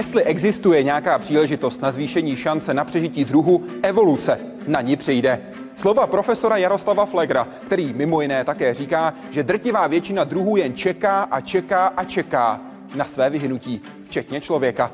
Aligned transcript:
Jestli 0.00 0.24
existuje 0.24 0.82
nějaká 0.82 1.18
příležitost 1.18 1.82
na 1.82 1.92
zvýšení 1.92 2.36
šance 2.36 2.74
na 2.74 2.84
přežití 2.84 3.24
druhu, 3.24 3.64
evoluce 3.82 4.40
na 4.66 4.80
ní 4.80 4.96
přijde. 4.96 5.40
Slova 5.76 6.06
profesora 6.06 6.56
Jaroslava 6.56 7.06
Flegra, 7.06 7.48
který 7.66 7.92
mimo 7.92 8.20
jiné 8.20 8.44
také 8.44 8.74
říká, 8.74 9.14
že 9.30 9.42
drtivá 9.42 9.86
většina 9.86 10.24
druhů 10.24 10.56
jen 10.56 10.74
čeká 10.74 11.22
a 11.22 11.40
čeká 11.40 11.86
a 11.86 12.04
čeká 12.04 12.60
na 12.94 13.04
své 13.04 13.30
vyhnutí, 13.30 13.80
včetně 14.04 14.40
člověka. 14.40 14.92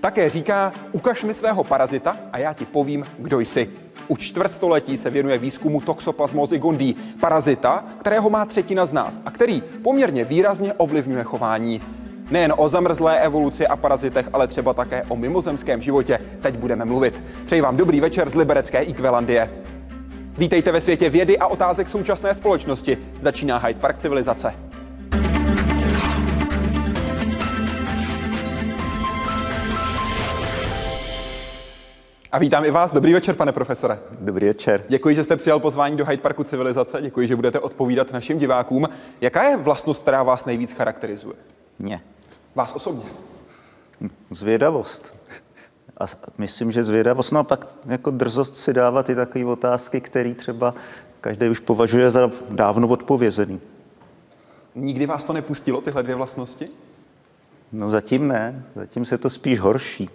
Také 0.00 0.30
říká, 0.30 0.72
ukaž 0.92 1.24
mi 1.24 1.34
svého 1.34 1.64
parazita 1.64 2.16
a 2.32 2.38
já 2.38 2.52
ti 2.52 2.64
povím, 2.64 3.04
kdo 3.18 3.40
jsi. 3.40 3.70
Už 4.08 4.18
čtvrtstoletí 4.18 4.96
se 4.96 5.10
věnuje 5.10 5.38
výzkumu 5.38 5.80
toxoplasmozy 5.80 6.58
gondii, 6.58 6.94
parazita, 7.20 7.84
kterého 8.00 8.30
má 8.30 8.44
třetina 8.44 8.86
z 8.86 8.92
nás 8.92 9.20
a 9.24 9.30
který 9.30 9.62
poměrně 9.82 10.24
výrazně 10.24 10.72
ovlivňuje 10.72 11.22
chování. 11.22 12.01
Nejen 12.30 12.54
o 12.56 12.68
zamrzlé 12.68 13.20
evoluci 13.20 13.66
a 13.66 13.76
parazitech, 13.76 14.28
ale 14.32 14.46
třeba 14.46 14.74
také 14.74 15.02
o 15.08 15.16
mimozemském 15.16 15.82
životě 15.82 16.18
teď 16.40 16.54
budeme 16.54 16.84
mluvit. 16.84 17.22
Přeji 17.44 17.62
vám 17.62 17.76
dobrý 17.76 18.00
večer 18.00 18.30
z 18.30 18.34
liberecké 18.34 18.82
Ikvelandie. 18.82 19.50
Vítejte 20.38 20.72
ve 20.72 20.80
světě 20.80 21.10
vědy 21.10 21.38
a 21.38 21.46
otázek 21.46 21.88
současné 21.88 22.34
společnosti. 22.34 22.98
Začíná 23.20 23.58
Hyde 23.58 23.80
Park 23.80 23.98
civilizace. 23.98 24.54
A 32.32 32.38
vítám 32.38 32.64
i 32.64 32.70
vás. 32.70 32.92
Dobrý 32.92 33.12
večer, 33.12 33.34
pane 33.34 33.52
profesore. 33.52 33.98
Dobrý 34.20 34.46
večer. 34.46 34.84
Děkuji, 34.88 35.14
že 35.14 35.24
jste 35.24 35.36
přijal 35.36 35.60
pozvání 35.60 35.96
do 35.96 36.04
Hyde 36.04 36.22
Parku 36.22 36.44
civilizace. 36.44 36.98
Děkuji, 37.02 37.26
že 37.26 37.36
budete 37.36 37.60
odpovídat 37.60 38.12
našim 38.12 38.38
divákům. 38.38 38.88
Jaká 39.20 39.42
je 39.42 39.56
vlastnost, 39.56 40.02
která 40.02 40.22
vás 40.22 40.44
nejvíc 40.44 40.72
charakterizuje? 40.72 41.34
Mě. 41.78 42.00
Vás 42.54 42.76
osobně? 42.76 43.02
Zvědavost. 44.30 45.14
A 46.00 46.04
myslím, 46.38 46.72
že 46.72 46.84
zvědavost, 46.84 47.32
no 47.32 47.40
a 47.40 47.44
pak 47.44 47.68
jako 47.86 48.10
drzost 48.10 48.56
si 48.56 48.72
dávat 48.72 49.10
i 49.10 49.14
takové 49.14 49.44
otázky, 49.44 50.00
které 50.00 50.34
třeba 50.34 50.74
každý 51.20 51.48
už 51.48 51.58
považuje 51.58 52.10
za 52.10 52.30
dávno 52.50 52.88
odpovězený. 52.88 53.60
Nikdy 54.74 55.06
vás 55.06 55.24
to 55.24 55.32
nepustilo, 55.32 55.80
tyhle 55.80 56.02
dvě 56.02 56.14
vlastnosti? 56.14 56.68
No 57.72 57.90
zatím 57.90 58.28
ne, 58.28 58.64
zatím 58.74 59.04
se 59.04 59.18
to 59.18 59.30
spíš 59.30 59.60
horší. 59.60 60.10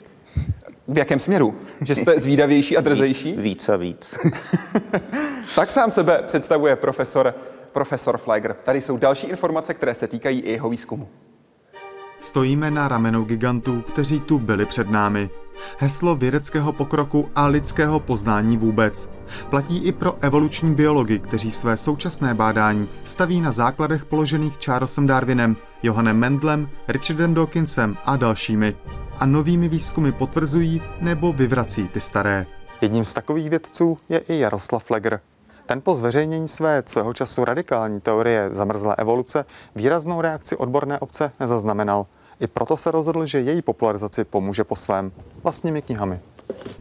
V 0.88 0.98
jakém 0.98 1.20
směru? 1.20 1.56
Že 1.82 1.96
jste 1.96 2.20
zvídavější 2.20 2.78
a 2.78 2.82
drzejší? 2.88 3.32
Víc, 3.32 3.42
víc 3.42 3.70
a 3.70 3.78
víc. 3.78 4.18
tak 5.56 5.70
sám 5.70 5.92
sebe 5.92 6.24
představuje 6.28 6.76
profesor, 6.76 7.36
profesor 7.72 8.18
Fleger. 8.18 8.54
Tady 8.54 8.82
jsou 8.82 8.98
další 8.98 9.28
informace, 9.28 9.74
které 9.74 9.96
se 9.96 10.08
týkají 10.08 10.40
i 10.40 10.52
jeho 10.52 10.70
výzkumu. 10.70 11.10
Stojíme 12.20 12.72
na 12.72 12.88
ramenou 12.88 13.24
gigantů, 13.24 13.82
kteří 13.82 14.20
tu 14.20 14.40
byli 14.40 14.66
před 14.66 14.90
námi. 14.90 15.30
Heslo 15.78 16.16
vědeckého 16.16 16.74
pokroku 16.74 17.30
a 17.36 17.48
lidského 17.48 18.00
poznání 18.00 18.58
vůbec. 18.58 19.10
Platí 19.50 19.78
i 19.78 19.92
pro 19.92 20.18
evoluční 20.22 20.76
biology, 20.76 21.20
kteří 21.20 21.52
své 21.52 21.78
současné 21.78 22.34
bádání 22.34 22.90
staví 23.06 23.42
na 23.42 23.52
základech 23.52 24.06
položených 24.06 24.58
Charlesem 24.66 25.08
Darwinem, 25.08 25.56
Johannem 25.84 26.18
Mendlem, 26.18 26.70
Richardem 26.88 27.34
Dawkinsem 27.34 27.98
a 28.06 28.16
dalšími. 28.16 28.76
A 29.20 29.26
novými 29.26 29.70
výzkumy 29.70 30.12
potvrzují 30.12 30.82
nebo 31.02 31.34
vyvrací 31.34 31.88
ty 31.88 32.02
staré. 32.02 32.46
Jedním 32.82 33.06
z 33.06 33.14
takových 33.14 33.50
vědců 33.50 33.98
je 34.10 34.18
i 34.20 34.40
Jaroslav 34.40 34.84
Fleger. 34.84 35.20
Ten 35.68 35.82
po 35.82 35.96
zveřejnění 35.96 36.48
své 36.48 36.84
svého 36.86 37.14
času 37.14 37.46
radikální 37.46 38.02
teorie 38.02 38.50
zamrzlé 38.52 38.96
evoluce 38.96 39.46
výraznou 39.76 40.22
reakci 40.22 40.56
odborné 40.56 41.00
obce 41.00 41.32
nezaznamenal. 41.40 42.06
I 42.40 42.48
proto 42.48 42.78
se 42.78 42.92
rozhodl, 42.92 43.26
že 43.26 43.40
její 43.40 43.62
popularizaci 43.62 44.24
pomůže 44.24 44.64
po 44.64 44.76
svém 44.76 45.12
vlastními 45.44 45.82
knihami. 45.82 46.20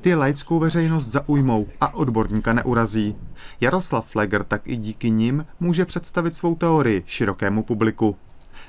Ty 0.01 0.15
laickou 0.15 0.59
veřejnost 0.59 1.07
zaujmou 1.07 1.67
a 1.81 1.95
odborníka 1.95 2.53
neurazí. 2.53 3.17
Jaroslav 3.61 4.07
Fleger 4.07 4.45
tak 4.45 4.61
i 4.65 4.77
díky 4.77 5.11
nim 5.11 5.47
může 5.61 5.85
představit 5.85 6.37
svou 6.37 6.55
teorii 6.55 7.03
širokému 7.07 7.63
publiku. 7.63 8.17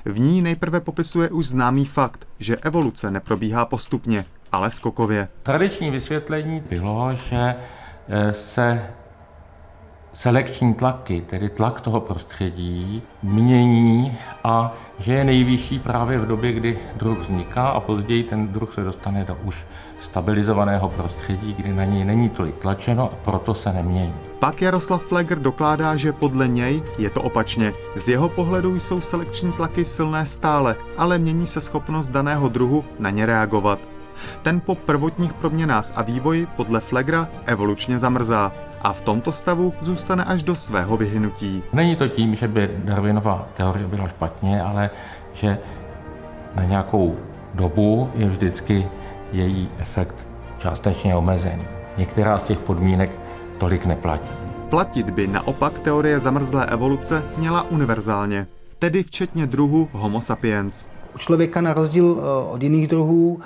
V 0.04 0.20
ní 0.20 0.42
nejprve 0.42 0.80
popisuje 0.80 1.30
už 1.30 1.48
známý 1.48 1.84
fakt, 1.84 2.28
že 2.38 2.56
evoluce 2.56 3.10
neprobíhá 3.10 3.64
postupně, 3.66 4.24
ale 4.52 4.70
skokově. 4.70 5.28
Tradiční 5.42 5.90
vysvětlení 5.90 6.60
bylo, 6.60 7.12
že 7.12 7.54
eh, 8.08 8.32
se 8.32 8.90
selekční 10.14 10.74
tlaky, 10.74 11.20
tedy 11.26 11.48
tlak 11.48 11.80
toho 11.80 12.00
prostředí, 12.00 13.02
mění 13.22 14.18
a 14.44 14.74
že 14.98 15.12
je 15.12 15.24
nejvyšší 15.24 15.78
právě 15.78 16.18
v 16.18 16.26
době, 16.26 16.52
kdy 16.52 16.78
druh 16.96 17.18
vzniká 17.18 17.68
a 17.68 17.80
později 17.80 18.22
ten 18.22 18.48
druh 18.48 18.74
se 18.74 18.84
dostane 18.84 19.24
do 19.24 19.36
už 19.44 19.64
stabilizovaného 20.00 20.88
prostředí, 20.88 21.54
kdy 21.54 21.72
na 21.72 21.84
něj 21.84 22.04
není 22.04 22.28
tolik 22.28 22.58
tlačeno 22.58 23.04
a 23.12 23.16
proto 23.24 23.54
se 23.54 23.72
nemění. 23.72 24.14
Pak 24.38 24.62
Jaroslav 24.62 25.02
Fleger 25.02 25.38
dokládá, 25.38 25.96
že 25.96 26.12
podle 26.12 26.48
něj 26.48 26.82
je 26.98 27.10
to 27.10 27.22
opačně. 27.22 27.72
Z 27.96 28.08
jeho 28.08 28.28
pohledu 28.28 28.80
jsou 28.80 29.00
selekční 29.00 29.52
tlaky 29.52 29.84
silné 29.84 30.26
stále, 30.26 30.76
ale 30.96 31.18
mění 31.18 31.46
se 31.46 31.60
schopnost 31.60 32.08
daného 32.08 32.48
druhu 32.48 32.84
na 32.98 33.10
ně 33.10 33.26
reagovat. 33.26 33.78
Ten 34.42 34.60
po 34.60 34.74
prvotních 34.74 35.32
proměnách 35.32 35.86
a 35.94 36.02
vývoji 36.02 36.46
podle 36.56 36.80
Flegra 36.80 37.28
evolučně 37.46 37.98
zamrzá 37.98 38.52
a 38.82 38.92
v 38.92 39.00
tomto 39.00 39.32
stavu 39.32 39.74
zůstane 39.80 40.24
až 40.24 40.42
do 40.42 40.56
svého 40.56 40.96
vyhynutí. 40.96 41.62
Není 41.72 41.96
to 41.96 42.08
tím, 42.08 42.34
že 42.34 42.48
by 42.48 42.70
Darwinova 42.84 43.48
teorie 43.56 43.86
byla 43.86 44.08
špatně, 44.08 44.62
ale 44.62 44.90
že 45.34 45.58
na 46.54 46.64
nějakou 46.64 47.16
dobu 47.54 48.10
je 48.14 48.26
vždycky 48.26 48.88
její 49.32 49.68
efekt 49.78 50.26
částečně 50.58 51.16
omezený. 51.16 51.64
Některá 51.96 52.38
z 52.38 52.42
těch 52.42 52.58
podmínek 52.58 53.10
tolik 53.58 53.86
neplatí. 53.86 54.30
Platit 54.70 55.10
by 55.10 55.26
naopak 55.26 55.78
teorie 55.78 56.20
zamrzlé 56.20 56.66
evoluce 56.66 57.22
měla 57.36 57.62
univerzálně, 57.62 58.46
tedy 58.78 59.02
včetně 59.02 59.46
druhu 59.46 59.88
Homo 59.92 60.20
sapiens. 60.20 60.88
U 61.14 61.18
člověka 61.18 61.60
na 61.60 61.74
rozdíl 61.74 62.18
eh, 62.18 62.52
od 62.52 62.62
jiných 62.62 62.88
druhů 62.88 63.40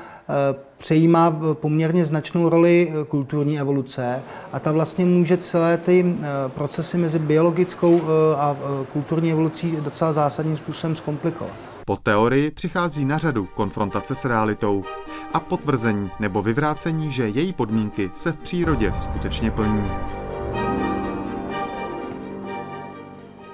přejímá 0.78 1.36
poměrně 1.52 2.04
značnou 2.04 2.48
roli 2.48 2.88
eh, 2.90 3.04
kulturní 3.04 3.60
evoluce 3.60 4.22
a 4.52 4.58
ta 4.58 4.72
vlastně 4.72 5.04
může 5.04 5.36
celé 5.36 5.76
ty 5.76 6.16
procesy 6.48 6.98
mezi 6.98 7.18
biologickou 7.18 8.00
a 8.36 8.56
kulturní 8.92 9.32
evolucí 9.32 9.76
docela 9.80 10.12
zásadním 10.12 10.56
způsobem 10.56 10.96
zkomplikovat. 10.96 11.72
Po 11.86 11.96
teorii 11.96 12.50
přichází 12.50 13.04
na 13.04 13.18
řadu 13.18 13.48
konfrontace 13.54 14.14
s 14.14 14.24
realitou 14.24 14.84
a 15.32 15.40
potvrzení 15.40 16.10
nebo 16.20 16.42
vyvrácení, 16.42 17.12
že 17.12 17.28
její 17.28 17.52
podmínky 17.52 18.10
se 18.14 18.32
v 18.32 18.38
přírodě 18.38 18.92
skutečně 18.96 19.50
plní. 19.50 19.90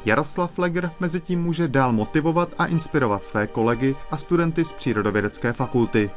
Jaroslav 0.04 0.52
Fleger 0.52 0.90
mezi 1.00 1.20
tím 1.20 1.42
může 1.42 1.68
dál 1.68 1.92
motivovat 1.92 2.48
a 2.58 2.66
inspirovat 2.66 3.26
své 3.26 3.46
kolegy 3.46 3.96
a 4.10 4.16
studenty 4.16 4.64
z 4.64 4.72
přírodovědecké 4.72 5.52
fakulty 5.52 6.10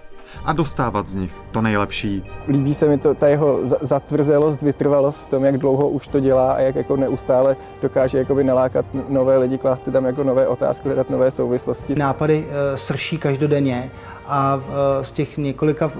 a 0.45 0.53
dostávat 0.53 1.07
z 1.07 1.15
nich 1.15 1.31
to 1.51 1.61
nejlepší. 1.61 2.23
Líbí 2.47 2.73
se 2.73 2.87
mi 2.87 2.97
to, 2.97 3.15
ta 3.15 3.27
jeho 3.27 3.59
zatvrzelost, 3.63 4.61
vytrvalost 4.61 5.25
v 5.25 5.29
tom, 5.29 5.45
jak 5.45 5.57
dlouho 5.57 5.89
už 5.89 6.07
to 6.07 6.19
dělá 6.19 6.51
a 6.51 6.59
jak 6.59 6.75
jako 6.75 6.97
neustále 6.97 7.55
dokáže 7.81 8.17
jakoby 8.17 8.43
nalákat 8.43 8.85
nové 9.09 9.37
lidi, 9.37 9.57
klást 9.57 9.85
si 9.85 9.91
tam 9.91 10.05
jako 10.05 10.23
nové 10.23 10.47
otázky, 10.47 10.87
hledat 10.87 11.09
nové 11.09 11.31
souvislosti. 11.31 11.95
Nápady 11.95 12.39
uh, 12.39 12.75
srší 12.75 13.17
každodenně 13.17 13.91
a 14.27 14.55
uh, 14.55 14.63
z 15.01 15.11
těch 15.11 15.37
několika 15.37 15.85
uh, 15.85 15.91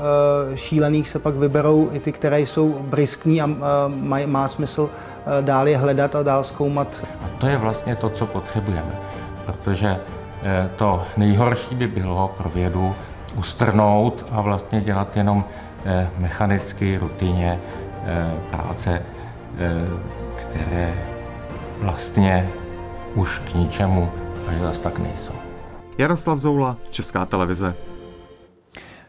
šílených 0.56 1.10
se 1.10 1.19
pak 1.19 1.36
vyberou 1.36 1.89
i 1.92 2.00
ty, 2.00 2.12
které 2.12 2.39
jsou 2.39 2.69
briskní 2.69 3.42
a 3.42 3.50
maj, 3.88 4.27
má 4.27 4.48
smysl 4.48 4.89
dál 5.42 5.68
je 5.68 5.77
hledat 5.77 6.16
a 6.16 6.24
dál 6.24 6.44
zkoumat. 6.44 7.04
A 7.25 7.27
to 7.38 7.48
je 7.48 7.57
vlastně 7.57 7.95
to, 7.95 8.10
co 8.10 8.25
potřebujeme, 8.25 9.00
protože 9.45 10.00
to 10.75 11.01
nejhorší 11.18 11.75
by 11.75 11.88
bylo 11.88 12.34
pro 12.38 12.50
vědu 12.50 12.95
ustrnout 13.38 14.25
a 14.31 14.42
vlastně 14.42 14.81
dělat 14.81 15.18
jenom 15.18 15.45
eh, 15.86 16.10
mechanicky, 16.18 16.98
rutině 16.98 17.60
eh, 18.06 18.33
práce, 18.50 19.01
eh, 19.57 19.72
které 20.36 20.94
vlastně 21.80 22.50
už 23.16 23.39
k 23.39 23.54
ničemu 23.54 24.12
až 24.48 24.57
zas 24.57 24.78
tak 24.78 25.00
nejsou. 25.00 25.33
Jaroslav 25.98 26.39
Zoula, 26.39 26.78
Česká 26.89 27.25
televize. 27.25 27.75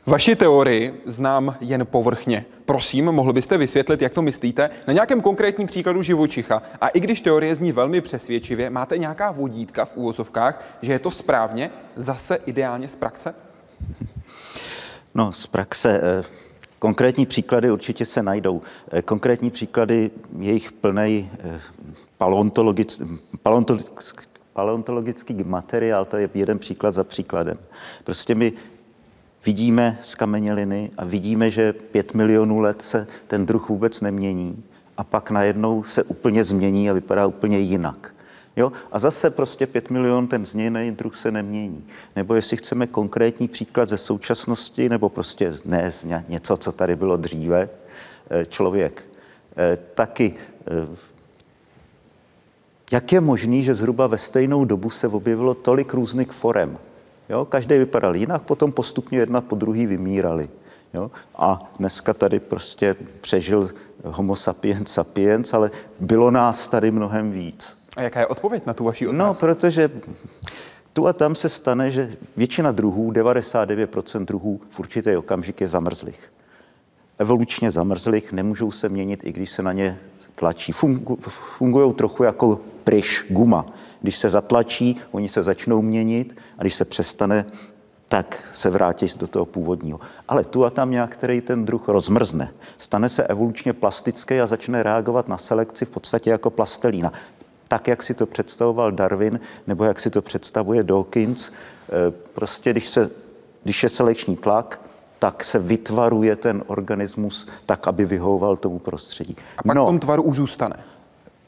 Vaši 0.06 0.36
teorii 0.36 1.02
znám 1.06 1.56
jen 1.60 1.86
povrchně. 1.86 2.44
Prosím, 2.64 3.04
mohl 3.04 3.32
byste 3.32 3.58
vysvětlit, 3.58 4.02
jak 4.02 4.12
to 4.12 4.22
myslíte, 4.22 4.70
na 4.86 4.92
nějakém 4.92 5.20
konkrétním 5.20 5.66
příkladu 5.66 6.02
živočicha. 6.02 6.62
A 6.80 6.88
i 6.88 7.00
když 7.00 7.20
teorie 7.20 7.54
zní 7.54 7.72
velmi 7.72 8.00
přesvědčivě, 8.00 8.70
máte 8.70 8.98
nějaká 8.98 9.30
vodítka 9.30 9.84
v 9.84 9.96
úvozovkách, 9.96 10.64
že 10.82 10.92
je 10.92 10.98
to 10.98 11.10
správně, 11.10 11.70
zase 11.96 12.38
ideálně 12.46 12.88
z 12.88 12.96
praxe? 12.96 13.34
No, 15.14 15.32
z 15.32 15.46
praxe. 15.46 16.00
Eh, 16.02 16.25
konkrétní 16.79 17.26
příklady 17.26 17.70
určitě 17.70 18.06
se 18.06 18.23
najdou. 18.23 18.62
Eh, 18.93 19.02
konkrétní 19.02 19.50
příklady, 19.50 20.11
jejich 20.38 20.73
plný 20.73 21.31
eh, 21.38 21.61
paleontologický, 22.19 23.05
paleontologický 24.52 25.34
materiál, 25.44 26.05
to 26.05 26.17
je 26.17 26.31
jeden 26.34 26.58
příklad 26.58 26.94
za 26.94 27.05
příkladem. 27.05 27.58
Prostě 28.05 28.34
my 28.34 28.52
vidíme 29.46 29.99
skameněliny 30.02 30.90
a 30.96 31.05
vidíme, 31.05 31.50
že 31.50 31.73
pět 31.73 32.14
milionů 32.14 32.58
let 32.58 32.82
se 32.82 33.06
ten 33.26 33.46
druh 33.46 33.69
vůbec 33.69 34.00
nemění 34.00 34.64
a 34.96 35.05
pak 35.05 35.31
najednou 35.31 35.82
se 35.82 36.02
úplně 36.02 36.44
změní 36.44 36.90
a 36.90 36.93
vypadá 36.93 37.26
úplně 37.26 37.58
jinak. 37.58 38.12
Jo? 38.56 38.72
A 38.93 38.99
zase 38.99 39.31
prostě 39.31 39.66
5 39.66 39.90
milion 39.90 40.28
ten 40.28 40.46
změněný 40.46 40.90
druh 40.90 41.16
se 41.16 41.31
nemění. 41.31 41.84
Nebo 42.16 42.34
jestli 42.34 42.56
chceme 42.56 42.87
konkrétní 42.87 43.49
příklad 43.49 43.88
ze 43.88 43.99
současnosti, 43.99 44.88
nebo 44.88 45.08
prostě 45.08 45.52
ne 45.64 45.90
z 45.90 46.06
něco, 46.28 46.56
co 46.56 46.72
tady 46.72 46.96
bylo 46.96 47.16
dříve, 47.16 47.69
eh, 48.31 48.46
člověk 48.46 49.04
eh, 49.56 49.78
taky 49.94 50.34
eh, 50.66 51.12
jak 52.93 53.12
je 53.12 53.20
možný, 53.20 53.64
že 53.64 53.75
zhruba 53.75 54.06
ve 54.06 54.19
stejnou 54.19 54.64
dobu 54.64 54.90
se 54.90 55.08
objevilo 55.08 55.54
tolik 55.54 55.94
různých 55.94 56.32
forem? 56.32 56.78
Jo? 57.28 57.44
Každý 57.44 57.78
vypadal 57.78 58.16
jinak, 58.16 58.43
potom 58.43 58.72
postupně 58.72 59.19
jedna 59.19 59.40
po 59.40 59.56
druhý 59.56 59.87
vymírali. 59.87 60.49
Jo? 60.94 61.10
A 61.37 61.58
dneska 61.78 62.14
tady 62.14 62.40
prostě 62.40 62.96
přežil 63.20 63.70
homo 64.04 64.37
sapiens 64.37 64.93
sapiens, 64.93 65.54
ale 65.54 65.70
bylo 66.00 66.31
nás 66.31 66.69
tady 66.69 66.90
mnohem 66.90 67.31
víc. 67.31 67.81
A 67.96 68.02
jaká 68.02 68.20
je 68.20 68.26
odpověď 68.26 68.66
na 68.66 68.74
tu 68.74 68.84
vaši 68.84 69.06
otázku? 69.06 69.18
No, 69.18 69.34
protože 69.34 69.90
tu 70.92 71.06
a 71.06 71.12
tam 71.12 71.34
se 71.34 71.48
stane, 71.48 71.90
že 71.90 72.10
většina 72.36 72.72
druhů, 72.72 73.12
99% 73.12 74.24
druhů 74.24 74.60
v 74.70 74.80
určitý 74.80 75.16
okamžik 75.16 75.60
je 75.60 75.68
zamrzlých. 75.68 76.32
Evolučně 77.18 77.70
zamrzlých, 77.70 78.32
nemůžou 78.32 78.70
se 78.70 78.88
měnit, 78.88 79.20
i 79.24 79.32
když 79.32 79.50
se 79.50 79.62
na 79.62 79.72
ně 79.72 79.98
tlačí. 80.34 80.72
Fungu, 80.72 81.18
fungují 81.28 81.92
trochu 81.92 82.22
jako 82.22 82.60
pryš, 82.84 83.26
guma. 83.28 83.66
Když 84.00 84.16
se 84.16 84.30
zatlačí, 84.30 84.96
oni 85.10 85.28
se 85.28 85.42
začnou 85.42 85.82
měnit 85.82 86.36
a 86.58 86.62
když 86.62 86.74
se 86.74 86.84
přestane, 86.84 87.44
tak 88.08 88.50
se 88.52 88.70
vrátí 88.70 89.06
do 89.16 89.26
toho 89.26 89.44
původního. 89.44 90.00
Ale 90.28 90.44
tu 90.44 90.64
a 90.64 90.70
tam 90.70 90.90
nějaký 90.90 91.40
ten 91.40 91.64
druh 91.64 91.88
rozmrzne. 91.88 92.52
Stane 92.78 93.08
se 93.08 93.26
evolučně 93.26 93.72
plastický 93.72 94.40
a 94.40 94.46
začne 94.46 94.82
reagovat 94.82 95.28
na 95.28 95.38
selekci 95.38 95.84
v 95.84 95.90
podstatě 95.90 96.30
jako 96.30 96.50
plastelína 96.50 97.12
tak, 97.72 97.88
jak 97.88 98.02
si 98.02 98.14
to 98.14 98.26
představoval 98.26 98.92
Darwin, 98.92 99.40
nebo 99.66 99.84
jak 99.84 100.00
si 100.00 100.10
to 100.10 100.22
představuje 100.22 100.82
Dawkins. 100.82 101.48
E, 101.48 101.52
prostě, 102.10 102.70
když, 102.70 102.88
se, 102.88 103.10
když 103.62 103.82
je 103.82 103.88
selekční 103.88 104.36
tlak, 104.36 104.80
tak 105.19 105.44
se 105.44 105.58
vytvaruje 105.58 106.36
ten 106.36 106.64
organismus 106.66 107.48
tak, 107.66 107.88
aby 107.88 108.04
vyhovoval 108.04 108.56
tomu 108.56 108.78
prostředí. 108.78 109.36
A 109.58 109.62
pak 109.62 109.76
no, 109.76 109.84
v 109.84 109.86
tom 109.86 109.98
tvaru 109.98 110.22
už 110.22 110.36
zůstane. 110.36 110.76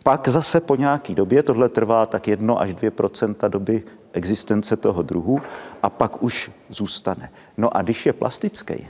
Pak 0.05 0.29
zase 0.29 0.61
po 0.61 0.77
nějaký 0.77 1.15
době, 1.15 1.43
tohle 1.43 1.69
trvá 1.69 2.07
tak 2.07 2.29
1 2.29 2.55
až 2.55 2.71
2% 2.75 3.49
doby 3.49 3.83
existence 4.13 4.77
toho 4.77 5.03
druhu, 5.03 5.41
a 5.83 5.91
pak 5.91 6.23
už 6.23 6.51
zůstane. 6.71 7.31
No 7.57 7.77
a 7.77 7.83
když 7.83 8.07
je 8.07 8.13
plastický 8.13 8.89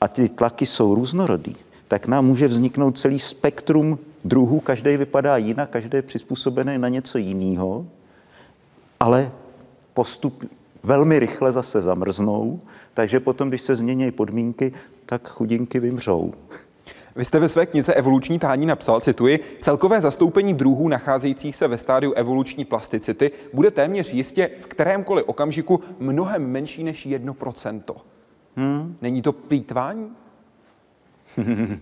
a 0.00 0.08
ty 0.08 0.28
tlaky 0.28 0.66
jsou 0.66 0.94
různorodý, 0.94 1.56
tak 1.88 2.06
nám 2.06 2.26
může 2.26 2.48
vzniknout 2.48 2.98
celý 2.98 3.18
spektrum 3.18 3.98
druhů, 4.24 4.60
každý 4.60 4.96
vypadá 4.96 5.36
jinak, 5.36 5.70
každý 5.70 5.96
je 5.96 6.02
přizpůsobený 6.02 6.78
na 6.78 6.88
něco 6.88 7.18
jiného, 7.18 7.86
ale 9.00 9.30
postup 9.94 10.44
velmi 10.82 11.18
rychle 11.18 11.52
zase 11.52 11.82
zamrznou, 11.82 12.58
takže 12.94 13.20
potom, 13.20 13.48
když 13.48 13.60
se 13.60 13.74
změní 13.74 14.10
podmínky, 14.10 14.72
tak 15.06 15.28
chudinky 15.28 15.80
vymřou. 15.80 16.34
Vy 17.16 17.24
jste 17.24 17.40
ve 17.40 17.48
své 17.48 17.66
knize 17.66 17.94
Evoluční 17.94 18.38
tání 18.38 18.66
napsal, 18.66 19.00
cituji, 19.00 19.40
celkové 19.60 20.00
zastoupení 20.00 20.54
druhů 20.54 20.88
nacházejících 20.88 21.56
se 21.56 21.68
ve 21.68 21.78
stádiu 21.78 22.12
evoluční 22.12 22.64
plasticity 22.64 23.30
bude 23.52 23.70
téměř 23.70 24.12
jistě 24.12 24.50
v 24.58 24.66
kterémkoliv 24.66 25.24
okamžiku 25.28 25.80
mnohem 25.98 26.50
menší 26.50 26.84
než 26.84 27.06
1%. 27.06 27.82
Hmm. 28.56 28.96
Není 29.02 29.22
to 29.22 29.32
plítvání? 29.32 30.10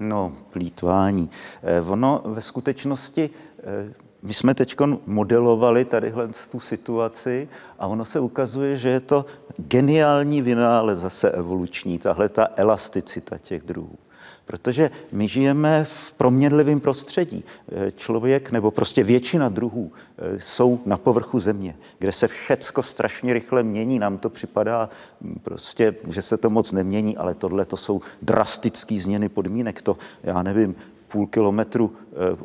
no, 0.00 0.32
plítvání. 0.50 1.30
Eh, 1.62 1.80
ono 1.80 2.22
ve 2.24 2.40
skutečnosti 2.40 3.30
eh, 3.58 3.94
my 4.22 4.34
jsme 4.34 4.54
teď 4.54 4.76
modelovali 5.06 5.84
tadyhle 5.84 6.28
tu 6.50 6.60
situaci 6.60 7.48
a 7.78 7.86
ono 7.86 8.04
se 8.04 8.20
ukazuje, 8.20 8.76
že 8.76 8.88
je 8.88 9.00
to 9.00 9.24
geniální 9.56 10.42
vynález 10.42 10.98
zase 10.98 11.30
evoluční, 11.30 11.98
tahle 11.98 12.28
ta 12.28 12.48
elasticita 12.56 13.38
těch 13.38 13.62
druhů. 13.62 13.98
Protože 14.46 14.90
my 15.12 15.28
žijeme 15.28 15.84
v 15.84 16.12
proměnlivém 16.12 16.80
prostředí. 16.80 17.44
Eh, 17.68 17.90
člověk 17.90 18.50
nebo 18.50 18.70
prostě 18.70 19.04
většina 19.04 19.48
druhů 19.48 19.92
eh, 20.18 20.40
jsou 20.40 20.80
na 20.86 20.96
povrchu 20.96 21.40
země, 21.40 21.76
kde 21.98 22.12
se 22.12 22.28
všecko 22.28 22.82
strašně 22.82 23.32
rychle 23.32 23.62
mění. 23.62 23.98
Nám 23.98 24.18
to 24.18 24.30
připadá 24.30 24.88
hm, 25.20 25.40
prostě, 25.42 25.94
že 26.08 26.22
se 26.22 26.36
to 26.36 26.50
moc 26.50 26.72
nemění, 26.72 27.16
ale 27.16 27.34
tohle 27.34 27.64
to 27.64 27.76
jsou 27.76 28.00
drastické 28.22 28.98
změny 28.98 29.28
podmínek. 29.28 29.82
To, 29.82 29.96
já 30.22 30.42
nevím, 30.42 30.74
půl 31.08 31.26
kilometru 31.26 31.92
eh, 32.12 32.36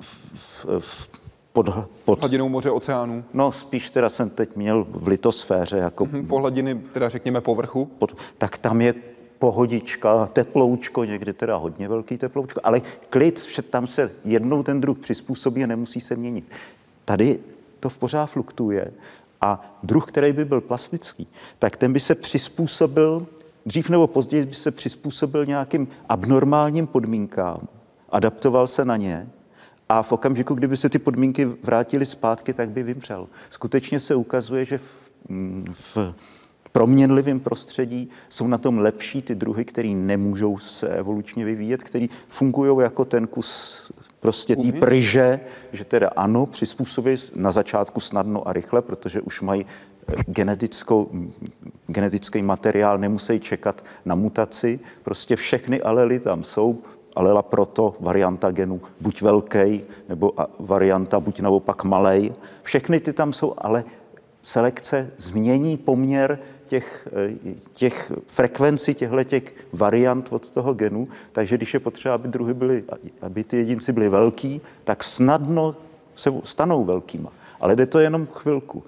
v, 0.00 0.18
v, 0.34 0.66
v, 0.78 1.08
pod, 1.52 1.68
pod 2.04 2.18
hladinou 2.20 2.48
moře 2.48 2.70
oceánu? 2.70 3.24
No, 3.34 3.52
spíš 3.52 3.90
teda 3.90 4.08
jsem 4.08 4.30
teď 4.30 4.56
měl 4.56 4.86
v 4.90 5.08
litosféře. 5.08 5.76
Jako, 5.76 6.04
mm-hmm, 6.04 6.26
po 6.26 6.38
hladiny, 6.38 6.80
teda 6.92 7.08
řekněme 7.08 7.40
povrchu? 7.40 7.84
Pod, 7.84 8.16
tak 8.38 8.58
tam 8.58 8.80
je 8.80 8.94
pohodička, 9.38 10.26
teploučko, 10.26 11.04
někdy 11.04 11.32
teda 11.32 11.56
hodně 11.56 11.88
velký 11.88 12.18
teploučko, 12.18 12.60
ale 12.64 12.82
klid, 13.10 13.60
tam 13.70 13.86
se 13.86 14.10
jednou 14.24 14.62
ten 14.62 14.80
druh 14.80 14.98
přizpůsobí 14.98 15.64
a 15.64 15.66
nemusí 15.66 16.00
se 16.00 16.16
měnit. 16.16 16.44
Tady 17.04 17.38
to 17.80 17.88
v 17.88 17.98
pořád 17.98 18.26
fluktuje 18.26 18.92
a 19.40 19.78
druh, 19.82 20.08
který 20.08 20.32
by 20.32 20.44
byl 20.44 20.60
plastický, 20.60 21.28
tak 21.58 21.76
ten 21.76 21.92
by 21.92 22.00
se 22.00 22.14
přizpůsobil, 22.14 23.26
dřív 23.66 23.90
nebo 23.90 24.06
později 24.06 24.46
by 24.46 24.54
se 24.54 24.70
přizpůsobil 24.70 25.46
nějakým 25.46 25.88
abnormálním 26.08 26.86
podmínkám, 26.86 27.60
adaptoval 28.10 28.66
se 28.66 28.84
na 28.84 28.96
ně 28.96 29.28
a 29.88 30.02
v 30.02 30.12
okamžiku, 30.12 30.54
kdyby 30.54 30.76
se 30.76 30.88
ty 30.88 30.98
podmínky 30.98 31.44
vrátily 31.44 32.06
zpátky, 32.06 32.52
tak 32.52 32.70
by 32.70 32.82
vymřel. 32.82 33.28
Skutečně 33.50 34.00
se 34.00 34.14
ukazuje, 34.14 34.64
že 34.64 34.78
v, 34.78 35.10
v 35.72 36.14
proměnlivém 36.76 37.40
prostředí 37.40 38.10
jsou 38.28 38.46
na 38.46 38.58
tom 38.58 38.78
lepší 38.78 39.22
ty 39.22 39.34
druhy, 39.34 39.64
které 39.64 39.88
nemůžou 39.88 40.58
se 40.58 40.88
evolučně 40.88 41.44
vyvíjet, 41.44 41.82
které 41.82 42.06
fungují 42.28 42.82
jako 42.82 43.04
ten 43.04 43.26
kus 43.26 43.92
prostě 44.20 44.56
té 44.56 44.72
pryže, 44.72 45.40
že 45.72 45.84
teda 45.84 46.10
ano, 46.16 46.46
přizpůsobí 46.46 47.16
na 47.34 47.50
začátku 47.52 48.00
snadno 48.00 48.48
a 48.48 48.52
rychle, 48.52 48.82
protože 48.82 49.20
už 49.20 49.40
mají 49.40 49.66
eh, 50.08 50.14
genetickou, 50.26 51.10
genetický 51.86 52.42
materiál, 52.42 52.98
nemusí 52.98 53.40
čekat 53.40 53.84
na 54.04 54.14
mutaci. 54.14 54.80
Prostě 55.02 55.36
všechny 55.36 55.82
alely 55.82 56.20
tam 56.20 56.44
jsou, 56.44 56.78
alela 57.14 57.42
proto, 57.42 57.96
varianta 58.00 58.50
genu 58.50 58.80
buď 59.00 59.22
velký, 59.22 59.80
nebo 60.08 60.32
varianta 60.58 61.20
buď 61.20 61.40
naopak 61.40 61.84
malej. 61.84 62.32
Všechny 62.62 63.00
ty 63.00 63.12
tam 63.12 63.32
jsou, 63.32 63.54
ale 63.58 63.84
selekce 64.42 65.10
změní 65.18 65.76
poměr 65.76 66.38
těch, 66.66 67.08
těch 67.72 68.12
frekvencí 68.26 68.94
těchto 68.94 69.24
těch 69.24 69.54
variant 69.72 70.28
od 70.30 70.50
toho 70.50 70.74
genu, 70.74 71.04
takže 71.32 71.56
když 71.56 71.74
je 71.74 71.80
potřeba, 71.80 72.14
aby 72.14 72.28
druhy 72.28 72.54
byly, 72.54 72.84
aby 73.22 73.44
ty 73.44 73.56
jedinci 73.56 73.92
byly 73.92 74.08
velký, 74.08 74.60
tak 74.84 75.04
snadno 75.04 75.74
se 76.16 76.32
stanou 76.44 76.84
velkýma. 76.84 77.32
Ale 77.60 77.76
jde 77.76 77.86
to 77.86 77.98
jenom 77.98 78.26
chvilku. 78.26 78.82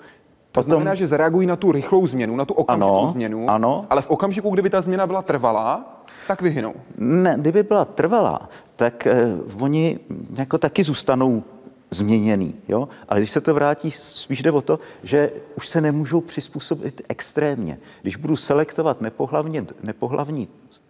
To 0.53 0.61
Potom... 0.61 0.71
znamená, 0.71 0.95
že 0.95 1.07
zareagují 1.07 1.47
na 1.47 1.57
tu 1.57 1.73
rychlou 1.73 2.07
změnu, 2.07 2.37
na 2.37 2.45
tu 2.45 2.55
okamžitou 2.55 2.99
ano, 2.99 3.11
změnu, 3.13 3.51
ano. 3.51 3.87
ale 3.91 4.03
v 4.03 4.11
okamžiku, 4.11 4.51
kdyby 4.51 4.71
ta 4.71 4.81
změna 4.81 5.07
byla 5.07 5.23
trvalá, 5.23 6.03
tak 6.27 6.43
vyhynou. 6.43 6.75
Ne, 6.99 7.37
kdyby 7.39 7.63
byla 7.63 7.85
trvalá, 7.85 8.49
tak 8.77 9.07
eh, 9.07 9.29
oni 9.61 9.99
jako 10.39 10.59
taky 10.59 10.85
zůstanou 10.85 11.43
změněný. 11.91 12.55
Jo? 12.69 12.89
Ale 13.09 13.21
když 13.21 13.31
se 13.31 13.41
to 13.41 13.55
vrátí, 13.55 13.91
spíš 13.91 14.43
jde 14.43 14.51
o 14.51 14.61
to, 14.61 14.79
že 15.03 15.31
už 15.57 15.69
se 15.69 15.81
nemůžou 15.81 16.21
přizpůsobit 16.21 17.03
extrémně. 17.09 17.79
Když 18.03 18.17
budu 18.17 18.37
selektovat 18.37 19.01
nepohlavně, 19.01 19.67
nepohlavní 19.83 20.49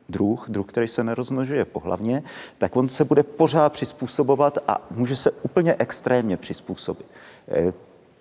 druh, 0.09 0.49
druh, 0.49 0.67
který 0.67 0.89
se 0.89 1.05
nerozmnožuje 1.05 1.65
pohlavně, 1.65 2.23
tak 2.59 2.77
on 2.77 2.89
se 2.89 3.05
bude 3.05 3.23
pořád 3.23 3.73
přizpůsobovat 3.73 4.59
a 4.69 4.87
může 4.91 5.17
se 5.17 5.31
úplně 5.31 5.77
extrémně 5.79 6.37
přizpůsobit. 6.37 7.07
Eh, 7.49 7.73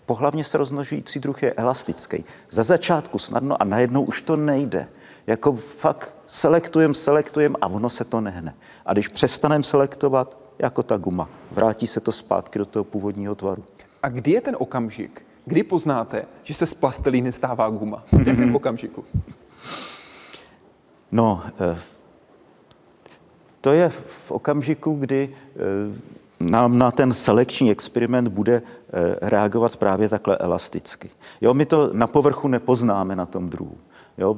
pohlavně 0.05 0.43
se 0.43 0.57
rozmnožující 0.57 1.19
druh 1.19 1.43
je 1.43 1.53
elastický. 1.53 2.23
Za 2.49 2.63
začátku 2.63 3.19
snadno 3.19 3.61
a 3.61 3.65
najednou 3.65 4.03
už 4.03 4.21
to 4.21 4.35
nejde. 4.35 4.87
Jako 5.27 5.53
fakt 5.53 6.15
selektujem, 6.27 6.93
selektujem 6.93 7.55
a 7.61 7.67
ono 7.67 7.89
se 7.89 8.03
to 8.03 8.21
nehne. 8.21 8.55
A 8.85 8.93
když 8.93 9.07
přestanem 9.07 9.63
selektovat, 9.63 10.46
jako 10.59 10.83
ta 10.83 10.97
guma. 10.97 11.29
Vrátí 11.51 11.87
se 11.87 11.99
to 11.99 12.11
zpátky 12.11 12.59
do 12.59 12.65
toho 12.65 12.83
původního 12.83 13.35
tvaru. 13.35 13.63
A 14.03 14.09
kdy 14.09 14.31
je 14.31 14.41
ten 14.41 14.55
okamžik, 14.59 15.25
kdy 15.45 15.63
poznáte, 15.63 16.25
že 16.43 16.53
se 16.53 16.65
z 16.65 16.73
plastelíny 16.73 17.31
stává 17.31 17.69
guma? 17.69 18.03
V 18.11 18.27
jakém 18.27 18.55
okamžiku? 18.55 19.03
No, 21.11 21.43
eh, 21.59 21.79
to 23.61 23.73
je 23.73 23.89
v 23.89 24.31
okamžiku, 24.31 24.93
kdy 24.93 25.29
eh, 25.33 25.57
nám 26.39 26.77
na 26.77 26.91
ten 26.91 27.13
selekční 27.13 27.71
experiment 27.71 28.27
bude 28.27 28.61
eh, 28.61 29.15
reagovat 29.21 29.77
právě 29.77 30.09
takhle 30.09 30.37
elasticky. 30.37 31.09
Jo, 31.41 31.53
my 31.53 31.65
to 31.65 31.89
na 31.93 32.07
povrchu 32.07 32.47
nepoznáme 32.47 33.15
na 33.15 33.25
tom 33.25 33.49
druhu. 33.49 33.77
Jo, 34.17 34.37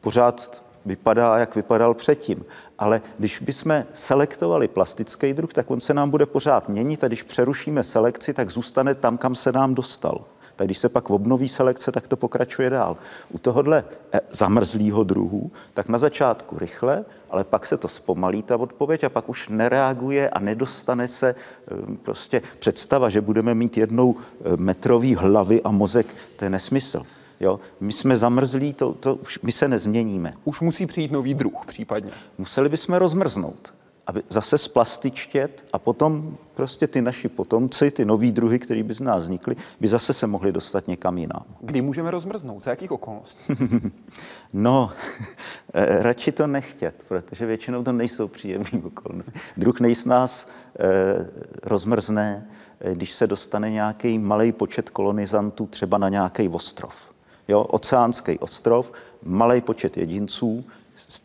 pořád 0.00 0.64
vypadá, 0.84 1.38
jak 1.38 1.56
vypadal 1.56 1.94
předtím. 1.94 2.44
Ale 2.78 3.02
když 3.18 3.40
bychom 3.40 3.84
selektovali 3.94 4.68
plastický 4.68 5.32
druh, 5.32 5.52
tak 5.52 5.70
on 5.70 5.80
se 5.80 5.94
nám 5.94 6.10
bude 6.10 6.26
pořád 6.26 6.68
měnit 6.68 7.04
a 7.04 7.08
když 7.08 7.22
přerušíme 7.22 7.82
selekci, 7.82 8.34
tak 8.34 8.50
zůstane 8.50 8.94
tam, 8.94 9.18
kam 9.18 9.34
se 9.34 9.52
nám 9.52 9.74
dostal. 9.74 10.24
Tak 10.56 10.66
když 10.66 10.78
se 10.78 10.88
pak 10.88 11.10
obnoví 11.10 11.48
selekce, 11.48 11.92
tak 11.92 12.08
to 12.08 12.16
pokračuje 12.16 12.70
dál. 12.70 12.96
U 13.30 13.38
tohohle 13.38 13.84
eh, 14.12 14.20
zamrzlého 14.30 15.04
druhu, 15.04 15.50
tak 15.74 15.88
na 15.88 15.98
začátku 15.98 16.58
rychle, 16.58 17.04
ale 17.30 17.44
pak 17.44 17.66
se 17.66 17.76
to 17.76 17.88
zpomalí, 17.88 18.42
ta 18.42 18.56
odpověď, 18.56 19.04
a 19.04 19.08
pak 19.08 19.28
už 19.28 19.48
nereaguje 19.48 20.30
a 20.30 20.38
nedostane 20.40 21.08
se 21.08 21.34
eh, 21.34 21.74
prostě 22.02 22.42
představa, 22.58 23.08
že 23.08 23.20
budeme 23.20 23.54
mít 23.54 23.76
jednou 23.76 24.16
eh, 24.18 24.56
metrový 24.56 25.14
hlavy 25.14 25.62
a 25.62 25.70
mozek, 25.70 26.06
to 26.36 26.44
je 26.44 26.50
nesmysl. 26.50 27.02
Jo? 27.40 27.60
My 27.80 27.92
jsme 27.92 28.16
zamrzlí, 28.16 28.72
to, 28.72 28.92
to 28.92 29.14
už, 29.14 29.40
my 29.40 29.52
se 29.52 29.68
nezměníme. 29.68 30.34
Už 30.44 30.60
musí 30.60 30.86
přijít 30.86 31.12
nový 31.12 31.34
druh 31.34 31.66
případně. 31.66 32.10
Museli 32.38 32.68
bychom 32.68 32.94
rozmrznout, 32.94 33.74
aby 34.06 34.22
zase 34.28 34.58
splastičtět 34.58 35.64
a 35.72 35.78
potom 35.78 36.36
prostě 36.54 36.86
ty 36.86 37.02
naši 37.02 37.28
potomci, 37.28 37.90
ty 37.90 38.04
nový 38.04 38.32
druhy, 38.32 38.58
které 38.58 38.82
by 38.82 38.94
z 38.94 39.00
nás 39.00 39.22
vznikly, 39.22 39.56
by 39.80 39.88
zase 39.88 40.12
se 40.12 40.26
mohli 40.26 40.52
dostat 40.52 40.88
někam 40.88 41.18
jinam. 41.18 41.44
Kdy 41.60 41.82
můžeme 41.82 42.10
rozmrznout? 42.10 42.64
Za 42.64 42.70
jakých 42.70 42.92
okolností? 42.92 43.52
no, 44.52 44.92
eh, 45.74 46.02
radši 46.02 46.32
to 46.32 46.46
nechtět, 46.46 46.94
protože 47.08 47.46
většinou 47.46 47.84
to 47.84 47.92
nejsou 47.92 48.28
příjemné 48.28 48.70
okolnosti. 48.84 49.32
Druh 49.56 49.80
nejs 49.80 50.04
nás 50.04 50.48
eh, 50.78 51.26
rozmrzne, 51.62 52.46
eh, 52.80 52.94
když 52.94 53.12
se 53.12 53.26
dostane 53.26 53.70
nějaký 53.70 54.18
malý 54.18 54.52
počet 54.52 54.90
kolonizantů 54.90 55.66
třeba 55.66 55.98
na 55.98 56.08
nějaký 56.08 56.48
ostrov 56.48 57.09
jo, 57.48 57.60
oceánský 57.60 58.38
ostrov, 58.38 58.92
malý 59.22 59.60
počet 59.60 59.96
jedinců, 59.96 60.64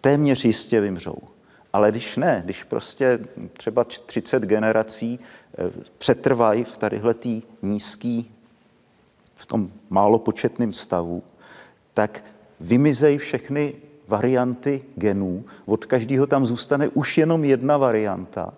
téměř 0.01 0.45
jistě 0.45 0.81
vymřou. 0.81 1.17
Ale 1.73 1.91
když 1.91 2.17
ne, 2.17 2.41
když 2.45 2.63
prostě 2.63 3.19
třeba 3.53 3.83
30 3.83 4.43
generací 4.43 5.19
eh, 5.19 5.71
přetrvají 5.97 6.63
v 6.63 6.77
tadyhletý 6.77 7.41
nízký, 7.61 8.31
v 9.35 9.45
tom 9.45 9.71
málo 9.89 10.19
početném 10.19 10.73
stavu, 10.73 11.23
tak 11.93 12.23
vymizejí 12.59 13.17
všechny 13.17 13.73
varianty 14.07 14.83
genů, 14.95 15.45
od 15.65 15.85
každého 15.85 16.27
tam 16.27 16.45
zůstane 16.45 16.87
už 16.87 17.17
jenom 17.17 17.43
jedna 17.43 17.77
varianta 17.77 18.53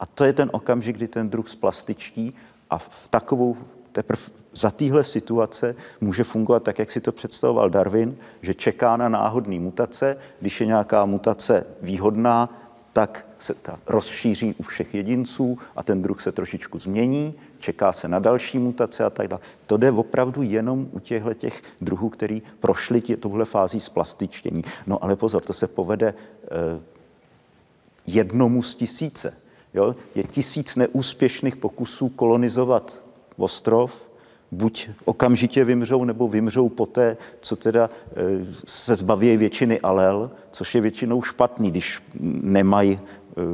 a 0.00 0.06
to 0.06 0.24
je 0.24 0.32
ten 0.32 0.50
okamžik, 0.52 0.96
kdy 0.96 1.08
ten 1.08 1.30
druh 1.30 1.48
splastičtí 1.48 2.30
a 2.70 2.78
v 2.78 3.08
takovou 3.10 3.56
teprve 3.94 4.22
za 4.54 4.70
téhle 4.70 5.04
situace 5.04 5.74
může 6.00 6.24
fungovat 6.24 6.62
tak, 6.62 6.78
jak 6.78 6.90
si 6.90 7.00
to 7.00 7.12
představoval 7.12 7.70
Darwin, 7.70 8.16
že 8.42 8.54
čeká 8.54 8.96
na 8.96 9.08
náhodné 9.08 9.60
mutace. 9.60 10.16
Když 10.40 10.60
je 10.60 10.66
nějaká 10.66 11.04
mutace 11.04 11.66
výhodná, 11.82 12.60
tak 12.92 13.26
se 13.38 13.54
ta 13.54 13.78
rozšíří 13.86 14.54
u 14.58 14.62
všech 14.62 14.94
jedinců 14.94 15.58
a 15.76 15.82
ten 15.82 16.02
druh 16.02 16.22
se 16.22 16.32
trošičku 16.32 16.78
změní, 16.78 17.34
čeká 17.58 17.92
se 17.92 18.08
na 18.08 18.18
další 18.18 18.58
mutace 18.58 19.04
a 19.04 19.10
tak 19.10 19.28
dále. 19.28 19.40
To 19.66 19.76
jde 19.76 19.90
opravdu 19.90 20.42
jenom 20.42 20.88
u 20.92 20.98
těchto 20.98 21.34
těch 21.34 21.62
druhů, 21.80 22.08
který 22.08 22.42
prošli 22.60 23.00
tě, 23.00 23.16
tuhle 23.16 23.44
fází 23.44 23.80
splastičtění. 23.80 24.62
No 24.86 25.04
ale 25.04 25.16
pozor, 25.16 25.42
to 25.42 25.52
se 25.52 25.66
povede 25.66 26.14
eh, 26.14 26.80
jednomu 28.06 28.62
z 28.62 28.74
tisíce. 28.74 29.36
Jo? 29.74 29.96
Je 30.14 30.22
tisíc 30.22 30.76
neúspěšných 30.76 31.56
pokusů 31.56 32.08
kolonizovat 32.08 33.03
ostrov, 33.36 34.08
buď 34.52 34.88
okamžitě 35.04 35.64
vymřou, 35.64 36.04
nebo 36.04 36.28
vymřou 36.28 36.68
poté, 36.68 37.16
co 37.40 37.56
teda 37.56 37.90
e, 37.90 38.46
se 38.66 38.96
zbaví 38.96 39.36
většiny 39.36 39.80
alel, 39.80 40.30
což 40.50 40.74
je 40.74 40.80
většinou 40.80 41.22
špatný, 41.22 41.70
když 41.70 42.02
nemají 42.42 42.92
e, 42.92 42.96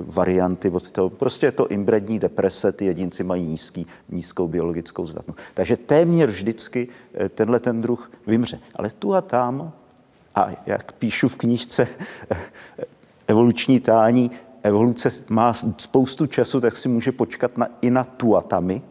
varianty 0.06 0.70
od 0.70 0.90
toho. 0.90 1.10
Prostě 1.10 1.46
je 1.46 1.52
to 1.52 1.68
imbrední 1.68 2.18
deprese, 2.18 2.72
ty 2.72 2.84
jedinci 2.84 3.25
mají 3.25 3.44
nízký, 3.44 3.87
nízkou 4.08 4.49
biologickou 4.49 5.06
zdatnost. 5.06 5.40
Takže 5.54 5.76
téměř 5.76 6.30
vždycky 6.30 6.88
e, 7.14 7.28
tenhle 7.28 7.60
ten 7.60 7.82
druh 7.82 8.10
vymře. 8.26 8.58
Ale 8.76 8.90
tu 8.90 9.14
a 9.14 9.20
tam, 9.20 9.72
a 10.34 10.50
jak 10.66 10.92
píšu 10.92 11.28
v 11.28 11.37
knížce 11.37 11.88
Evoluční 13.30 13.80
tání, 13.80 14.30
evoluce 14.62 15.10
má 15.30 15.52
spoustu 15.78 16.26
času, 16.26 16.60
tak 16.60 16.76
si 16.76 16.88
může 16.88 17.12
počkat 17.12 17.58
na, 17.58 17.68
i 17.82 17.90
na 17.90 18.04
tuatami, 18.04 18.82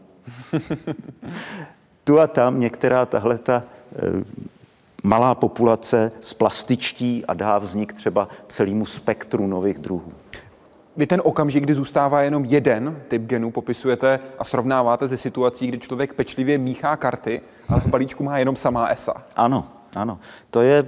tu 2.04 2.20
a 2.20 2.28
tam 2.28 2.60
některá 2.60 3.06
tahle 3.06 3.38
ta 3.38 3.64
eh, 3.96 4.24
malá 5.04 5.36
populace 5.36 6.12
splastičtí 6.22 7.26
a 7.26 7.34
dá 7.34 7.58
vznik 7.58 7.94
třeba 7.94 8.28
celému 8.48 8.86
spektru 8.86 9.48
nových 9.48 9.80
druhů. 9.80 10.14
Vy 10.98 11.08
ten 11.08 11.22
okamžik, 11.24 11.64
kdy 11.64 11.74
zůstává 11.74 12.22
jenom 12.22 12.46
jeden 12.46 13.02
typ 13.08 13.22
genů, 13.22 13.52
popisujete 13.52 14.20
a 14.40 14.44
srovnáváte 14.44 15.08
ze 15.08 15.18
situací, 15.18 15.68
kdy 15.68 15.80
člověk 15.80 16.14
pečlivě 16.14 16.58
míchá 16.58 16.98
karty, 16.98 17.42
ale 17.70 17.80
v 17.80 17.88
balíčku 17.88 18.24
má 18.24 18.38
jenom 18.38 18.56
samá 18.56 18.88
ESA. 18.88 19.14
Ano, 19.36 19.68
ano, 19.96 20.20
to 20.50 20.62
je 20.62 20.86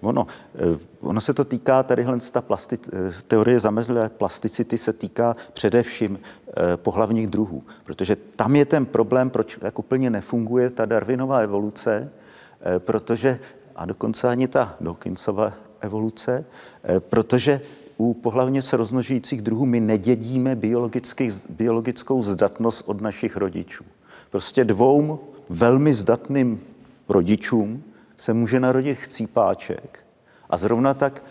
ono. 0.00 0.26
Eh, 0.54 0.78
ono 1.00 1.20
se 1.20 1.34
to 1.34 1.44
týká 1.44 1.82
tady 1.82 2.06
ta 2.32 2.40
plasti, 2.40 2.78
eh, 2.92 3.12
teorie 3.26 3.60
zamezlé 3.60 4.08
plasticity 4.08 4.78
se 4.78 4.92
týká 4.92 5.36
především 5.52 6.18
eh, 6.18 6.76
pohlavních 6.76 7.26
druhů, 7.26 7.62
protože 7.84 8.16
tam 8.16 8.56
je 8.56 8.64
ten 8.64 8.86
problém, 8.86 9.30
proč 9.30 9.58
tak 9.60 9.78
úplně 9.78 10.10
nefunguje 10.10 10.70
ta 10.70 10.86
Darwinová 10.86 11.38
evoluce, 11.38 12.10
protože, 12.78 13.38
a 13.76 13.86
dokonce 13.86 14.28
ani 14.28 14.48
ta 14.48 14.76
Dawkinsova 14.80 15.52
evoluce, 15.80 16.44
protože 16.98 17.60
u 17.96 18.14
pohlavně 18.14 18.62
se 18.62 18.76
rozmnožujících 18.76 19.42
druhů 19.42 19.66
my 19.66 19.80
nedědíme 19.80 20.56
biologickou 21.48 22.22
zdatnost 22.22 22.88
od 22.88 23.00
našich 23.00 23.36
rodičů. 23.36 23.84
Prostě 24.30 24.64
dvou 24.64 25.20
velmi 25.48 25.94
zdatným 25.94 26.60
rodičům 27.08 27.82
se 28.16 28.34
může 28.34 28.60
narodit 28.60 28.98
chcípáček 28.98 30.04
a 30.50 30.56
zrovna 30.56 30.94
tak 30.94 31.22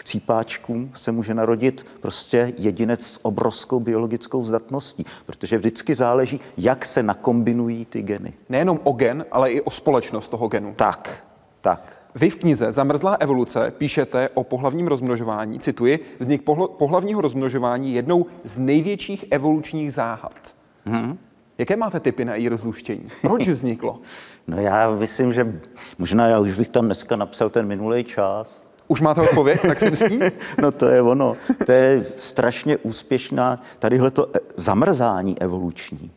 chcípáčkům 0.00 0.90
se 0.94 1.12
může 1.12 1.34
narodit 1.34 1.86
prostě 2.00 2.52
jedinec 2.58 3.06
s 3.06 3.24
obrovskou 3.24 3.80
biologickou 3.80 4.44
zdatností, 4.44 5.06
protože 5.26 5.58
vždycky 5.58 5.94
záleží, 5.94 6.40
jak 6.56 6.84
se 6.84 7.02
nakombinují 7.02 7.84
ty 7.84 8.02
geny. 8.02 8.32
Nejenom 8.48 8.80
o 8.84 8.92
gen, 8.92 9.24
ale 9.32 9.52
i 9.52 9.60
o 9.60 9.70
společnost 9.70 10.28
toho 10.28 10.48
genu. 10.48 10.74
Tak, 10.76 11.24
tak. 11.60 11.96
Vy 12.14 12.30
v 12.30 12.36
knize 12.36 12.72
Zamrzlá 12.72 13.14
evoluce 13.14 13.72
píšete 13.78 14.28
o 14.34 14.44
pohlavním 14.44 14.86
rozmnožování, 14.86 15.60
cituji, 15.60 16.16
vznik 16.20 16.42
pohlavního 16.78 17.20
rozmnožování 17.20 17.94
jednou 17.94 18.26
z 18.44 18.58
největších 18.58 19.24
evolučních 19.30 19.92
záhad. 19.92 20.54
Hmm. 20.84 21.18
Jaké 21.60 21.76
máte 21.76 22.00
typy 22.00 22.24
na 22.24 22.34
její 22.34 22.48
rozluštění? 22.48 23.08
Proč 23.22 23.48
vzniklo? 23.48 24.00
no 24.46 24.60
já 24.60 24.90
myslím, 24.90 25.32
že 25.32 25.60
možná 25.98 26.26
já 26.26 26.38
už 26.38 26.52
bych 26.52 26.68
tam 26.68 26.84
dneska 26.84 27.16
napsal 27.16 27.50
ten 27.50 27.66
minulý 27.66 28.04
čas. 28.04 28.68
Už 28.88 29.00
máte 29.00 29.20
odpověď, 29.20 29.60
tak 29.62 29.78
jsem 29.78 29.96
s 29.96 30.08
ní? 30.08 30.18
no 30.62 30.72
to 30.72 30.88
je 30.88 31.02
ono. 31.02 31.36
To 31.66 31.72
je 31.72 32.06
strašně 32.16 32.76
úspěšná, 32.76 33.58
tadyhle 33.78 34.10
to 34.10 34.28
e, 34.36 34.40
zamrzání 34.56 35.40
evoluční. 35.40 36.10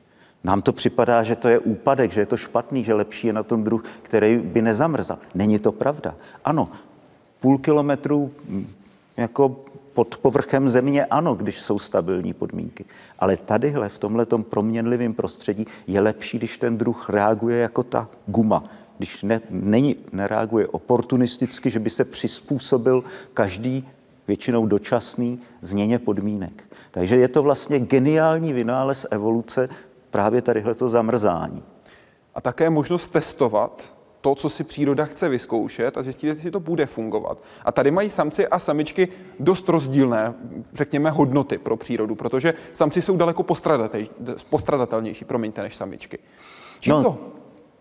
Nám 0.43 0.61
to 0.61 0.73
připadá, 0.73 1.23
že 1.23 1.35
to 1.35 1.47
je 1.47 1.59
úpadek, 1.59 2.11
že 2.11 2.21
je 2.21 2.25
to 2.25 2.37
špatný, 2.37 2.83
že 2.83 2.93
lepší 2.93 3.27
je 3.27 3.33
na 3.33 3.43
tom 3.43 3.63
druh, 3.63 3.83
který 4.01 4.37
by 4.37 4.61
nezamrzal. 4.61 5.17
Není 5.35 5.59
to 5.59 5.71
pravda. 5.71 6.15
Ano, 6.45 6.69
půl 7.39 7.57
kilometru 7.57 8.31
jako 9.17 9.55
pod 9.93 10.17
povrchem 10.17 10.69
země 10.69 11.05
ano, 11.05 11.35
když 11.35 11.61
jsou 11.61 11.79
stabilní 11.79 12.33
podmínky. 12.33 12.85
Ale 13.19 13.37
tadyhle 13.37 13.89
v 13.89 13.97
tomhle 13.97 14.25
proměnlivém 14.49 15.13
prostředí 15.13 15.65
je 15.87 16.01
lepší, 16.01 16.37
když 16.37 16.57
ten 16.57 16.77
druh 16.77 17.09
reaguje 17.09 17.57
jako 17.57 17.83
ta 17.83 18.09
guma. 18.25 18.63
Když 18.97 19.23
ne, 19.23 19.41
není, 19.49 19.95
nereaguje 20.11 20.67
oportunisticky, 20.67 21.69
že 21.69 21.79
by 21.79 21.89
se 21.89 22.05
přizpůsobil 22.05 23.03
každý 23.33 23.87
většinou 24.27 24.65
dočasný 24.65 25.39
změně 25.61 25.99
podmínek. 25.99 26.63
Takže 26.91 27.15
je 27.15 27.27
to 27.27 27.43
vlastně 27.43 27.79
geniální 27.79 28.53
vynález 28.53 29.07
evoluce 29.11 29.69
právě 30.09 30.41
tadyhle 30.41 30.75
to 30.75 30.89
zamrzání. 30.89 31.63
A 32.35 32.41
také 32.41 32.69
možnost 32.69 33.09
testovat 33.09 33.92
to, 34.23 34.35
co 34.35 34.49
si 34.49 34.63
příroda 34.63 35.05
chce 35.05 35.29
vyzkoušet 35.29 35.97
a 35.97 36.03
zjistit, 36.03 36.27
jestli 36.27 36.51
to 36.51 36.59
bude 36.59 36.85
fungovat. 36.85 37.37
A 37.65 37.71
tady 37.71 37.91
mají 37.91 38.09
samci 38.09 38.47
a 38.47 38.59
samičky 38.59 39.07
dost 39.39 39.69
rozdílné, 39.69 40.33
řekněme, 40.73 41.11
hodnoty 41.11 41.57
pro 41.57 41.77
přírodu, 41.77 42.15
protože 42.15 42.53
samci 42.73 43.01
jsou 43.01 43.17
daleko 43.17 43.43
postradatelnější, 44.49 45.25
promiňte, 45.25 45.61
než 45.61 45.75
samičky. 45.75 46.19
Čím 46.79 46.93
no, 46.93 47.03
to? 47.03 47.17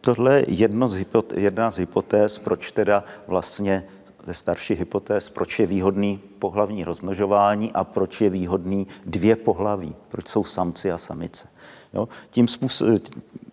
Tohle 0.00 0.34
je 0.34 0.44
jedno 0.48 0.88
z 0.88 1.04
jedna 1.34 1.70
z 1.70 1.76
hypotéz, 1.76 2.38
proč 2.38 2.72
teda 2.72 3.04
vlastně 3.26 3.86
ze 4.26 4.34
starších 4.34 4.78
hypotéz, 4.78 5.30
proč 5.30 5.58
je 5.58 5.66
výhodný 5.66 6.20
pohlavní 6.38 6.84
rozmnožování 6.84 7.72
a 7.72 7.84
proč 7.84 8.20
je 8.20 8.30
výhodný 8.30 8.86
dvě 9.06 9.36
pohlaví, 9.36 9.94
proč 10.08 10.28
jsou 10.28 10.44
samci 10.44 10.92
a 10.92 10.98
samice. 10.98 11.48
Jo? 11.94 12.08
Tím 12.30 12.48
způsob, 12.48 12.88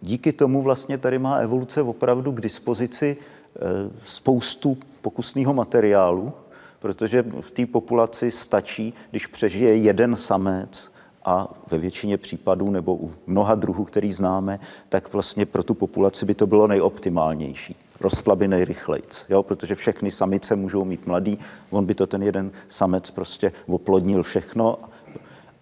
díky 0.02 0.34
tomu 0.34 0.62
vlastně 0.62 0.98
tady 0.98 1.20
má 1.20 1.36
evoluce 1.36 1.82
opravdu 1.82 2.32
k 2.32 2.42
dispozici 2.42 3.18
eh, 3.18 3.60
spoustu 4.06 4.78
pokusného 5.02 5.54
materiálu, 5.54 6.34
protože 6.80 7.26
v 7.40 7.52
té 7.52 7.66
populaci 7.66 8.32
stačí, 8.32 8.94
když 9.10 9.28
přežije 9.28 9.76
jeden 9.76 10.16
samec 10.16 10.92
a 11.26 11.54
ve 11.72 11.78
většině 11.78 12.18
případů 12.18 12.72
nebo 12.72 12.96
u 12.96 13.14
mnoha 13.28 13.56
druhů, 13.56 13.86
který 13.86 14.14
známe, 14.14 14.60
tak 14.90 15.14
vlastně 15.14 15.46
pro 15.46 15.64
tu 15.64 15.74
populaci 15.74 16.26
by 16.26 16.36
to 16.36 16.48
bylo 16.48 16.68
nejoptimálnější. 16.68 17.76
Rostla 18.02 18.36
by 18.36 18.48
nejrychlejc, 18.48 19.26
jo? 19.30 19.44
protože 19.44 19.76
všechny 19.76 20.12
samice 20.12 20.56
můžou 20.56 20.86
mít 20.86 21.08
mladý, 21.08 21.38
on 21.70 21.86
by 21.86 21.96
to 21.96 22.08
ten 22.08 22.24
jeden 22.24 22.52
samec 22.70 23.12
prostě 23.12 23.52
oplodnil 23.68 24.24
všechno, 24.24 24.78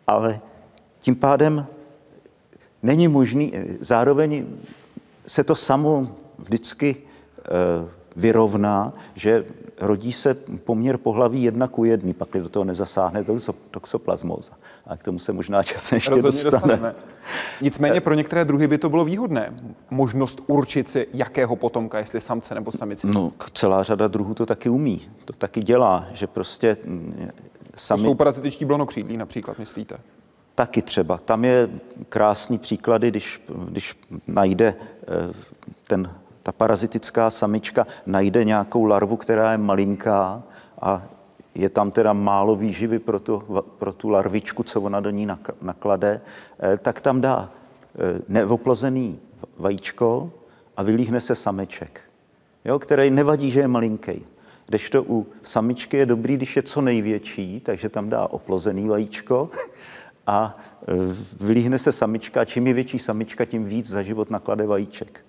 ale 0.08 0.39
tím 1.00 1.15
pádem 1.15 1.65
není 2.88 3.08
možný, 3.08 3.53
zároveň 3.82 4.46
se 5.27 5.44
to 5.44 5.56
samo 5.56 6.08
vždycky 6.39 6.96
eh, 6.96 7.44
vyrovná, 8.15 8.94
že 9.15 9.46
rodí 9.79 10.13
se 10.13 10.34
poměr 10.63 10.98
pohlaví 10.98 11.44
jedna 11.44 11.67
ku 11.67 11.86
jedný, 11.86 12.13
pak 12.13 12.29
do 12.29 12.50
toho 12.50 12.65
nezasáhne 12.65 13.25
toxoplasmóza. 13.72 14.53
A 14.88 14.98
k 14.98 15.03
tomu 15.03 15.20
se 15.20 15.34
možná 15.34 15.63
časem 15.63 15.96
ještě 15.96 16.10
Rozhodně 16.10 16.27
dostane. 16.27 16.62
Dostaneme. 16.62 16.96
Nicméně 17.62 18.01
pro 18.01 18.13
některé 18.13 18.46
druhy 18.46 18.67
by 18.67 18.77
to 18.77 18.89
bylo 18.89 19.06
výhodné. 19.06 19.53
Možnost 19.89 20.41
určit 20.48 20.89
si, 20.89 21.08
jakého 21.13 21.56
potomka, 21.56 22.00
jestli 22.00 22.22
samce 22.22 22.56
nebo 22.56 22.72
samice. 22.72 23.08
No, 23.08 23.34
celá 23.53 23.84
řada 23.84 24.08
druhů 24.08 24.34
to 24.34 24.46
taky 24.46 24.70
umí. 24.70 25.01
To 25.25 25.34
taky 25.34 25.62
dělá, 25.62 26.08
že 26.13 26.27
prostě 26.27 26.77
mm, 26.86 27.29
sami... 27.75 28.01
To 28.01 28.08
jsou 28.08 28.15
parazitičtí 28.15 28.65
blonokřídlí 28.65 29.17
například, 29.17 29.60
myslíte? 29.60 29.98
Taky 30.58 30.82
třeba. 30.82 31.18
Tam 31.18 31.46
je 31.46 31.70
krásný 32.10 32.58
příklady, 32.58 33.12
když, 33.12 33.42
když 33.70 33.96
najde 34.28 34.74
eh, 34.74 35.34
ten 35.88 36.12
ta 36.44 36.52
parazitická 36.52 37.30
samička 37.30 37.88
najde 38.06 38.44
nějakou 38.44 38.86
larvu, 38.86 39.18
která 39.18 39.52
je 39.52 39.58
malinká 39.58 40.44
a 40.82 41.04
je 41.56 41.70
tam 41.70 41.92
teda 41.92 42.14
málo 42.14 42.56
výživy 42.56 43.00
pro 43.00 43.20
tu, 43.20 43.44
pro 43.78 43.94
tu 43.94 44.10
larvičku, 44.10 44.64
co 44.64 44.82
ona 44.82 45.00
do 45.00 45.10
ní 45.10 45.28
naklade, 45.62 46.22
eh, 46.60 46.78
tak 46.78 47.02
tam 47.02 47.22
dá 47.22 47.52
eh, 47.96 48.22
neoplozený 48.28 49.20
vajíčko 49.58 50.32
a 50.78 50.84
vylíhne 50.84 51.22
se 51.22 51.36
sameček, 51.36 52.02
jo, 52.66 52.80
který 52.80 53.10
nevadí, 53.10 53.52
že 53.52 53.60
je 53.60 53.68
malinký. 53.68 54.26
Kdežto 54.66 55.04
u 55.04 55.28
samičky 55.44 55.98
je 55.98 56.06
dobrý, 56.06 56.36
když 56.38 56.56
je 56.56 56.64
co 56.64 56.82
největší, 56.82 57.60
takže 57.60 57.90
tam 57.90 58.10
dá 58.10 58.28
oplozený 58.28 58.88
vajíčko 58.88 59.50
a 60.27 60.51
eh, 60.81 60.93
vylíhne 61.39 61.79
se 61.79 61.91
samička. 61.91 62.46
Čím 62.46 62.67
je 62.67 62.74
větší 62.74 63.00
samička, 63.00 63.46
tím 63.46 63.65
víc 63.65 63.89
za 63.89 64.01
život 64.01 64.29
naklade 64.29 64.67
vajíček. 64.67 65.26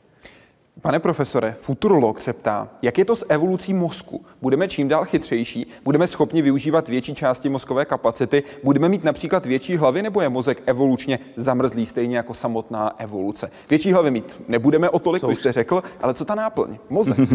Pane 0.81 1.01
profesore, 1.01 1.55
futurolog 1.59 2.21
se 2.21 2.33
ptá, 2.33 2.69
jak 2.83 2.99
je 2.99 3.05
to 3.05 3.17
s 3.17 3.27
evolucí 3.29 3.75
mozku? 3.75 4.25
Budeme 4.43 4.69
čím 4.69 4.89
dál 4.89 5.05
chytřejší? 5.05 5.67
Budeme 5.85 6.07
schopni 6.07 6.43
využívat 6.43 6.89
větší 6.89 7.15
části 7.15 7.49
mozkové 7.49 7.85
kapacity? 7.85 8.43
Budeme 8.65 8.89
mít 8.89 9.05
například 9.05 9.47
větší 9.47 9.77
hlavy 9.77 10.03
nebo 10.03 10.21
je 10.21 10.29
mozek 10.29 10.63
evolučně 10.67 11.19
zamrzlý 11.37 11.87
stejně 11.87 12.17
jako 12.17 12.35
samotná 12.35 12.95
evoluce? 12.99 13.51
Větší 13.71 13.93
hlavy 13.93 14.11
mít 14.11 14.43
nebudeme 14.49 14.91
o 14.91 14.99
tolik, 14.99 15.25
byste 15.25 15.53
řekl, 15.53 15.83
ale 16.01 16.15
co 16.15 16.25
ta 16.25 16.35
náplň? 16.35 16.79
Mozek? 16.89 17.17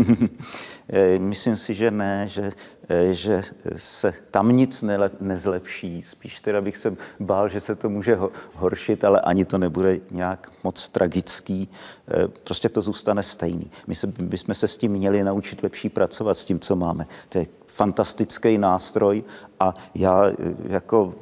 Eh, 0.89 1.19
myslím 1.19 1.55
si, 1.55 1.73
že 1.73 1.91
ne, 1.91 2.27
že 2.27 2.51
Eh, 2.89 3.13
že 3.13 3.41
se 3.77 4.13
tam 4.31 4.49
nic 4.49 4.83
nezlepší. 5.19 6.03
Spíš 6.03 6.41
teda 6.41 6.61
bych 6.61 6.77
se 6.77 6.95
bál, 7.19 7.49
že 7.49 7.59
se 7.59 7.75
to 7.75 7.89
může 7.89 8.17
horšit, 8.53 9.03
ale 9.03 9.21
ani 9.21 9.45
to 9.45 9.57
nebude 9.57 9.99
nějak 10.11 10.51
moc 10.63 10.89
tragický. 10.89 11.69
Eh, 12.07 12.27
prostě 12.27 12.69
to 12.69 12.81
zůstane 12.81 13.23
stejný. 13.33 13.71
My 13.87 13.95
se, 13.95 14.07
bychom 14.07 14.55
se 14.55 14.67
s 14.67 14.77
tím 14.77 14.91
měli 14.91 15.23
naučit 15.23 15.63
lepší 15.63 15.89
pracovat 15.89 16.37
s 16.37 16.45
tím, 16.45 16.59
co 16.59 16.75
máme. 16.75 17.07
To 17.29 17.37
je 17.37 17.47
fantastický 17.67 18.57
nástroj 18.57 19.23
a 19.59 19.73
já 19.95 20.27
eh, 20.27 20.33
jako 20.69 21.13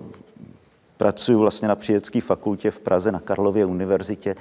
pracuji 0.98 1.36
vlastně 1.36 1.68
na 1.68 1.76
přírodské 1.76 2.22
fakultě 2.22 2.72
v 2.72 2.80
Praze 2.80 3.12
na 3.12 3.20
Karlově 3.20 3.66
univerzitě. 3.66 4.36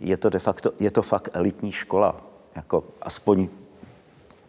Je 0.00 0.16
to 0.16 0.30
de 0.30 0.38
facto, 0.38 0.72
je 0.80 0.90
to 0.90 1.02
fakt 1.02 1.28
elitní 1.32 1.72
škola. 1.72 2.16
Jako 2.56 2.84
aspoň 3.02 3.48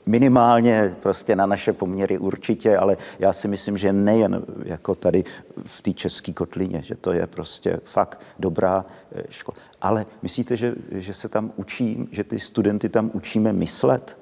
minimálně 0.08 0.96
prostě 1.00 1.36
na 1.36 1.46
naše 1.46 1.74
poměry 1.74 2.18
určitě, 2.18 2.78
ale 2.78 2.98
já 3.20 3.34
si 3.34 3.48
myslím, 3.48 3.78
že 3.78 3.94
nejen 3.94 4.46
jako 4.64 4.96
tady 4.96 5.24
v 5.66 5.82
té 5.82 5.94
české 5.94 6.34
kotlině, 6.34 6.82
že 6.82 6.96
to 6.96 7.12
je 7.12 7.28
prostě 7.28 7.80
fakt 7.86 8.22
dobrá 8.40 8.86
eh, 9.12 9.24
škola. 9.30 9.58
Ale 9.82 10.06
myslíte, 10.22 10.56
že, 10.56 10.76
že 10.92 11.14
se 11.14 11.30
tam 11.30 11.52
učí, 11.56 12.08
že 12.12 12.24
ty 12.24 12.40
studenty 12.40 12.90
tam 12.90 13.12
učíme 13.14 13.54
myslet? 13.54 14.18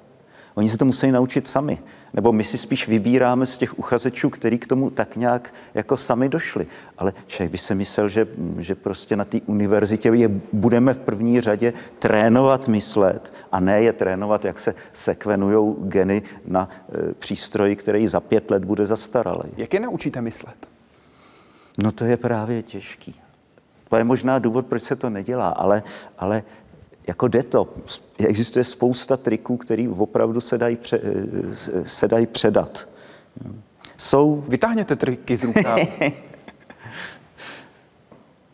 Oni 0.56 0.70
se 0.70 0.78
to 0.78 0.86
musí 0.86 1.12
naučit 1.12 1.48
sami. 1.48 1.78
Nebo 2.14 2.32
my 2.32 2.44
si 2.44 2.58
spíš 2.58 2.88
vybíráme 2.88 3.46
z 3.46 3.58
těch 3.58 3.80
uchazečů, 3.80 4.30
který 4.30 4.60
k 4.60 4.68
tomu 4.68 4.90
tak 4.90 5.16
nějak 5.16 5.54
jako 5.74 5.98
sami 5.98 6.30
došli. 6.30 6.68
Ale 6.98 7.14
člověk 7.28 7.52
by 7.52 7.58
se 7.58 7.76
myslel, 7.76 8.10
že, 8.10 8.28
že 8.60 8.76
prostě 8.76 9.16
na 9.16 9.26
té 9.26 9.42
univerzitě 9.46 10.10
je 10.10 10.30
budeme 10.54 10.94
v 10.94 10.98
první 10.98 11.42
řadě 11.42 11.74
trénovat 12.00 12.68
myslet 12.68 13.34
a 13.52 13.60
ne 13.60 13.82
je 13.82 13.94
trénovat, 13.94 14.46
jak 14.46 14.60
se 14.60 14.76
sekvenují 14.94 15.76
geny 15.80 16.22
na 16.46 16.70
e, 17.10 17.14
přístroji, 17.14 17.76
který 17.76 18.08
za 18.08 18.20
pět 18.20 18.52
let 18.52 18.66
bude 18.66 18.86
zastaralý. 18.86 19.50
Jak 19.58 19.74
je 19.74 19.80
naučíte 19.80 20.22
myslet? 20.22 20.68
No 21.78 21.92
to 21.92 22.06
je 22.06 22.18
právě 22.18 22.64
těžký. 22.64 23.16
To 23.90 23.98
je 23.98 24.04
možná 24.04 24.40
důvod, 24.40 24.66
proč 24.66 24.84
se 24.84 24.96
to 24.96 25.10
nedělá, 25.10 25.50
ale, 25.50 25.84
ale 26.18 26.44
jako 27.08 27.28
jde 27.28 27.44
to. 27.44 27.74
Existuje 28.28 28.64
spousta 28.64 29.18
triků, 29.18 29.58
které 29.58 29.90
opravdu 29.98 30.42
se 30.42 30.58
dají, 30.58 30.76
pře, 30.76 31.02
se 31.84 32.08
dají 32.08 32.26
předat. 32.26 32.88
Jsou... 33.98 34.44
Vytáhněte 34.48 34.96
triky 34.96 35.38
z 35.38 35.44
rukávu. 35.44 35.88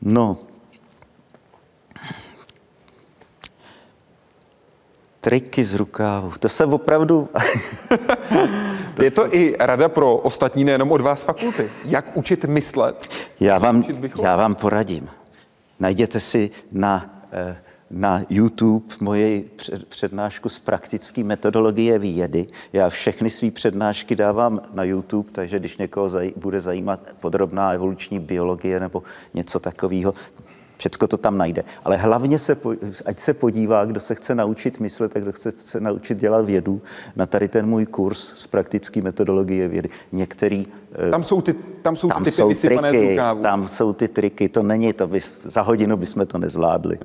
no. 0.02 0.38
Triky 5.22 5.64
z 5.64 5.76
rukávu. 5.76 6.32
To 6.40 6.50
se 6.50 6.66
opravdu... 6.66 7.30
to 8.96 9.04
Je 9.04 9.12
to 9.12 9.26
se... 9.26 9.30
i 9.32 9.56
rada 9.60 9.90
pro 9.90 10.18
ostatní, 10.18 10.64
nejenom 10.64 10.92
od 10.92 11.02
vás 11.02 11.24
fakulty. 11.24 11.72
Jak 11.86 12.18
učit 12.18 12.46
myslet? 12.46 13.08
Já 13.40 13.58
vám, 13.58 13.84
já 14.22 14.36
vám 14.36 14.56
poradím. 14.56 15.10
Najděte 15.80 16.20
si 16.20 16.52
na 16.72 17.26
eh, 17.32 17.58
na 17.92 18.22
YouTube 18.30 18.96
moje 19.02 19.42
přednášku 19.90 20.50
z 20.50 20.60
praktické 20.60 21.24
metodologie 21.24 22.00
vědy. 22.00 22.48
Já 22.74 22.90
všechny 22.90 23.30
své 23.30 23.52
přednášky 23.52 24.16
dávám 24.16 24.62
na 24.74 24.84
YouTube, 24.84 25.32
takže 25.32 25.60
když 25.60 25.78
někoho 25.78 26.10
zaj, 26.10 26.34
bude 26.36 26.62
zajímat 26.62 27.00
podrobná 27.20 27.72
evoluční 27.72 28.20
biologie 28.20 28.80
nebo 28.80 29.04
něco 29.34 29.60
takového, 29.60 30.14
Všecko 30.82 31.08
to 31.08 31.18
tam 31.18 31.38
najde. 31.38 31.64
Ale 31.86 31.98
hlavně 31.98 32.40
se, 32.40 32.58
ať 33.06 33.20
se 33.20 33.34
podívá, 33.34 33.86
kdo 33.86 34.00
se 34.00 34.16
chce 34.16 34.36
naučit 34.36 34.80
myslet, 34.80 35.14
tak 35.14 35.22
kdo 35.22 35.32
chce 35.32 35.52
se 35.52 35.80
naučit 35.80 36.18
dělat 36.18 36.46
vědu, 36.46 36.82
na 37.16 37.26
tady 37.26 37.48
ten 37.48 37.66
můj 37.66 37.86
kurz 37.86 38.34
z 38.36 38.48
praktické 38.48 39.02
metodologie 39.02 39.68
vědy. 39.68 39.90
Některý... 40.12 40.66
Eh, 41.08 41.12
tam 41.12 41.24
jsou 41.24 41.42
ty, 41.42 41.54
tam 41.82 41.96
jsou 41.96 42.08
tam 42.08 42.24
ty 42.24 42.32
jsou 42.32 42.54
triky, 42.54 43.20
tam 43.42 43.68
jsou 43.68 43.94
ty 43.94 44.08
triky, 44.08 44.50
to 44.50 44.64
není 44.64 44.94
to, 44.94 45.08
by, 45.08 45.22
za 45.44 45.62
hodinu 45.62 45.98
bychom 45.98 46.26
to 46.26 46.38
nezvládli. 46.38 46.98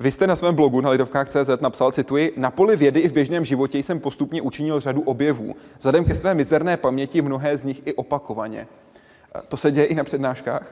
Vy 0.00 0.10
jste 0.10 0.26
na 0.26 0.36
svém 0.36 0.54
blogu 0.54 0.80
na 0.80 0.90
lidovkách.cz 0.90 1.60
napsal, 1.60 1.92
cituji, 1.92 2.32
na 2.36 2.50
poli 2.50 2.76
vědy 2.76 3.00
i 3.00 3.08
v 3.08 3.12
běžném 3.12 3.44
životě 3.44 3.78
jsem 3.78 4.00
postupně 4.00 4.42
učinil 4.42 4.80
řadu 4.80 5.00
objevů. 5.00 5.54
Vzhledem 5.78 6.04
ke 6.04 6.14
své 6.14 6.34
mizerné 6.34 6.76
paměti 6.76 7.22
mnohé 7.22 7.56
z 7.56 7.64
nich 7.64 7.82
i 7.84 7.94
opakovaně. 7.94 8.66
To 9.48 9.56
se 9.56 9.70
děje 9.70 9.86
i 9.86 9.94
na 9.94 10.04
přednáškách? 10.04 10.66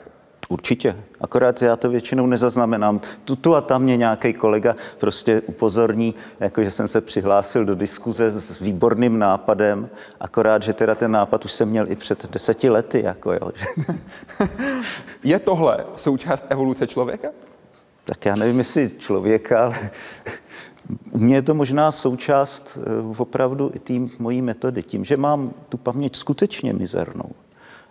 Určitě, 0.48 0.96
akorát 1.20 1.62
já 1.62 1.76
to 1.76 1.90
většinou 1.90 2.26
nezaznamenám. 2.26 3.00
Tu, 3.24 3.36
tu 3.36 3.54
a 3.54 3.60
tam 3.60 3.82
mě 3.82 3.96
nějaký 3.96 4.32
kolega 4.32 4.74
prostě 4.98 5.42
upozorní, 5.46 6.14
jako 6.40 6.64
že 6.64 6.70
jsem 6.70 6.88
se 6.88 7.00
přihlásil 7.00 7.64
do 7.64 7.74
diskuze 7.74 8.40
s 8.40 8.60
výborným 8.60 9.18
nápadem, 9.18 9.88
akorát, 10.20 10.62
že 10.62 10.72
teda 10.72 10.94
ten 10.94 11.10
nápad 11.10 11.44
už 11.44 11.52
jsem 11.52 11.68
měl 11.68 11.92
i 11.92 11.96
před 11.96 12.30
deseti 12.30 12.70
lety. 12.70 13.02
Jako 13.04 13.32
jo. 13.32 13.52
Je 15.24 15.38
tohle 15.38 15.84
součást 15.96 16.44
evoluce 16.48 16.86
člověka? 16.86 17.28
Tak 18.08 18.26
já 18.26 18.34
nevím, 18.34 18.58
jestli 18.58 18.90
člověka, 18.98 19.64
ale 19.64 19.90
u 21.10 21.18
mě 21.18 21.34
je 21.34 21.42
to 21.42 21.54
možná 21.54 21.92
součást 21.92 22.78
eh, 22.80 23.20
opravdu 23.20 23.70
i 23.74 23.78
té 23.78 23.92
mojí 24.18 24.42
metody. 24.42 24.82
Tím, 24.82 25.04
že 25.04 25.16
mám 25.16 25.50
tu 25.68 25.76
paměť 25.76 26.16
skutečně 26.16 26.72
mizernou, 26.72 27.30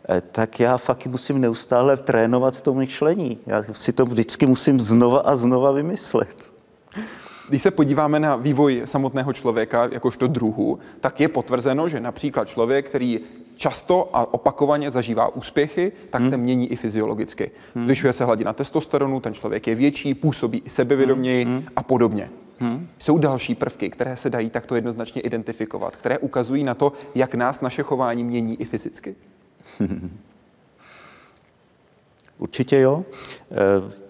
eh, 0.09 0.21
tak 0.31 0.59
já 0.59 0.77
fakt 0.77 1.05
musím 1.05 1.41
neustále 1.41 1.97
trénovat 1.97 2.61
to 2.61 2.73
myšlení. 2.73 3.37
Já 3.45 3.65
si 3.71 3.93
to 3.93 4.05
vždycky 4.05 4.45
musím 4.45 4.79
znova 4.79 5.19
a 5.19 5.35
znova 5.35 5.71
vymyslet. 5.71 6.53
Když 7.49 7.61
se 7.61 7.71
podíváme 7.71 8.19
na 8.19 8.35
vývoj 8.35 8.81
samotného 8.85 9.33
člověka 9.33 9.89
jakožto 9.91 10.27
druhu, 10.27 10.79
tak 10.99 11.19
je 11.19 11.27
potvrzeno, 11.27 11.87
že 11.87 11.99
například 11.99 12.47
člověk, 12.47 12.89
který 12.89 13.19
často 13.57 14.09
a 14.13 14.33
opakovaně 14.33 14.91
zažívá 14.91 15.35
úspěchy, 15.35 15.91
tak 16.09 16.21
hmm. 16.21 16.29
se 16.29 16.37
mění 16.37 16.71
i 16.71 16.75
fyziologicky. 16.75 17.51
Hmm. 17.75 17.85
Zvyšuje 17.85 18.13
se 18.13 18.25
hladina 18.25 18.53
testosteronu, 18.53 19.19
ten 19.19 19.33
člověk 19.33 19.67
je 19.67 19.75
větší, 19.75 20.13
působí 20.13 20.61
i 20.65 20.69
sebevědoměji 20.69 21.45
hmm. 21.45 21.63
a 21.75 21.83
podobně. 21.83 22.29
Hmm. 22.59 22.87
Jsou 22.99 23.17
další 23.17 23.55
prvky, 23.55 23.89
které 23.89 24.17
se 24.17 24.29
dají 24.29 24.49
takto 24.49 24.75
jednoznačně 24.75 25.21
identifikovat, 25.21 25.95
které 25.95 26.17
ukazují 26.17 26.63
na 26.63 26.73
to, 26.73 26.93
jak 27.15 27.35
nás 27.35 27.61
naše 27.61 27.83
chování 27.83 28.23
mění 28.23 28.61
i 28.61 28.65
fyzicky? 28.65 29.15
Určitě 32.37 32.79
jo. 32.79 33.05
E, 33.51 34.07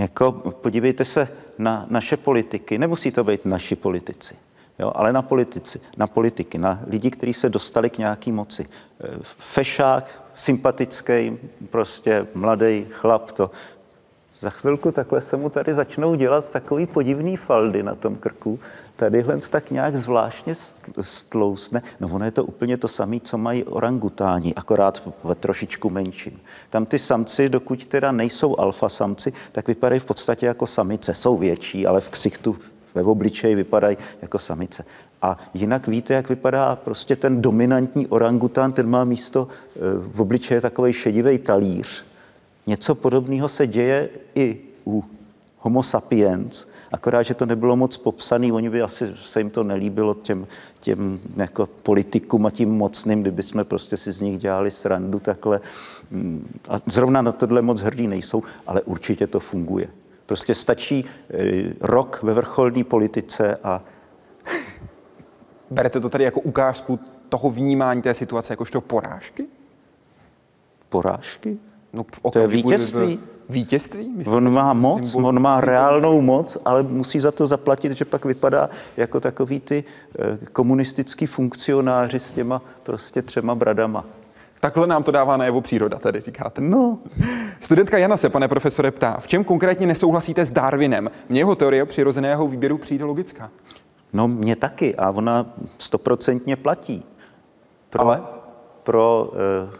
jako 0.00 0.32
podívejte 0.32 1.04
se 1.04 1.28
na 1.58 1.86
naše 1.90 2.16
politiky. 2.16 2.78
Nemusí 2.78 3.10
to 3.10 3.24
být 3.24 3.44
naši 3.44 3.76
politici. 3.76 4.34
Jo, 4.78 4.92
ale 4.94 5.12
na 5.12 5.22
politici, 5.22 5.80
na 5.96 6.06
politiky, 6.06 6.58
na 6.58 6.80
lidi, 6.86 7.10
kteří 7.10 7.34
se 7.34 7.48
dostali 7.48 7.90
k 7.90 7.98
nějaký 7.98 8.32
moci. 8.32 8.62
E, 8.62 9.08
fešák, 9.22 10.22
sympatický, 10.34 11.38
prostě 11.70 12.26
mladý 12.34 12.86
chlap, 12.90 13.32
to 13.32 13.50
za 14.40 14.50
chvilku 14.50 14.92
takhle 14.92 15.20
se 15.20 15.36
mu 15.36 15.50
tady 15.50 15.74
začnou 15.74 16.14
dělat 16.14 16.52
takový 16.52 16.86
podivný 16.86 17.36
faldy 17.36 17.82
na 17.82 17.94
tom 17.94 18.16
krku. 18.16 18.58
Tadyhle 18.96 19.38
tak 19.50 19.70
nějak 19.70 19.96
zvláštně 19.96 20.54
stlousne. 21.00 21.82
No 22.00 22.08
ono 22.12 22.24
je 22.24 22.30
to 22.30 22.44
úplně 22.44 22.76
to 22.76 22.88
samé, 22.88 23.20
co 23.20 23.38
mají 23.38 23.64
orangutáni, 23.64 24.54
akorát 24.54 25.08
ve 25.24 25.34
trošičku 25.34 25.90
menším. 25.90 26.40
Tam 26.70 26.86
ty 26.86 26.98
samci, 26.98 27.48
dokud 27.48 27.86
teda 27.86 28.12
nejsou 28.12 28.60
alfa 28.60 28.88
samci, 28.88 29.32
tak 29.52 29.68
vypadají 29.68 30.00
v 30.00 30.04
podstatě 30.04 30.46
jako 30.46 30.66
samice. 30.66 31.14
Jsou 31.14 31.36
větší, 31.36 31.86
ale 31.86 32.00
v 32.00 32.10
ksichtu, 32.10 32.56
ve 32.94 33.02
obličeji 33.02 33.54
vypadají 33.54 33.96
jako 34.22 34.38
samice. 34.38 34.84
A 35.22 35.38
jinak 35.54 35.86
víte, 35.86 36.14
jak 36.14 36.28
vypadá 36.28 36.76
prostě 36.76 37.16
ten 37.16 37.42
dominantní 37.42 38.06
orangután, 38.06 38.72
ten 38.72 38.90
má 38.90 39.04
místo 39.04 39.48
e, 39.48 39.80
v 40.12 40.20
obličeji 40.20 40.60
takový 40.60 40.92
šedivý 40.92 41.38
talíř. 41.38 42.04
Něco 42.66 42.94
podobného 42.94 43.48
se 43.48 43.66
děje 43.66 44.08
i 44.34 44.60
u 44.86 45.04
Homo 45.58 45.82
sapiens, 45.82 46.66
akorát, 46.92 47.22
že 47.22 47.34
to 47.34 47.46
nebylo 47.46 47.76
moc 47.76 47.96
popsaný, 47.96 48.52
oni 48.52 48.70
by 48.70 48.82
asi 48.82 49.14
se 49.16 49.40
jim 49.40 49.50
to 49.50 49.64
nelíbilo 49.64 50.14
těm, 50.14 50.46
těm 50.80 51.20
jako 51.36 51.66
politikům 51.66 52.46
a 52.46 52.50
tím 52.50 52.70
mocným, 52.70 53.20
kdyby 53.20 53.42
jsme 53.42 53.64
prostě 53.64 53.96
si 53.96 54.12
z 54.12 54.20
nich 54.20 54.38
dělali 54.38 54.70
srandu 54.70 55.18
takhle. 55.18 55.60
Mm, 56.10 56.60
a 56.68 56.76
zrovna 56.86 57.22
na 57.22 57.32
tohle 57.32 57.62
moc 57.62 57.80
hrdí 57.80 58.06
nejsou, 58.06 58.42
ale 58.66 58.82
určitě 58.82 59.26
to 59.26 59.40
funguje. 59.40 59.88
Prostě 60.28 60.54
stačí 60.54 61.04
e, 61.04 61.62
rok 61.80 62.22
ve 62.22 62.34
vrcholné 62.34 62.84
politice 62.84 63.56
a... 63.64 63.82
Berete 65.70 66.00
to 66.00 66.08
tady 66.08 66.24
jako 66.24 66.40
ukázku 66.40 66.98
toho 67.28 67.50
vnímání 67.50 68.02
té 68.02 68.14
situace 68.14 68.52
jakožto 68.52 68.80
porážky? 68.80 69.46
Porážky? 70.88 71.58
No, 71.92 72.04
to 72.32 72.38
je 72.38 72.46
vítězství. 72.46 73.20
Vítězství? 73.48 74.08
Myslím, 74.08 74.34
on 74.34 74.52
má 74.52 74.72
moc, 74.72 75.10
symbol, 75.10 75.28
on 75.28 75.42
má 75.42 75.60
reálnou 75.60 76.20
moc, 76.20 76.58
ale 76.64 76.82
musí 76.82 77.20
za 77.20 77.32
to 77.32 77.46
zaplatit, 77.46 77.92
že 77.92 78.04
pak 78.04 78.24
vypadá 78.24 78.70
jako 78.96 79.20
takový 79.20 79.60
ty 79.60 79.84
eh, 80.18 80.38
komunistický 80.52 81.26
funkcionáři 81.26 82.18
s 82.18 82.32
těma 82.32 82.62
prostě 82.82 83.22
třema 83.22 83.54
bradama. 83.54 84.04
Takhle 84.60 84.86
nám 84.86 85.02
to 85.02 85.10
dává 85.10 85.36
najevo 85.36 85.60
příroda, 85.60 85.98
tedy 85.98 86.20
říkáte. 86.20 86.60
No. 86.60 86.98
Studentka 87.60 87.98
Jana 87.98 88.16
se, 88.16 88.28
pane 88.28 88.48
profesore, 88.48 88.90
ptá, 88.90 89.16
v 89.20 89.26
čem 89.26 89.44
konkrétně 89.44 89.86
nesouhlasíte 89.86 90.46
s 90.46 90.50
Darwinem? 90.50 91.10
Mně 91.28 91.40
jeho 91.40 91.54
teorie 91.54 91.84
přirozeného 91.84 92.48
výběru 92.48 92.78
přijde 92.78 93.04
logická. 93.04 93.50
No, 94.12 94.28
mě 94.28 94.56
taky 94.56 94.96
a 94.96 95.10
ona 95.10 95.46
stoprocentně 95.78 96.56
platí. 96.56 97.04
Pro, 97.90 98.00
Ale? 98.00 98.22
Pro 98.82 99.30
eh, 99.34 99.76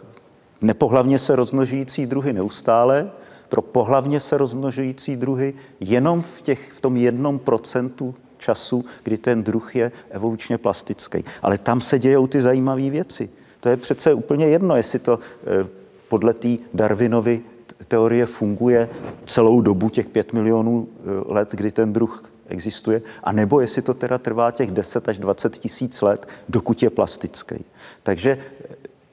nepohlavně 0.61 1.19
se 1.19 1.35
rozmnožující 1.35 2.05
druhy 2.05 2.33
neustále, 2.33 3.11
pro 3.49 3.61
pohlavně 3.61 4.19
se 4.19 4.37
rozmnožující 4.37 5.15
druhy 5.15 5.53
jenom 5.79 6.21
v, 6.21 6.41
těch, 6.41 6.71
v 6.71 6.81
tom 6.81 6.97
jednom 6.97 7.39
procentu 7.39 8.15
času, 8.37 8.85
kdy 9.03 9.17
ten 9.17 9.43
druh 9.43 9.75
je 9.75 9.91
evolučně 10.09 10.57
plastický. 10.57 11.23
Ale 11.41 11.57
tam 11.57 11.81
se 11.81 11.99
dějou 11.99 12.27
ty 12.27 12.41
zajímavé 12.41 12.89
věci. 12.89 13.29
To 13.59 13.69
je 13.69 13.77
přece 13.77 14.13
úplně 14.13 14.45
jedno, 14.45 14.75
jestli 14.75 14.99
to 14.99 15.19
eh, 15.43 15.67
podle 16.07 16.33
té 16.33 16.49
Darwinovy 16.73 17.41
teorie 17.87 18.25
funguje 18.25 18.89
celou 19.25 19.61
dobu 19.61 19.89
těch 19.89 20.07
pět 20.07 20.33
milionů 20.33 20.87
eh, 20.87 21.03
let, 21.33 21.49
kdy 21.51 21.71
ten 21.71 21.93
druh 21.93 22.23
existuje, 22.47 23.01
a 23.23 23.31
nebo 23.31 23.61
jestli 23.61 23.81
to 23.81 23.93
teda 23.93 24.17
trvá 24.17 24.51
těch 24.51 24.71
10 24.71 25.09
až 25.09 25.17
20 25.17 25.57
tisíc 25.57 26.01
let, 26.01 26.27
dokud 26.49 26.83
je 26.83 26.89
plastický. 26.89 27.65
Takže 28.03 28.37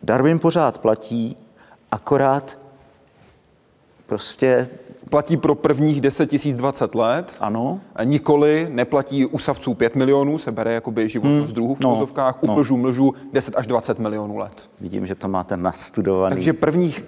Darwin 0.03 0.39
pořád 0.39 0.79
platí, 0.79 1.37
akorát 1.91 2.61
prostě 4.07 4.69
platí 5.11 5.37
pro 5.37 5.55
prvních 5.55 6.01
10 6.01 6.45
000 6.45 6.57
20 6.57 6.95
let. 6.95 7.37
Ano. 7.41 7.81
Nikoli 8.05 8.69
neplatí 8.71 9.27
u 9.27 9.39
savců 9.39 9.75
5 9.75 9.97
milionů, 9.97 10.39
se 10.39 10.53
bere 10.53 10.73
jakoby 10.73 11.09
životnost 11.09 11.47
hmm. 11.47 11.55
druhů 11.55 11.75
v 11.75 11.81
no, 11.81 12.07
u 12.41 12.55
plžů, 12.55 12.77
mlžů 12.77 13.15
10 13.33 13.57
až 13.57 13.67
20 13.67 13.99
milionů 13.99 14.37
let. 14.37 14.71
Vidím, 14.81 15.07
že 15.07 15.15
to 15.15 15.29
máte 15.29 15.57
nastudovaný. 15.57 16.35
Takže 16.35 16.53
prvních, 16.53 17.05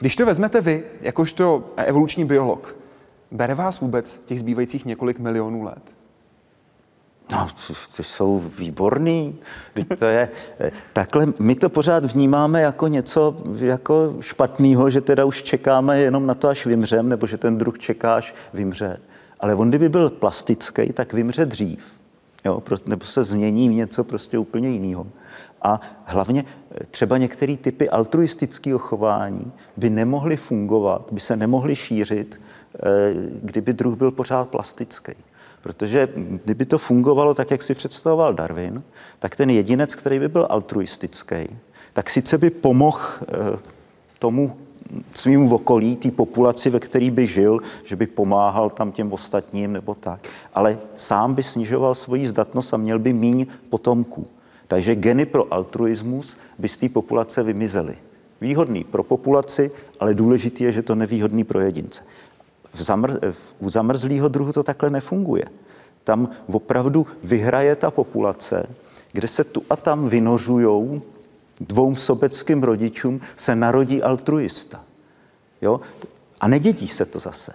když 0.00 0.16
to 0.16 0.26
vezmete 0.26 0.60
vy, 0.60 0.84
jakožto 1.00 1.64
evoluční 1.76 2.24
biolog, 2.24 2.76
bere 3.30 3.54
vás 3.54 3.80
vůbec 3.80 4.20
těch 4.24 4.38
zbývajících 4.38 4.86
několik 4.86 5.18
milionů 5.18 5.62
let? 5.62 5.82
No, 7.32 7.48
to 7.96 8.02
jsou 8.02 8.38
výborný. 8.58 9.38
To 9.98 10.04
je, 10.04 10.28
takhle 10.92 11.26
my 11.38 11.54
to 11.54 11.68
pořád 11.68 12.04
vnímáme 12.04 12.60
jako 12.60 12.88
něco 12.88 13.36
jako 13.58 14.16
špatného, 14.20 14.90
že 14.90 15.00
teda 15.00 15.24
už 15.24 15.42
čekáme 15.42 16.00
jenom 16.00 16.26
na 16.26 16.34
to, 16.34 16.48
až 16.48 16.66
vymřem, 16.66 17.08
nebo 17.08 17.26
že 17.26 17.36
ten 17.36 17.58
druh 17.58 17.78
čeká, 17.78 18.14
až 18.14 18.34
vymře. 18.54 19.00
Ale 19.40 19.54
on, 19.54 19.68
kdyby 19.68 19.88
byl 19.88 20.10
plastický, 20.10 20.92
tak 20.92 21.12
vymře 21.12 21.46
dřív. 21.46 22.02
Jo, 22.44 22.62
nebo 22.86 23.04
se 23.04 23.22
změní 23.22 23.68
v 23.68 23.72
něco 23.72 24.04
prostě 24.04 24.38
úplně 24.38 24.68
jiného. 24.68 25.06
A 25.62 25.80
hlavně 26.04 26.44
třeba 26.90 27.18
některé 27.18 27.56
typy 27.56 27.88
altruistického 27.88 28.78
chování 28.78 29.52
by 29.76 29.90
nemohly 29.90 30.36
fungovat, 30.36 31.08
by 31.12 31.20
se 31.20 31.36
nemohly 31.36 31.76
šířit, 31.76 32.40
eh, 32.74 33.14
kdyby 33.42 33.72
druh 33.72 33.98
byl 33.98 34.10
pořád 34.10 34.48
plastický. 34.48 35.12
Protože 35.62 36.08
kdyby 36.44 36.64
to 36.64 36.78
fungovalo 36.78 37.34
tak, 37.34 37.50
jak 37.50 37.62
si 37.62 37.74
představoval 37.74 38.34
Darwin, 38.34 38.82
tak 39.18 39.36
ten 39.36 39.50
jedinec, 39.50 39.94
který 39.94 40.18
by 40.18 40.28
byl 40.28 40.46
altruistický, 40.50 41.46
tak 41.92 42.10
sice 42.10 42.38
by 42.38 42.50
pomohl 42.50 43.00
eh, 43.22 43.58
tomu 44.18 44.56
svým 45.12 45.52
okolí, 45.52 45.96
té 45.96 46.10
populaci, 46.10 46.70
ve 46.70 46.80
který 46.80 47.10
by 47.10 47.26
žil, 47.26 47.58
že 47.84 47.96
by 47.96 48.06
pomáhal 48.06 48.70
tam 48.70 48.92
těm 48.92 49.12
ostatním 49.12 49.72
nebo 49.72 49.94
tak. 49.94 50.28
Ale 50.54 50.78
sám 50.96 51.34
by 51.34 51.42
snižoval 51.42 51.94
svoji 51.94 52.28
zdatnost 52.28 52.74
a 52.74 52.76
měl 52.76 52.98
by 52.98 53.12
míň 53.12 53.46
potomků. 53.70 54.26
Takže 54.68 54.94
geny 54.94 55.26
pro 55.26 55.54
altruismus 55.54 56.38
by 56.58 56.68
z 56.68 56.76
té 56.76 56.88
populace 56.88 57.42
vymizely. 57.42 57.96
Výhodný 58.40 58.84
pro 58.84 59.02
populaci, 59.02 59.70
ale 60.00 60.14
důležitý 60.14 60.64
je, 60.64 60.72
že 60.72 60.82
to 60.82 60.94
nevýhodný 60.94 61.44
pro 61.44 61.60
jedince. 61.60 62.02
V 62.72 62.80
zamr- 62.80 63.18
v, 63.32 63.54
u 63.58 63.70
zamrzlého 63.70 64.28
druhu 64.28 64.52
to 64.52 64.62
takhle 64.62 64.90
nefunguje. 64.90 65.44
Tam 66.04 66.28
opravdu 66.46 67.06
vyhraje 67.24 67.76
ta 67.76 67.90
populace, 67.90 68.66
kde 69.12 69.28
se 69.28 69.44
tu 69.44 69.62
a 69.70 69.76
tam 69.76 70.08
vynožujou 70.08 71.02
dvou 71.60 71.96
sobeckým 71.96 72.62
rodičům 72.62 73.20
se 73.36 73.54
narodí 73.54 74.02
altruista. 74.02 74.84
Jo? 75.62 75.80
A 76.40 76.48
nedědí 76.48 76.88
se 76.88 77.04
to 77.04 77.20
zase. 77.20 77.52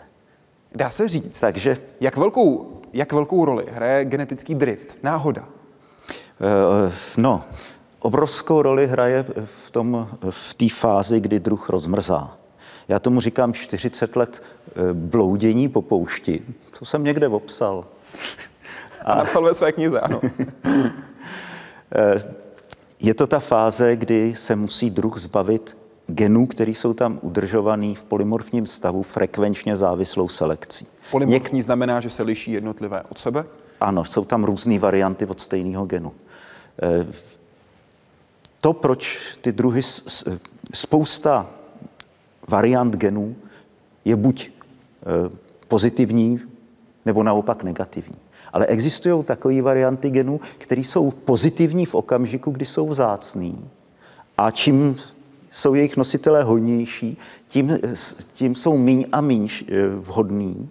Dá 0.75 0.89
se 0.89 1.07
říct, 1.07 1.39
Takže, 1.39 1.77
jak, 1.99 2.17
velkou, 2.17 2.79
jak 2.93 3.13
velkou 3.13 3.45
roli 3.45 3.65
hraje 3.71 4.05
genetický 4.05 4.55
drift, 4.55 4.97
náhoda? 5.03 5.41
Uh, 5.41 6.93
no, 7.17 7.43
obrovskou 7.99 8.61
roli 8.61 8.87
hraje 8.87 9.25
v, 9.45 9.71
tom, 9.71 10.09
v 10.29 10.53
té 10.53 10.69
fázi, 10.69 11.19
kdy 11.19 11.39
druh 11.39 11.69
rozmrzá. 11.69 12.37
Já 12.87 12.99
tomu 12.99 13.21
říkám 13.21 13.53
40 13.53 14.15
let 14.15 14.43
eh, 14.43 14.56
bloudění 14.93 15.69
po 15.69 15.81
poušti. 15.81 16.41
To 16.79 16.85
jsem 16.85 17.03
někde 17.03 17.27
opsal. 17.27 17.85
A 19.05 19.15
napsal 19.17 19.43
ve 19.43 19.53
své 19.53 19.71
knize, 19.71 19.99
ano. 19.99 20.21
Je 22.99 23.13
to 23.13 23.27
ta 23.27 23.39
fáze, 23.39 23.95
kdy 23.95 24.33
se 24.37 24.55
musí 24.55 24.89
druh 24.89 25.17
zbavit 25.17 25.77
genů, 26.07 26.47
které 26.47 26.71
jsou 26.71 26.93
tam 26.93 27.19
udržovaný 27.21 27.95
v 27.95 28.03
polymorfním 28.03 28.65
stavu 28.65 29.03
frekvenčně 29.03 29.77
závislou 29.77 30.27
selekcí. 30.27 30.87
Polymorfní 31.11 31.57
Něk... 31.57 31.65
znamená, 31.65 31.99
že 31.99 32.09
se 32.09 32.23
liší 32.23 32.51
jednotlivé 32.51 33.03
od 33.09 33.19
sebe? 33.19 33.45
Ano, 33.81 34.03
jsou 34.03 34.25
tam 34.25 34.43
různé 34.43 34.79
varianty 34.79 35.25
od 35.25 35.39
stejného 35.39 35.85
genu. 35.85 36.13
Eh, 36.81 37.07
to, 38.61 38.73
proč 38.73 39.19
ty 39.41 39.51
druhy, 39.51 39.81
spousta 40.73 41.49
variant 42.47 42.95
genů 42.95 43.35
je 44.05 44.15
buď 44.15 44.51
pozitivní, 45.67 46.39
nebo 47.05 47.23
naopak 47.23 47.63
negativní. 47.63 48.15
Ale 48.53 48.65
existují 48.65 49.23
takové 49.23 49.61
varianty 49.61 50.09
genů, 50.09 50.39
které 50.57 50.81
jsou 50.81 51.11
pozitivní 51.11 51.85
v 51.85 51.95
okamžiku, 51.95 52.51
kdy 52.51 52.65
jsou 52.65 52.87
vzácný. 52.87 53.69
A 54.37 54.51
čím 54.51 54.95
jsou 55.51 55.73
jejich 55.73 55.97
nositelé 55.97 56.43
hojnější, 56.43 57.17
tím, 57.47 57.79
tím 58.33 58.55
jsou 58.55 58.77
míň 58.77 59.05
a 59.11 59.21
míň 59.21 59.49
eh, 59.51 59.87
vhodný. 59.87 60.69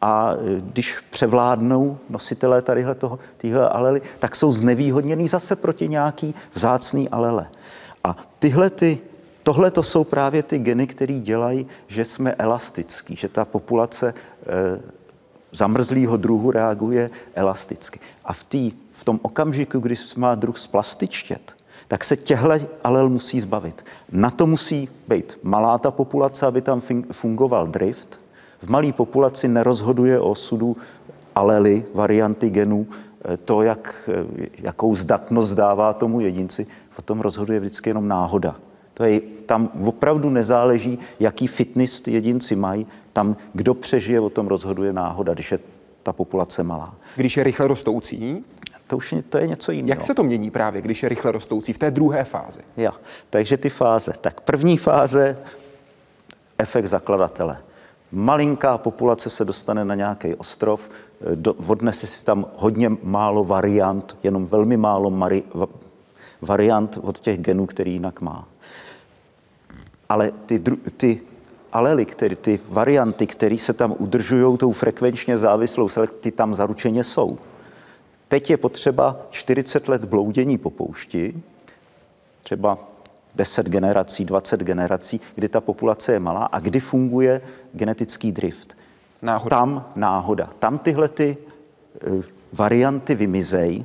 A 0.00 0.32
eh, 0.34 0.60
když 0.60 0.98
převládnou 1.10 1.98
nositelé 2.10 2.62
tadyhle 2.62 2.94
toho, 2.94 3.18
tyhle 3.36 3.68
alely, 3.68 4.02
tak 4.18 4.36
jsou 4.36 4.52
znevýhodněný 4.52 5.28
zase 5.28 5.56
proti 5.56 5.88
nějaký 5.88 6.34
vzácný 6.54 7.08
alele. 7.08 7.48
A 8.04 8.16
tyhle 8.38 8.70
ty 8.70 8.98
Tohle 9.48 9.70
to 9.70 9.82
jsou 9.82 10.04
právě 10.04 10.42
ty 10.42 10.58
geny, 10.58 10.86
které 10.86 11.14
dělají, 11.14 11.66
že 11.86 12.04
jsme 12.04 12.32
elastický, 12.32 13.16
že 13.16 13.28
ta 13.28 13.44
populace 13.44 14.08
e, 14.08 14.14
zamrzlého 15.52 16.16
druhu 16.16 16.50
reaguje 16.50 17.08
elasticky. 17.34 18.00
A 18.24 18.32
v, 18.32 18.44
tý, 18.44 18.72
v 18.92 19.04
tom 19.04 19.20
okamžiku, 19.22 19.80
kdy 19.80 19.94
má 20.16 20.34
druh 20.34 20.58
splastičtět, 20.58 21.56
tak 21.88 22.04
se 22.04 22.16
těhle 22.16 22.60
alel 22.84 23.08
musí 23.08 23.40
zbavit. 23.40 23.84
Na 24.12 24.30
to 24.30 24.46
musí 24.46 24.88
být 25.08 25.38
malá 25.42 25.78
ta 25.78 25.90
populace, 25.90 26.46
aby 26.46 26.60
tam 26.60 26.82
fungoval 27.12 27.66
drift. 27.66 28.24
V 28.58 28.68
malé 28.68 28.92
populaci 28.92 29.48
nerozhoduje 29.48 30.20
o 30.20 30.30
osudu 30.30 30.76
alely, 31.34 31.84
varianty 31.94 32.50
genů, 32.50 32.86
eh, 33.24 33.36
to, 33.36 33.62
jak, 33.62 34.10
eh, 34.12 34.48
jakou 34.58 34.94
zdatnost 34.94 35.54
dává 35.54 35.92
tomu 35.92 36.20
jedinci, 36.20 36.66
o 36.98 37.02
tom 37.02 37.20
rozhoduje 37.20 37.60
vždycky 37.60 37.90
jenom 37.90 38.08
náhoda. 38.08 38.67
To 38.98 39.04
je, 39.04 39.20
tam 39.46 39.70
opravdu 39.86 40.30
nezáleží, 40.30 40.98
jaký 41.20 41.46
fitness 41.46 42.00
ty 42.00 42.12
jedinci 42.12 42.56
mají. 42.56 42.86
Tam, 43.12 43.36
kdo 43.52 43.74
přežije, 43.74 44.20
o 44.20 44.30
tom 44.30 44.46
rozhoduje 44.46 44.92
náhoda, 44.92 45.34
když 45.34 45.52
je 45.52 45.58
ta 46.02 46.12
populace 46.12 46.62
malá. 46.62 46.94
Když 47.16 47.36
je 47.36 47.44
rychle 47.44 47.68
rostoucí, 47.68 48.44
to 48.86 48.96
už 48.96 49.12
je, 49.12 49.22
to 49.22 49.38
je 49.38 49.46
něco 49.46 49.72
jiného. 49.72 49.98
Jak 49.98 50.06
se 50.06 50.14
to 50.14 50.22
mění 50.22 50.50
právě, 50.50 50.82
když 50.82 51.02
je 51.02 51.08
rychle 51.08 51.32
rostoucí 51.32 51.72
v 51.72 51.78
té 51.78 51.90
druhé 51.90 52.24
fázi? 52.24 52.60
Ja, 52.76 52.92
takže 53.30 53.56
ty 53.56 53.70
fáze. 53.70 54.12
Tak 54.20 54.40
první 54.40 54.76
fáze, 54.76 55.36
efekt 56.58 56.86
zakladatele. 56.86 57.58
Malinká 58.12 58.78
populace 58.78 59.30
se 59.30 59.44
dostane 59.44 59.84
na 59.84 59.94
nějaký 59.94 60.34
ostrov, 60.34 60.90
do, 61.34 61.54
odnese 61.66 62.06
si 62.06 62.24
tam 62.24 62.46
hodně 62.56 62.90
málo 63.02 63.44
variant, 63.44 64.16
jenom 64.22 64.46
velmi 64.46 64.76
málo 64.76 65.10
mari, 65.10 65.42
variant 66.42 66.98
od 67.02 67.18
těch 67.18 67.38
genů, 67.38 67.66
který 67.66 67.92
jinak 67.92 68.20
má. 68.20 68.48
Ale 70.08 70.32
ty, 70.46 70.62
ty 70.96 71.20
alely, 71.72 72.04
které, 72.04 72.36
ty 72.36 72.60
varianty, 72.68 73.26
které 73.26 73.58
se 73.58 73.72
tam 73.72 73.94
udržují 73.98 74.58
tou 74.58 74.72
frekvenčně 74.72 75.38
závislou 75.38 75.88
ty 76.20 76.30
tam 76.30 76.54
zaručeně 76.54 77.04
jsou. 77.04 77.38
Teď 78.28 78.50
je 78.50 78.56
potřeba 78.56 79.16
40 79.30 79.88
let 79.88 80.04
bloudění 80.04 80.58
po 80.58 80.70
poušti, 80.70 81.34
třeba 82.42 82.78
10 83.34 83.68
generací, 83.68 84.24
20 84.24 84.60
generací, 84.60 85.20
kdy 85.34 85.48
ta 85.48 85.60
populace 85.60 86.12
je 86.12 86.20
malá 86.20 86.44
a 86.44 86.60
kdy 86.60 86.80
funguje 86.80 87.40
genetický 87.72 88.32
drift. 88.32 88.76
Náhoda. 89.22 89.56
Tam 89.56 89.92
náhoda. 89.96 90.48
Tam 90.58 90.78
tyhle 90.78 91.08
ty 91.08 91.36
e, 91.36 92.22
varianty 92.52 93.14
vymizejí 93.14 93.84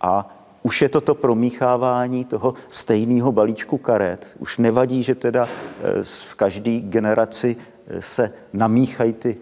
a 0.00 0.35
už 0.66 0.82
je 0.82 0.88
to 0.88 1.00
to 1.00 1.14
promíchávání 1.14 2.24
toho 2.24 2.54
stejného 2.68 3.32
balíčku 3.32 3.78
karet. 3.78 4.36
Už 4.38 4.58
nevadí, 4.58 5.02
že 5.02 5.14
teda 5.14 5.46
e, 5.46 6.02
v 6.02 6.34
každé 6.34 6.80
generaci 6.80 7.56
e, 7.86 8.02
se 8.02 8.32
namíchají 8.52 9.12
ty, 9.12 9.36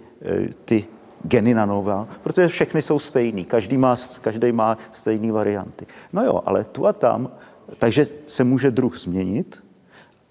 ty 0.64 0.84
geny 1.22 1.54
na 1.54 1.66
nová, 1.66 2.08
protože 2.22 2.48
všechny 2.48 2.82
jsou 2.82 2.98
stejný, 2.98 3.44
každý 3.44 3.76
má, 3.76 3.96
každý 4.20 4.52
má 4.52 4.78
stejné 4.92 5.32
varianty. 5.32 5.86
No 6.12 6.24
jo, 6.24 6.40
ale 6.44 6.64
tu 6.64 6.86
a 6.86 6.92
tam, 6.92 7.30
takže 7.78 8.08
se 8.28 8.44
může 8.44 8.70
druh 8.70 8.98
změnit, 8.98 9.64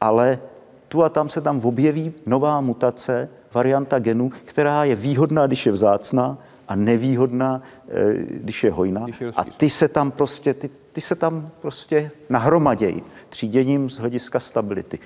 ale 0.02 0.40
tu 0.88 1.04
a 1.04 1.10
tam 1.10 1.30
se 1.30 1.42
tam 1.42 1.66
objeví 1.66 2.14
nová 2.26 2.62
mutace, 2.62 3.30
varianta 3.54 4.00
genů, 4.00 4.32
která 4.46 4.84
je 4.84 4.96
výhodná, 4.96 5.48
když 5.48 5.66
je 5.66 5.72
vzácná, 5.72 6.38
a 6.68 6.76
nevýhodná, 6.76 7.62
eh, 7.90 8.14
když 8.28 8.64
je 8.64 8.72
hojná. 8.72 9.04
Když 9.04 9.22
je 9.22 9.32
a 9.36 9.44
ty 9.44 9.70
se 9.70 9.88
tam 9.88 10.12
prostě, 10.12 10.54
ty, 10.54 10.70
ty 10.94 11.02
se 11.02 11.16
tam 11.16 11.50
prostě 11.62 12.12
nahromadějí 12.30 13.04
tříděním 13.30 13.90
z 13.90 14.00
hlediska 14.00 14.40
stability. 14.40 15.00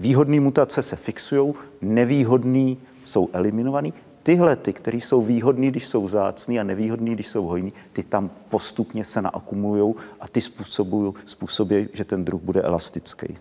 Výhodné 0.00 0.40
mutace 0.40 0.82
se 0.82 0.96
fixují, 0.96 1.54
nevýhodný 1.80 2.78
jsou 3.04 3.28
eliminovaný 3.32 3.92
tyhle, 4.22 4.56
ty, 4.56 4.72
které 4.72 4.96
jsou 4.98 5.22
výhodné, 5.22 5.66
když 5.66 5.86
jsou 5.86 6.08
zácný 6.08 6.60
a 6.60 6.64
nevýhodné, 6.64 7.10
když 7.10 7.28
jsou 7.28 7.46
hojný, 7.46 7.72
ty 7.92 8.02
tam 8.02 8.30
postupně 8.48 9.04
se 9.04 9.22
naakumulují 9.22 9.94
a 10.20 10.28
ty 10.28 10.40
způsobují, 10.40 11.12
způsobí, 11.26 11.88
že 11.92 12.04
ten 12.04 12.24
druh 12.24 12.40
bude 12.42 12.60
elastický. 12.60 13.38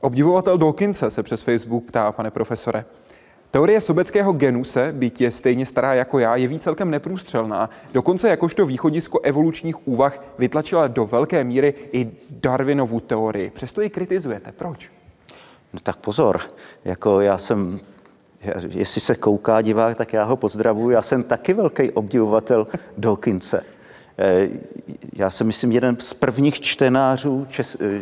Obdivovatel 0.00 0.58
Dawkinse 0.58 1.10
se 1.10 1.22
přes 1.22 1.42
Facebook 1.42 1.84
ptá, 1.84 2.12
pane 2.12 2.30
profesore, 2.30 2.84
Teorie 3.52 3.80
sobeckého 3.80 4.32
genu 4.32 4.64
se, 4.64 4.92
byť 4.92 5.20
je 5.20 5.30
stejně 5.30 5.66
stará 5.66 5.94
jako 5.94 6.18
já, 6.18 6.36
je 6.36 6.48
víc 6.48 6.62
celkem 6.62 6.90
neprůstřelná. 6.90 7.70
Dokonce 7.94 8.28
jakožto 8.28 8.66
východisko 8.66 9.20
evolučních 9.20 9.88
úvah 9.88 10.24
vytlačila 10.38 10.88
do 10.88 11.06
velké 11.06 11.44
míry 11.44 11.74
i 11.92 12.10
Darwinovu 12.30 13.00
teorii. 13.00 13.50
Přesto 13.50 13.80
ji 13.80 13.90
kritizujete. 13.90 14.52
Proč? 14.52 14.90
No 15.72 15.80
tak 15.82 15.96
pozor, 15.96 16.40
jako 16.84 17.20
já 17.20 17.38
jsem 17.38 17.80
jestli 18.68 19.00
se 19.00 19.14
kouká 19.14 19.62
divák, 19.62 19.96
tak 19.96 20.12
já 20.12 20.24
ho 20.24 20.36
pozdravuji. 20.36 20.90
Já 20.90 21.02
jsem 21.02 21.22
taky 21.22 21.54
velký 21.54 21.90
obdivovatel 21.90 22.66
Dawkinse. 22.98 23.62
Eh, 24.18 24.48
já 25.16 25.30
jsem, 25.30 25.46
myslím, 25.46 25.72
jeden 25.72 25.96
z 26.00 26.14
prvních 26.14 26.60
čtenářů, 26.60 27.46
čes, 27.50 27.76
eh, 27.80 28.00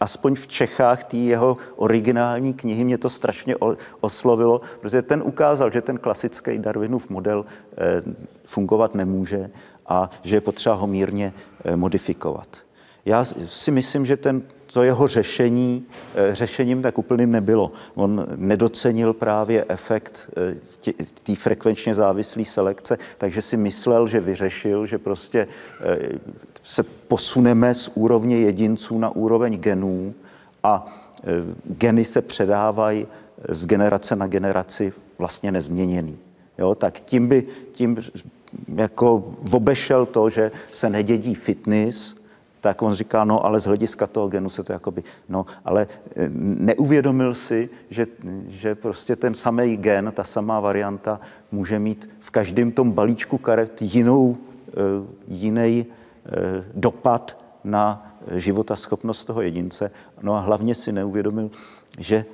aspoň 0.00 0.34
v 0.34 0.46
Čechách, 0.46 1.04
té 1.04 1.16
jeho 1.16 1.54
originální 1.76 2.54
knihy, 2.54 2.84
mě 2.84 2.98
to 2.98 3.10
strašně 3.10 3.56
oslovilo, 4.00 4.60
protože 4.80 5.02
ten 5.02 5.22
ukázal, 5.22 5.70
že 5.70 5.82
ten 5.82 5.98
klasický 5.98 6.58
Darwinův 6.58 7.10
model 7.10 7.44
eh, 7.44 8.02
fungovat 8.44 8.94
nemůže 8.94 9.50
a 9.86 10.10
že 10.22 10.36
je 10.36 10.40
potřeba 10.40 10.74
ho 10.74 10.86
mírně 10.86 11.32
modifikovat. 11.76 12.48
Já 13.04 13.24
si 13.46 13.70
myslím, 13.70 14.06
že 14.06 14.16
ten 14.16 14.42
to 14.72 14.82
jeho 14.82 15.08
řešení 15.08 15.86
eh, 16.14 16.34
řešením 16.34 16.82
tak 16.82 16.98
úplným 16.98 17.30
nebylo. 17.30 17.72
On 17.94 18.26
nedocenil 18.36 19.12
právě 19.12 19.64
efekt 19.68 20.30
eh, 20.86 21.04
té 21.22 21.36
frekvenčně 21.36 21.94
závislé 21.94 22.44
selekce, 22.44 22.98
takže 23.18 23.42
si 23.42 23.56
myslel, 23.56 24.06
že 24.06 24.20
vyřešil, 24.20 24.86
že 24.86 24.98
prostě 24.98 25.48
eh, 25.80 26.18
se 26.62 26.82
posuneme 26.82 27.74
z 27.74 27.90
úrovně 27.94 28.36
jedinců 28.36 28.98
na 28.98 29.10
úroveň 29.10 29.58
genů 29.58 30.14
a 30.62 30.86
geny 31.64 32.04
se 32.04 32.22
předávají 32.22 33.06
z 33.48 33.66
generace 33.66 34.16
na 34.16 34.26
generaci 34.26 34.92
vlastně 35.18 35.52
nezměněný. 35.52 36.18
Jo, 36.58 36.74
tak 36.74 37.00
tím 37.00 37.28
by 37.28 37.46
tím 37.72 37.96
jako 38.76 39.34
obešel 39.52 40.06
to, 40.06 40.30
že 40.30 40.50
se 40.70 40.90
nedědí 40.90 41.34
fitness, 41.34 42.19
tak 42.60 42.82
on 42.82 42.94
říká, 42.94 43.24
no 43.24 43.44
ale 43.44 43.60
z 43.60 43.64
hlediska 43.64 44.06
toho 44.06 44.28
genu 44.28 44.50
se 44.50 44.62
to 44.62 44.72
jakoby, 44.72 45.02
no 45.28 45.46
ale 45.64 45.86
eh, 46.16 46.30
neuvědomil 46.34 47.34
si, 47.34 47.70
že, 47.90 48.06
že 48.48 48.74
prostě 48.74 49.16
ten 49.16 49.34
samý 49.34 49.76
gen, 49.76 50.12
ta 50.16 50.24
samá 50.24 50.60
varianta 50.60 51.20
může 51.52 51.78
mít 51.78 52.10
v 52.20 52.30
každém 52.30 52.72
tom 52.72 52.92
balíčku 52.92 53.38
karet 53.38 53.82
jinou, 53.82 54.36
eh, 54.68 54.72
jiný 55.28 55.86
eh, 55.86 56.30
dopad 56.74 57.44
na 57.64 58.16
životaschopnost 58.34 59.26
toho 59.26 59.42
jedince. 59.42 59.90
No 60.22 60.34
a 60.34 60.40
hlavně 60.40 60.74
si 60.74 60.92
neuvědomil, 60.92 61.50
že 61.98 62.24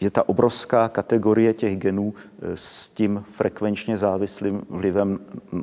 je 0.00 0.10
ta 0.10 0.28
obrovská 0.28 0.88
kategorie 0.88 1.54
těch 1.54 1.76
genů 1.76 2.14
eh, 2.16 2.46
s 2.54 2.88
tím 2.88 3.24
frekvenčně 3.32 3.96
závislým 3.96 4.62
vlivem 4.70 5.18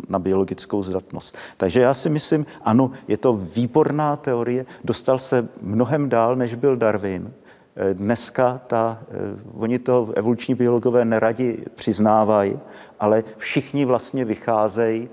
na 0.09 0.19
biologickou 0.19 0.83
zdatnost. 0.83 1.37
Takže 1.57 1.79
já 1.79 1.93
si 1.93 2.09
myslím, 2.09 2.45
ano, 2.61 2.91
je 3.07 3.17
to 3.17 3.33
výborná 3.33 4.15
teorie, 4.15 4.65
dostal 4.83 5.19
se 5.19 5.49
mnohem 5.61 6.09
dál, 6.09 6.35
než 6.35 6.55
byl 6.55 6.77
Darwin. 6.77 7.33
Eh, 7.75 7.93
dneska 7.93 8.61
ta, 8.67 8.99
eh, 9.01 9.13
oni 9.53 9.79
to 9.79 10.13
evoluční 10.15 10.55
biologové 10.55 11.05
neradi 11.05 11.65
přiznávají, 11.75 12.59
ale 12.99 13.23
všichni 13.37 13.85
vlastně 13.85 14.25
vycházejí 14.25 15.09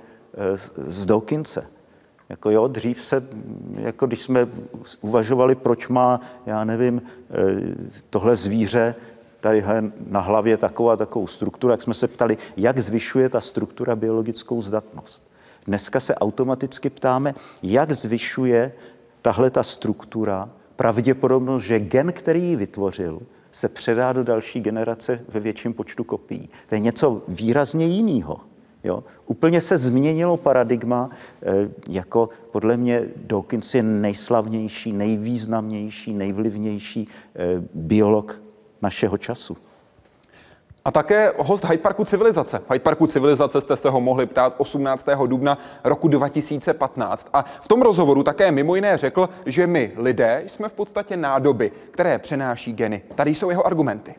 z 0.76 1.06
Dawkinse. 1.06 1.77
Jako 2.28 2.50
jo, 2.50 2.68
dřív 2.68 3.02
se, 3.02 3.28
jako 3.72 4.06
když 4.06 4.22
jsme 4.22 4.48
uvažovali, 5.00 5.54
proč 5.54 5.88
má, 5.88 6.20
já 6.46 6.64
nevím, 6.64 7.02
eh, 7.02 7.34
tohle 8.10 8.36
zvíře 8.36 8.94
tady 9.40 9.64
na 10.06 10.20
hlavě 10.20 10.56
takovou 10.56 10.90
a 10.90 10.96
takovou 10.96 11.26
strukturu, 11.26 11.70
jak 11.70 11.82
jsme 11.82 11.94
se 11.94 12.08
ptali, 12.08 12.36
jak 12.56 12.78
zvyšuje 12.78 13.28
ta 13.28 13.40
struktura 13.40 13.96
biologickou 13.96 14.62
zdatnost. 14.62 15.28
Dneska 15.66 16.00
se 16.00 16.14
automaticky 16.14 16.90
ptáme, 16.90 17.34
jak 17.62 17.92
zvyšuje 17.92 18.72
tahle 19.22 19.50
ta 19.50 19.62
struktura 19.62 20.50
pravděpodobnost, 20.76 21.62
že 21.62 21.80
gen, 21.80 22.12
který 22.12 22.42
ji 22.42 22.56
vytvořil, 22.56 23.18
se 23.52 23.68
předá 23.68 24.12
do 24.12 24.24
další 24.24 24.60
generace 24.60 25.20
ve 25.28 25.40
větším 25.40 25.74
počtu 25.74 26.04
kopií. 26.04 26.48
To 26.68 26.74
je 26.74 26.80
něco 26.80 27.22
výrazně 27.28 27.86
jiného. 27.86 28.40
Jo? 28.84 29.04
Úplně 29.26 29.60
se 29.60 29.78
změnilo 29.78 30.36
paradigma, 30.36 31.10
eh, 31.42 31.68
jako 31.88 32.28
podle 32.50 32.76
mě 32.76 33.02
Dawkins 33.16 33.74
je 33.74 33.82
nejslavnější, 33.82 34.92
nejvýznamnější, 34.92 36.12
nejvlivnější 36.12 37.08
eh, 37.34 37.62
biolog 37.74 38.42
našeho 38.82 39.18
času. 39.18 39.56
A 40.84 40.90
také 40.90 41.32
host 41.38 41.64
Hyde 41.64 41.82
Parku 41.82 42.04
civilizace. 42.04 42.60
Hyde 42.70 42.80
Parku 42.80 43.06
civilizace 43.06 43.60
jste 43.60 43.76
se 43.76 43.90
ho 43.90 44.00
mohli 44.00 44.26
ptát 44.26 44.54
18. 44.58 45.06
dubna 45.26 45.58
roku 45.84 46.08
2015. 46.08 47.28
A 47.32 47.44
v 47.60 47.68
tom 47.68 47.82
rozhovoru 47.82 48.22
také 48.22 48.52
mimo 48.52 48.74
jiné 48.74 48.98
řekl, 48.98 49.28
že 49.46 49.66
my, 49.66 49.92
lidé, 49.96 50.42
jsme 50.46 50.68
v 50.68 50.72
podstatě 50.72 51.16
nádoby, 51.16 51.72
které 51.90 52.18
přenáší 52.18 52.72
geny. 52.72 53.02
Tady 53.14 53.34
jsou 53.34 53.50
jeho 53.50 53.66
argumenty. 53.66 54.14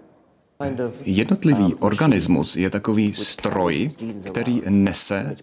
Jednotlivý 1.05 1.75
organismus 1.75 2.55
je 2.55 2.69
takový 2.69 3.13
stroj, 3.13 3.89
který 4.25 4.61
nese 4.69 5.35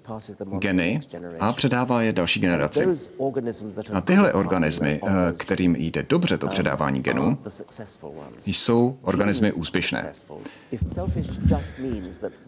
geny 0.59 1.00
a 1.40 1.52
předává 1.52 2.02
je 2.02 2.12
další 2.12 2.40
generaci. 2.40 2.87
A 3.92 4.00
tyhle 4.00 4.33
organismy, 4.33 5.00
eh, 5.07 5.33
kterým 5.37 5.76
jde 5.76 6.02
dobře 6.09 6.38
to 6.38 6.48
předávání 6.48 7.00
genů, 7.00 7.38
jsou 8.46 8.98
organismy 9.02 9.52
úspěšné. 9.52 10.12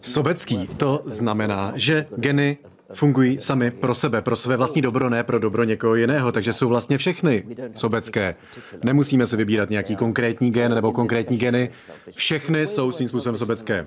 Sobecký 0.01 0.67
to 0.67 1.01
znamená, 1.05 1.73
že 1.75 2.05
geny 2.17 2.57
fungují 2.93 3.37
sami 3.41 3.71
pro 3.71 3.95
sebe, 3.95 4.21
pro 4.21 4.35
své 4.35 4.57
vlastní 4.57 4.81
dobro, 4.81 5.09
ne 5.09 5.23
pro 5.23 5.39
dobro 5.39 5.63
někoho 5.63 5.95
jiného, 5.95 6.31
takže 6.31 6.53
jsou 6.53 6.67
vlastně 6.67 6.97
všechny 6.97 7.43
sobecké. 7.75 8.35
Nemusíme 8.83 9.27
si 9.27 9.37
vybírat 9.37 9.69
nějaký 9.69 9.95
konkrétní 9.95 10.51
gen 10.51 10.75
nebo 10.75 10.91
konkrétní 10.91 11.37
geny, 11.37 11.69
všechny 12.11 12.67
jsou 12.67 12.91
svým 12.91 13.07
způsobem 13.07 13.37
sobecké. 13.37 13.85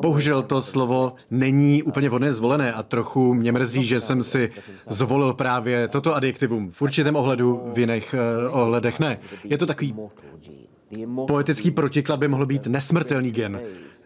Bohužel 0.00 0.42
to 0.42 0.62
slovo 0.62 1.12
není 1.30 1.82
úplně 1.82 2.08
vhodně 2.08 2.32
zvolené 2.32 2.72
a 2.72 2.82
trochu 2.82 3.34
mě 3.34 3.52
mrzí, 3.52 3.84
že 3.84 4.00
jsem 4.00 4.22
si 4.22 4.50
zvolil 4.90 5.34
právě 5.34 5.88
toto 5.88 6.16
adjektivum. 6.16 6.70
V 6.70 6.82
určitém 6.82 7.16
ohledu, 7.16 7.62
v 7.74 7.78
jiných 7.78 8.14
uh, 8.48 8.60
ohledech 8.60 9.00
ne. 9.00 9.18
Je 9.44 9.58
to 9.58 9.66
takový 9.66 9.94
Poetický 11.26 11.70
protiklad 11.70 12.16
by 12.16 12.28
mohl 12.28 12.46
být 12.46 12.66
nesmrtelný 12.66 13.30
gen. 13.30 13.60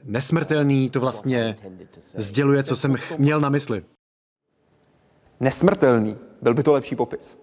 Nesmrtelný 0.04 0.90
to 0.90 1.00
vlastně 1.00 1.56
sděluje, 2.16 2.62
co 2.62 2.76
jsem 2.76 2.96
měl 3.18 3.40
na 3.40 3.48
mysli. 3.48 3.84
Nesmrtelný. 5.40 6.16
Byl 6.42 6.54
by 6.54 6.62
to 6.62 6.72
lepší 6.72 6.96
popis. 6.96 7.38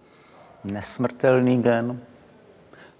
Nesmrtelný 0.63 1.61
gen. 1.61 1.99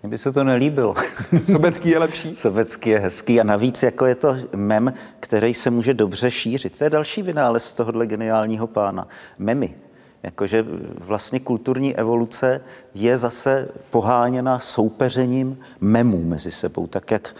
Mně 0.03 0.09
by 0.09 0.17
se 0.17 0.31
to 0.31 0.43
nelíbilo. 0.43 0.95
Sobecký 1.43 1.89
je 1.89 1.99
lepší? 1.99 2.35
Sobecký 2.35 2.89
je 2.89 2.99
hezký 2.99 3.39
a 3.39 3.43
navíc 3.43 3.83
jako 3.83 4.05
je 4.05 4.15
to 4.15 4.35
mem, 4.55 4.93
který 5.19 5.53
se 5.53 5.69
může 5.69 5.93
dobře 5.93 6.31
šířit. 6.31 6.77
To 6.77 6.83
je 6.83 6.89
další 6.89 7.21
vynález 7.21 7.73
tohohle 7.73 8.07
geniálního 8.07 8.67
pána. 8.67 9.07
Memy. 9.39 9.75
Jakože 10.23 10.65
vlastně 10.99 11.39
kulturní 11.39 11.95
evoluce 11.95 12.61
je 12.93 13.17
zase 13.17 13.69
poháněna 13.89 14.59
soupeřením 14.59 15.59
memů 15.81 16.23
mezi 16.23 16.51
sebou, 16.51 16.87
tak 16.87 17.11
jak 17.11 17.35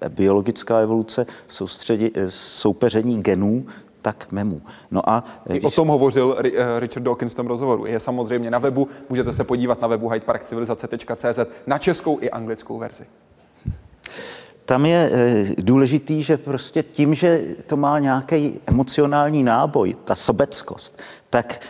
eh, 0.00 0.08
biologická 0.08 0.78
evoluce 0.78 1.26
soustředí, 1.48 2.10
eh, 2.14 2.30
soupeření 2.30 3.22
genů, 3.22 3.66
tak 4.02 4.32
memů. 4.32 4.62
No 4.90 5.10
a 5.10 5.24
I 5.46 5.52
když... 5.52 5.64
O 5.64 5.70
tom 5.70 5.88
hovořil 5.88 6.36
eh, 6.44 6.80
Richard 6.80 7.02
Dawkins 7.02 7.32
v 7.32 7.36
tom 7.36 7.46
rozhovoru. 7.46 7.86
Je 7.86 8.00
samozřejmě 8.00 8.50
na 8.50 8.58
webu, 8.58 8.88
můžete 9.08 9.32
se 9.32 9.44
podívat 9.44 9.80
na 9.80 9.88
webu 9.88 10.08
hydeparkcivilizace.cz 10.08 11.38
na 11.66 11.78
českou 11.78 12.18
i 12.20 12.30
anglickou 12.30 12.78
verzi 12.78 13.04
tam 14.64 14.86
je 14.86 15.10
důležitý, 15.58 16.22
že 16.22 16.36
prostě 16.36 16.82
tím, 16.82 17.14
že 17.14 17.44
to 17.66 17.76
má 17.76 17.98
nějaký 17.98 18.60
emocionální 18.66 19.42
náboj, 19.42 19.96
ta 20.04 20.14
sobeckost, 20.14 21.02
tak 21.30 21.60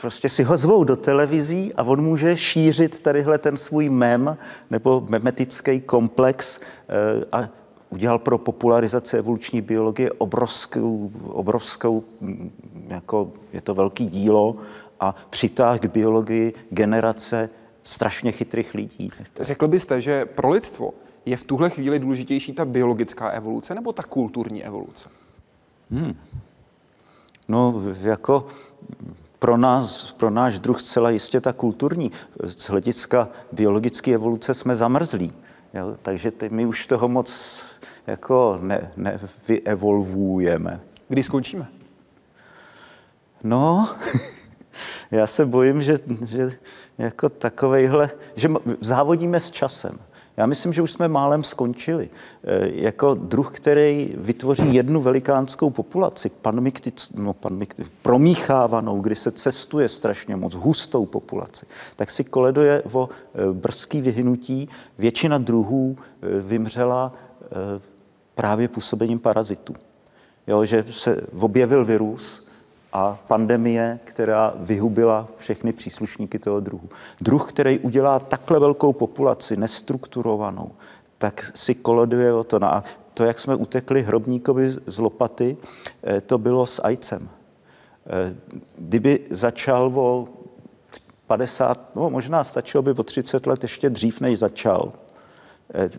prostě 0.00 0.28
si 0.28 0.42
ho 0.42 0.56
zvou 0.56 0.84
do 0.84 0.96
televizí 0.96 1.74
a 1.74 1.82
on 1.82 2.02
může 2.02 2.36
šířit 2.36 3.00
tadyhle 3.00 3.38
ten 3.38 3.56
svůj 3.56 3.88
mem 3.88 4.36
nebo 4.70 5.06
memetický 5.08 5.80
komplex 5.80 6.60
a 7.32 7.48
udělal 7.90 8.18
pro 8.18 8.38
popularizaci 8.38 9.16
evoluční 9.16 9.60
biologie 9.60 10.12
obrovskou, 10.12 11.10
obrovskou 11.28 12.04
jako 12.88 13.32
je 13.52 13.60
to 13.60 13.74
velký 13.74 14.06
dílo 14.06 14.56
a 15.00 15.14
přitáh 15.30 15.80
k 15.80 15.86
biologii 15.86 16.54
generace 16.70 17.48
strašně 17.82 18.32
chytrých 18.32 18.74
lidí. 18.74 19.10
Řekl 19.40 19.68
byste, 19.68 20.00
že 20.00 20.24
pro 20.24 20.50
lidstvo 20.50 20.90
je 21.26 21.36
v 21.36 21.44
tuhle 21.44 21.70
chvíli 21.70 21.98
důležitější 21.98 22.52
ta 22.52 22.64
biologická 22.64 23.30
evoluce 23.30 23.74
nebo 23.74 23.92
ta 23.92 24.02
kulturní 24.02 24.64
evoluce? 24.64 25.08
Hmm. 25.90 26.16
No, 27.48 27.82
jako 28.02 28.46
pro 29.38 29.56
nás, 29.56 30.12
pro 30.12 30.30
náš 30.30 30.58
druh 30.58 30.80
zcela 30.80 31.10
jistě 31.10 31.40
ta 31.40 31.52
kulturní. 31.52 32.12
Z 32.44 32.68
hlediska 32.70 33.28
biologické 33.52 34.14
evoluce 34.14 34.54
jsme 34.54 34.76
zamrzlí. 34.76 35.32
Jo? 35.74 35.96
Takže 36.02 36.30
ty, 36.30 36.48
my 36.48 36.66
už 36.66 36.86
toho 36.86 37.08
moc 37.08 37.60
jako 38.06 38.58
ne, 38.62 38.92
nevyevolvujeme. 38.96 40.80
Kdy 41.08 41.22
skončíme? 41.22 41.66
No, 43.42 43.88
já 45.10 45.26
se 45.26 45.46
bojím, 45.46 45.82
že, 45.82 45.98
že 46.24 46.52
jako 46.98 47.28
takovejhle, 47.28 48.10
že 48.36 48.48
závodíme 48.80 49.40
s 49.40 49.50
časem. 49.50 49.98
Já 50.36 50.46
myslím, 50.46 50.72
že 50.72 50.82
už 50.82 50.92
jsme 50.92 51.08
málem 51.08 51.44
skončili. 51.44 52.08
E, 52.44 52.70
jako 52.74 53.14
druh, 53.14 53.56
který 53.56 54.14
vytvoří 54.16 54.74
jednu 54.74 55.00
velikánskou 55.00 55.70
populaci, 55.70 56.28
panmiktic, 56.28 57.10
no, 57.14 57.32
panmiktic, 57.32 57.86
promíchávanou, 58.02 59.00
kdy 59.00 59.16
se 59.16 59.30
cestuje 59.30 59.88
strašně 59.88 60.36
moc, 60.36 60.54
hustou 60.54 61.06
populaci, 61.06 61.66
tak 61.96 62.10
si 62.10 62.24
koleduje 62.24 62.82
o 62.92 63.08
e, 63.08 63.52
brzký 63.52 64.00
vyhnutí. 64.00 64.68
Většina 64.98 65.38
druhů 65.38 65.96
e, 65.98 66.40
vymřela 66.40 67.12
právě 68.34 68.68
působením 68.68 69.18
parazitů. 69.18 69.74
Jo, 70.46 70.64
že 70.64 70.84
se 70.90 71.20
objevil 71.40 71.84
virus, 71.84 72.43
a 72.94 73.18
pandemie, 73.28 73.98
která 74.04 74.54
vyhubila 74.56 75.28
všechny 75.38 75.72
příslušníky 75.72 76.38
toho 76.38 76.60
druhu. 76.60 76.88
Druh, 77.20 77.48
který 77.48 77.78
udělá 77.78 78.18
takhle 78.18 78.58
velkou 78.58 78.92
populaci, 78.92 79.56
nestrukturovanou, 79.56 80.70
tak 81.18 81.50
si 81.54 81.74
koloduje 81.74 82.32
o 82.32 82.44
to. 82.44 82.58
No 82.58 82.74
a 82.74 82.84
to, 83.14 83.24
jak 83.24 83.38
jsme 83.38 83.54
utekli 83.54 84.02
hrobníkovi 84.02 84.70
z 84.86 84.98
lopaty, 84.98 85.56
eh, 86.02 86.20
to 86.20 86.38
bylo 86.38 86.66
s 86.66 86.82
ajcem. 86.84 87.28
Eh, 88.06 88.34
kdyby 88.78 89.20
začal 89.30 89.92
o 89.94 90.28
50, 91.26 91.96
no 91.96 92.10
možná 92.10 92.44
stačilo 92.44 92.82
by 92.82 92.90
o 92.90 93.02
30 93.02 93.46
let 93.46 93.62
ještě 93.62 93.90
dřív, 93.90 94.20
než 94.20 94.38
začal. 94.38 94.92
Eh, 95.74 95.90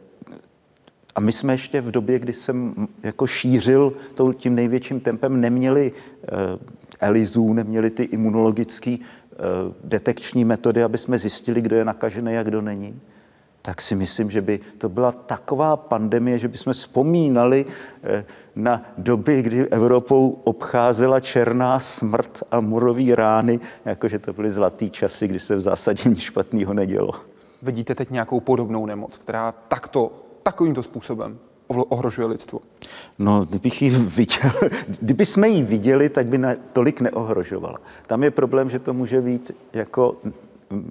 a 1.16 1.20
my 1.20 1.32
jsme 1.32 1.54
ještě 1.54 1.82
v 1.82 1.92
době, 1.92 2.20
kdy 2.20 2.34
jsem 2.34 2.88
jako 3.04 3.28
šířil 3.28 3.94
tím 4.38 4.56
největším 4.56 5.00
tempem, 5.00 5.42
neměli 5.42 5.92
ELIZů, 7.06 7.54
neměli 7.54 7.90
ty 7.90 8.04
imunologické 8.04 8.98
eh, 9.00 9.38
detekční 9.84 10.46
metody, 10.46 10.84
aby 10.84 10.98
jsme 10.98 11.18
zjistili, 11.18 11.62
kdo 11.62 11.76
je 11.76 11.86
nakažený 11.86 12.38
a 12.38 12.44
kdo 12.44 12.62
není, 12.62 13.02
tak 13.62 13.82
si 13.82 13.96
myslím, 13.96 14.32
že 14.32 14.42
by 14.42 14.60
to 14.78 14.90
byla 14.90 15.12
taková 15.12 15.78
pandemie, 15.78 16.40
že 16.40 16.48
bychom 16.48 16.74
vzpomínali 16.74 17.66
eh, 18.04 18.26
na 18.56 18.86
doby, 18.98 19.42
kdy 19.42 19.68
Evropou 19.68 20.30
obcházela 20.44 21.20
černá 21.20 21.80
smrt 21.80 22.44
a 22.52 22.60
murový 22.60 23.16
rány, 23.16 23.60
jakože 23.86 24.20
to 24.20 24.34
byly 24.34 24.52
zlatý 24.52 24.90
časy, 24.90 25.28
kdy 25.28 25.40
se 25.40 25.56
v 25.56 25.62
zásadě 25.62 26.10
nic 26.10 26.20
špatného 26.20 26.74
nedělo. 26.74 27.12
Vidíte 27.62 27.96
teď 27.96 28.10
nějakou 28.10 28.40
podobnou 28.40 28.86
nemoc, 28.86 29.18
která 29.18 29.52
takto, 29.52 30.12
takovýmto 30.44 30.84
způsobem 30.84 31.38
ohrožuje 31.68 32.28
lidstvo? 32.28 32.60
No, 33.20 33.46
kdybych 33.46 33.82
ji 33.82 33.90
viděl, 33.90 34.52
kdyby 35.02 35.26
jsme 35.26 35.50
ji 35.50 35.64
viděli, 35.64 36.10
tak 36.10 36.28
by 36.28 36.38
ne, 36.38 36.58
tolik 36.74 37.02
neohrožovala. 37.02 37.78
Tam 38.08 38.24
je 38.24 38.32
problém, 38.32 38.70
že 38.70 38.80
to 38.80 38.94
může 38.94 39.22
být 39.22 39.52
jako, 39.74 40.18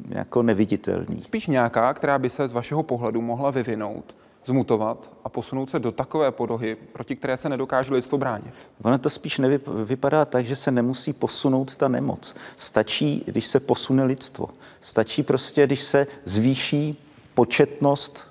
jako 0.08 0.42
neviditelný. 0.42 1.22
Spíš 1.22 1.46
nějaká, 1.46 1.94
která 1.94 2.18
by 2.18 2.30
se 2.30 2.48
z 2.48 2.52
vašeho 2.52 2.82
pohledu 2.82 3.22
mohla 3.22 3.50
vyvinout, 3.50 4.16
zmutovat 4.46 5.12
a 5.24 5.28
posunout 5.28 5.70
se 5.70 5.78
do 5.78 5.92
takové 5.92 6.30
podohy, 6.30 6.76
proti 6.92 7.16
které 7.16 7.36
se 7.36 7.48
nedokáže 7.48 7.94
lidstvo 7.94 8.18
bránit. 8.18 8.54
Ono 8.82 8.98
to 8.98 9.10
spíš 9.10 9.38
nevypadá 9.38 10.24
tak, 10.24 10.46
že 10.46 10.56
se 10.56 10.70
nemusí 10.70 11.12
posunout 11.12 11.76
ta 11.76 11.88
nemoc. 11.88 12.36
Stačí, 12.56 13.22
když 13.26 13.46
se 13.46 13.60
posune 13.60 14.04
lidstvo. 14.04 14.48
Stačí 14.80 15.22
prostě, 15.22 15.66
když 15.66 15.82
se 15.82 16.06
zvýší 16.24 16.98
početnost 17.34 18.28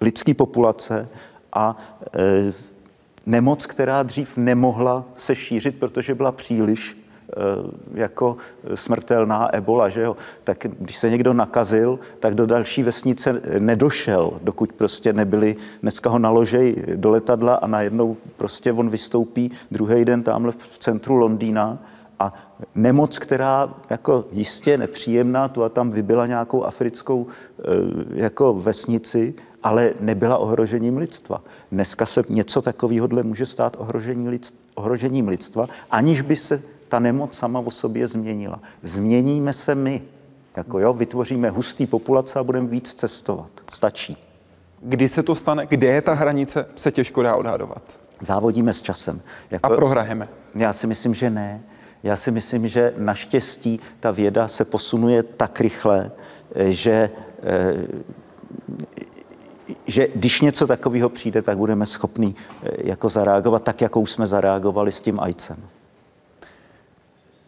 lidské 0.00 0.34
populace 0.34 1.08
a 1.54 1.76
e, 2.16 2.52
nemoc, 3.26 3.66
která 3.66 4.02
dřív 4.02 4.36
nemohla 4.36 5.04
se 5.14 5.34
šířit, 5.34 5.78
protože 5.78 6.14
byla 6.14 6.32
příliš 6.32 6.96
e, 6.96 7.34
jako 8.00 8.36
smrtelná 8.74 9.54
ebola, 9.54 9.88
že 9.88 10.00
jo? 10.02 10.16
Tak 10.44 10.66
když 10.78 10.96
se 10.96 11.10
někdo 11.10 11.32
nakazil, 11.32 11.98
tak 12.20 12.34
do 12.34 12.46
další 12.46 12.82
vesnice 12.82 13.40
nedošel, 13.58 14.32
dokud 14.42 14.72
prostě 14.72 15.12
nebyli, 15.12 15.56
dneska 15.82 16.10
ho 16.10 16.18
naložej 16.18 16.84
do 16.94 17.10
letadla 17.10 17.54
a 17.54 17.66
najednou 17.66 18.16
prostě 18.36 18.72
on 18.72 18.90
vystoupí 18.90 19.50
druhý 19.70 20.04
den 20.04 20.22
tamhle 20.22 20.52
v 20.52 20.78
centru 20.78 21.14
Londýna 21.14 21.78
a 22.18 22.32
nemoc, 22.74 23.18
která 23.18 23.74
jako 23.90 24.24
jistě 24.32 24.78
nepříjemná, 24.78 25.48
tu 25.48 25.64
a 25.64 25.68
tam 25.68 25.90
vybila 25.90 26.26
nějakou 26.26 26.64
africkou 26.64 27.26
jako 28.14 28.54
vesnici, 28.54 29.34
ale 29.64 29.92
nebyla 30.00 30.38
ohrožením 30.38 30.96
lidstva. 30.96 31.42
Dneska 31.72 32.06
se 32.06 32.22
něco 32.28 32.62
takového 32.62 33.08
může 33.22 33.46
stát 33.46 33.76
ohrožení 33.80 34.28
lidstva, 34.28 34.58
ohrožením 34.74 35.28
lidstva, 35.28 35.68
aniž 35.90 36.20
by 36.20 36.36
se 36.36 36.62
ta 36.88 36.98
nemoc 36.98 37.34
sama 37.34 37.60
o 37.60 37.70
sobě 37.70 38.08
změnila. 38.08 38.60
Změníme 38.82 39.52
se 39.52 39.74
my. 39.74 40.02
Jako 40.56 40.78
jo, 40.78 40.92
vytvoříme 40.92 41.50
hustý 41.50 41.86
populace 41.86 42.38
a 42.38 42.44
budeme 42.44 42.68
víc 42.68 42.94
cestovat. 42.94 43.50
Stačí. 43.70 44.16
Kdy 44.82 45.08
se 45.08 45.22
to 45.22 45.34
stane, 45.34 45.66
kde 45.66 45.86
je 45.86 46.02
ta 46.02 46.14
hranice, 46.14 46.66
se 46.76 46.92
těžko 46.92 47.22
dá 47.22 47.36
odhadovat. 47.36 47.82
Závodíme 48.20 48.72
s 48.72 48.82
časem. 48.82 49.20
Jako, 49.50 49.72
a 49.72 49.76
prohrajeme. 49.76 50.28
Já 50.54 50.72
si 50.72 50.86
myslím, 50.86 51.14
že 51.14 51.30
ne. 51.30 51.62
Já 52.02 52.16
si 52.16 52.30
myslím, 52.30 52.68
že 52.68 52.94
naštěstí 52.96 53.80
ta 54.00 54.10
věda 54.10 54.48
se 54.48 54.64
posunuje 54.64 55.22
tak 55.22 55.60
rychle, 55.60 56.10
že 56.56 57.10
že 59.86 60.08
když 60.14 60.40
něco 60.40 60.66
takového 60.66 61.08
přijde, 61.08 61.42
tak 61.42 61.58
budeme 61.58 61.86
schopni 61.86 62.34
jako 62.78 63.08
zareagovat 63.08 63.62
tak, 63.62 63.80
jakou 63.80 64.06
jsme 64.06 64.26
zareagovali 64.26 64.92
s 64.92 65.00
tím 65.00 65.20
ajcem. 65.20 65.56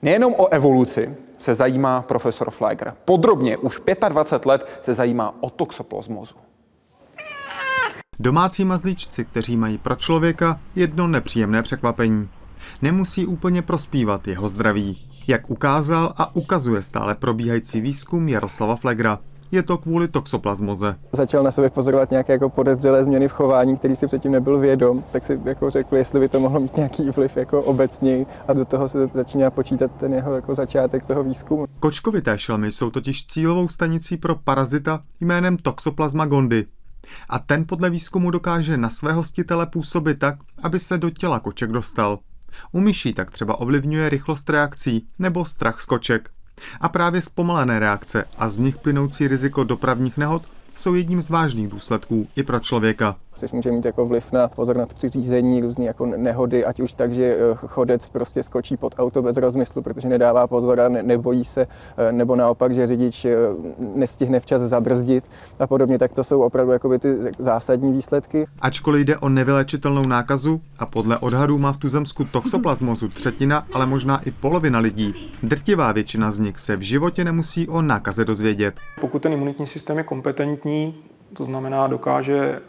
Nejenom 0.03 0.35
o 0.39 0.49
evoluci 0.49 1.15
se 1.39 1.55
zajímá 1.55 2.03
profesor 2.03 2.51
Fleger. 2.51 2.95
Podrobně 3.05 3.57
už 3.57 3.81
25 4.09 4.47
let 4.47 4.81
se 4.83 4.95
zajímá 4.95 5.35
o 5.41 5.51
toxoplasmozu. 5.51 6.35
Domácí 8.19 8.65
mazlíčci, 8.65 9.25
kteří 9.25 9.57
mají 9.57 9.79
pro 9.79 9.97
člověka 9.97 10.61
jedno 10.77 11.07
nepříjemné 11.07 11.63
překvapení. 11.63 12.29
Nemusí 12.83 13.27
úplně 13.27 13.63
prospívat 13.63 14.29
jeho 14.29 14.49
zdraví, 14.49 15.11
jak 15.27 15.51
ukázal 15.51 16.15
a 16.17 16.37
ukazuje 16.37 16.83
stále 16.83 17.15
probíhající 17.15 17.81
výzkum 17.81 18.29
Jaroslava 18.29 18.77
Flegra 18.77 19.19
je 19.51 19.63
to 19.63 19.79
kvůli 19.79 20.09
toxoplasmoze. 20.09 20.97
Začal 21.13 21.43
na 21.43 21.51
sebe 21.51 21.71
pozorovat 21.71 22.11
nějaké 22.11 22.33
jako 22.33 22.49
podezřelé 22.49 23.05
změny 23.05 23.29
v 23.29 23.33
chování, 23.33 23.77
který 23.77 23.97
si 23.97 24.07
předtím 24.07 24.33
nebyl 24.33 24.59
vědom, 24.59 25.05
tak 25.11 25.25
si 25.25 25.41
jako 25.45 25.71
řekl, 25.71 25.97
jestli 25.97 26.21
by 26.21 26.29
to 26.29 26.41
mohlo 26.41 26.61
mít 26.61 26.77
nějaký 26.77 27.11
vliv 27.11 27.37
jako 27.37 27.63
obecněji 27.63 28.27
a 28.49 28.53
do 28.53 28.65
toho 28.65 28.89
se 28.89 29.07
začíná 29.07 29.51
počítat 29.51 29.91
ten 29.97 30.15
jeho 30.15 30.35
jako 30.35 30.55
začátek 30.55 31.05
toho 31.05 31.25
výzkumu. 31.25 31.67
Kočkovité 31.81 32.39
šelmy 32.39 32.73
jsou 32.73 32.91
totiž 32.91 33.27
cílovou 33.27 33.69
stanicí 33.69 34.17
pro 34.17 34.37
parazita 34.37 35.03
jménem 35.21 35.57
Toxoplasma 35.57 36.27
gondy. 36.27 36.67
A 37.29 37.39
ten 37.39 37.65
podle 37.69 37.91
výzkumu 37.91 38.31
dokáže 38.31 38.77
na 38.77 38.91
své 38.91 39.13
hostitele 39.13 39.67
působit 39.67 40.19
tak, 40.19 40.37
aby 40.63 40.79
se 40.79 40.99
do 40.99 41.11
těla 41.11 41.41
koček 41.41 41.73
dostal. 41.73 42.19
U 42.73 42.81
myší 42.81 43.13
tak 43.13 43.31
třeba 43.31 43.61
ovlivňuje 43.61 44.09
rychlost 44.09 44.51
reakcí 44.51 45.07
nebo 45.19 45.45
strach 45.45 45.81
z 45.81 45.85
koček. 45.85 46.31
A 46.81 46.89
právě 46.89 47.23
zpomalené 47.23 47.79
reakce 47.79 48.25
a 48.39 48.49
z 48.49 48.59
nich 48.59 48.77
plynoucí 48.77 49.29
riziko 49.29 49.65
dopravních 49.65 50.17
nehod 50.17 50.43
jsou 50.75 50.95
jedním 50.95 51.21
z 51.21 51.31
vážných 51.31 51.69
důsledků 51.69 52.29
i 52.37 52.43
pro 52.43 52.61
člověka 52.61 53.17
což 53.37 53.53
může 53.53 53.73
mít 53.73 53.85
jako 53.85 54.07
vliv 54.07 54.33
na 54.33 54.49
pozornost 54.49 54.95
při 54.95 55.09
řízení, 55.09 55.61
různé 55.61 55.85
jako 55.85 56.07
nehody, 56.07 56.65
ať 56.65 56.81
už 56.81 56.93
tak, 56.93 57.13
že 57.13 57.25
eh, 57.25 57.55
chodec 57.55 58.09
prostě 58.09 58.43
skočí 58.43 58.77
pod 58.77 58.95
auto 58.99 59.23
bez 59.23 59.37
rozmyslu, 59.37 59.83
protože 59.83 60.09
nedává 60.09 60.47
pozor 60.47 60.81
a 60.81 60.89
ne, 60.89 61.03
nebojí 61.03 61.45
se, 61.45 61.67
eh, 61.97 62.13
nebo 62.13 62.37
naopak, 62.37 62.75
že 62.75 62.87
řidič 62.87 63.25
eh, 63.25 63.37
nestihne 63.95 64.41
včas 64.41 64.63
zabrzdit 64.63 65.31
a 65.59 65.67
podobně, 65.67 65.99
tak 65.99 66.13
to 66.13 66.25
jsou 66.25 66.43
opravdu 66.43 66.73
jakoby 66.73 66.99
ty 66.99 67.17
zásadní 67.39 67.93
výsledky. 67.93 68.47
Ačkoliv 68.61 69.07
jde 69.07 69.19
o 69.19 69.29
nevylečitelnou 69.29 70.03
nákazu 70.03 70.61
a 70.79 70.87
podle 70.87 71.19
odhadů 71.19 71.59
má 71.59 71.73
v 71.73 71.77
tuzemsku 71.77 72.25
toxoplasmozu 72.25 73.09
třetina, 73.09 73.67
ale 73.73 73.87
možná 73.87 74.23
i 74.23 74.31
polovina 74.31 74.79
lidí, 74.79 75.15
drtivá 75.43 75.93
většina 75.93 76.31
z 76.31 76.39
nich 76.39 76.59
se 76.59 76.77
v 76.77 76.81
životě 76.81 77.25
nemusí 77.25 77.69
o 77.69 77.83
nákaze 77.83 78.25
dozvědět. 78.25 78.75
Pokud 79.01 79.23
ten 79.23 79.33
imunitní 79.33 79.67
systém 79.67 79.99
je 79.99 80.05
kompetentní, 80.05 80.95
to 81.33 81.45
znamená 81.45 81.87
dokáže 81.87 82.61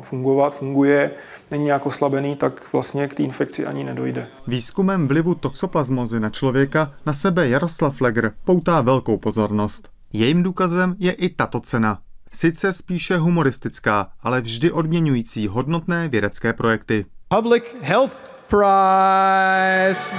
fungovat, 0.00 0.54
funguje, 0.54 1.10
není 1.50 1.64
nějak 1.64 1.86
oslabený, 1.86 2.36
tak 2.36 2.72
vlastně 2.72 3.08
k 3.08 3.14
té 3.14 3.22
infekci 3.22 3.66
ani 3.66 3.84
nedojde. 3.84 4.28
Výzkumem 4.46 5.06
vlivu 5.06 5.34
toxoplasmozy 5.34 6.20
na 6.20 6.30
člověka 6.30 6.94
na 7.06 7.12
sebe 7.12 7.48
Jaroslav 7.48 7.96
Flegr 7.96 8.32
poutá 8.44 8.80
velkou 8.80 9.16
pozornost. 9.18 9.88
Jejím 10.12 10.42
důkazem 10.42 10.96
je 10.98 11.12
i 11.12 11.28
tato 11.28 11.60
cena. 11.60 11.98
Sice 12.32 12.72
spíše 12.72 13.16
humoristická, 13.16 14.08
ale 14.22 14.40
vždy 14.40 14.70
odměňující 14.70 15.48
hodnotné 15.48 16.08
vědecké 16.08 16.52
projekty. 16.52 17.04
Public 17.28 17.64
Health 17.80 18.12
Prize 18.48 20.14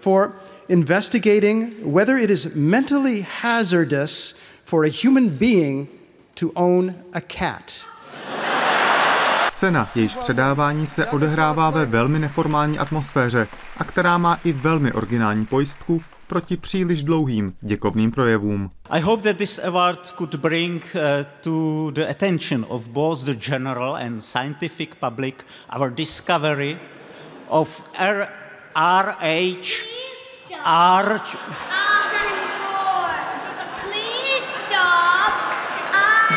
for 0.00 0.32
investigating 0.68 1.74
whether 1.84 2.18
it 2.18 2.30
is 2.30 2.48
mentally 2.54 3.26
hazardous 3.42 4.34
for 4.74 4.84
a 4.84 4.90
human 4.90 5.28
being 5.28 5.86
to 6.34 6.50
own 6.56 6.94
a 7.12 7.20
cat. 7.20 7.86
Cena, 9.52 9.90
jejíž 9.94 10.16
předávání 10.16 10.86
se 10.86 11.06
odehrává 11.06 11.70
ve 11.70 11.86
velmi 11.86 12.18
neformální 12.18 12.78
atmosféře 12.78 13.48
a 13.76 13.84
která 13.84 14.18
má 14.18 14.40
i 14.44 14.52
velmi 14.52 14.92
originální 14.92 15.46
pojistku 15.46 16.02
proti 16.26 16.56
příliš 16.56 17.02
dlouhým 17.02 17.54
děkovným 17.60 18.12
projevům. 18.12 18.70
I 18.90 19.00
hope 19.00 19.22
that 19.22 19.36
this 19.36 19.58
award 19.58 20.10
could 20.10 20.34
bring 20.34 20.86
uh, 20.94 21.00
to 21.40 21.90
the 21.90 22.10
attention 22.10 22.66
of 22.68 22.88
both 22.88 23.24
the 23.24 23.34
general 23.34 23.94
and 23.94 24.20
scientific 24.20 24.94
public 25.00 25.34
our 25.76 25.90
discovery 25.90 26.78
of 27.48 27.82
R 27.98 28.28
RH 28.76 29.84
R 30.64 31.20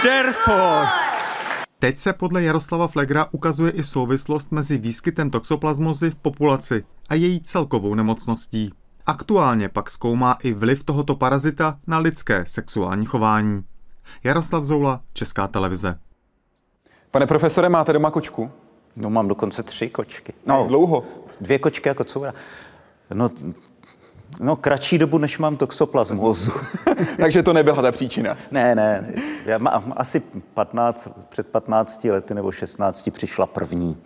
Therefore. 0.02 0.88
Teď 1.80 2.00
se 2.00 2.14
podle 2.14 2.44
Jaroslava 2.44 2.88
Flegra 2.88 3.28
ukazuje 3.32 3.72
i 3.72 3.84
souvislost 3.84 4.52
mezi 4.52 4.78
výskytem 4.78 5.30
toxoplasmozy 5.30 6.12
v 6.12 6.16
populaci 6.16 6.84
a 7.10 7.16
její 7.16 7.42
celkovou 7.42 7.96
nemocností. 7.96 8.74
Aktuálně 9.06 9.70
pak 9.70 9.90
zkoumá 9.90 10.38
i 10.44 10.54
vliv 10.54 10.84
tohoto 10.84 11.16
parazita 11.16 11.80
na 11.88 12.00
lidské 12.00 12.44
sexuální 12.48 13.06
chování. 13.06 13.64
Jaroslav 14.24 14.64
Zoula, 14.64 15.02
Česká 15.14 15.48
televize. 15.48 16.00
Pane 17.12 17.28
profesore, 17.28 17.70
máte 17.70 17.94
doma 17.94 18.12
kočku? 18.12 18.52
No 18.96 19.10
mám 19.10 19.28
dokonce 19.28 19.64
tři 19.64 19.90
kočky. 19.90 20.34
No, 20.46 20.66
dlouho? 20.68 21.04
Dvě 21.42 21.60
kočky 21.60 21.90
jako 21.90 22.04
coura. 22.04 22.34
No, 23.14 23.30
No, 24.40 24.56
kratší 24.56 24.98
dobu, 24.98 25.18
než 25.18 25.38
mám 25.38 25.58
toxoplasmózu. 25.58 26.52
Takže 27.18 27.44
to 27.44 27.54
nebyla 27.54 27.82
ta 27.82 27.92
příčina? 27.92 28.38
Ne, 28.52 28.76
ne. 28.76 29.14
Já 29.46 29.58
mám 29.58 29.94
asi 29.98 30.22
15, 30.54 31.10
před 31.30 31.48
15 31.48 32.04
lety 32.04 32.34
nebo 32.34 32.52
16 32.52 33.10
přišla 33.12 33.46
první. 33.46 33.98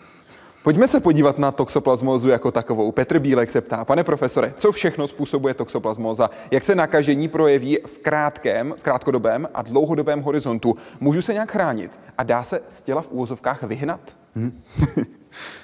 Pojďme 0.64 0.88
se 0.88 1.00
podívat 1.00 1.40
na 1.40 1.52
toxoplasmózu 1.52 2.30
jako 2.30 2.52
takovou. 2.52 2.92
Petr 2.92 3.20
Bílek 3.20 3.50
se 3.50 3.62
ptá, 3.62 3.86
pane 3.86 4.04
profesore, 4.04 4.54
co 4.58 4.72
všechno 4.72 5.08
způsobuje 5.08 5.54
toxoplasmóza? 5.54 6.30
Jak 6.52 6.64
se 6.64 6.76
nakažení 6.76 7.28
projeví 7.28 7.78
v 7.86 8.00
krátkém, 8.00 8.74
v 8.78 8.84
krátkodobém 8.84 9.48
a 9.54 9.62
dlouhodobém 9.62 10.22
horizontu? 10.22 10.76
Můžu 11.00 11.22
se 11.22 11.34
nějak 11.34 11.52
chránit? 11.52 12.00
A 12.18 12.24
dá 12.24 12.44
se 12.44 12.62
z 12.70 12.82
těla 12.82 13.02
v 13.02 13.12
úvozovkách 13.12 13.64
vyhnat? 13.64 14.00
Hmm. 14.36 14.62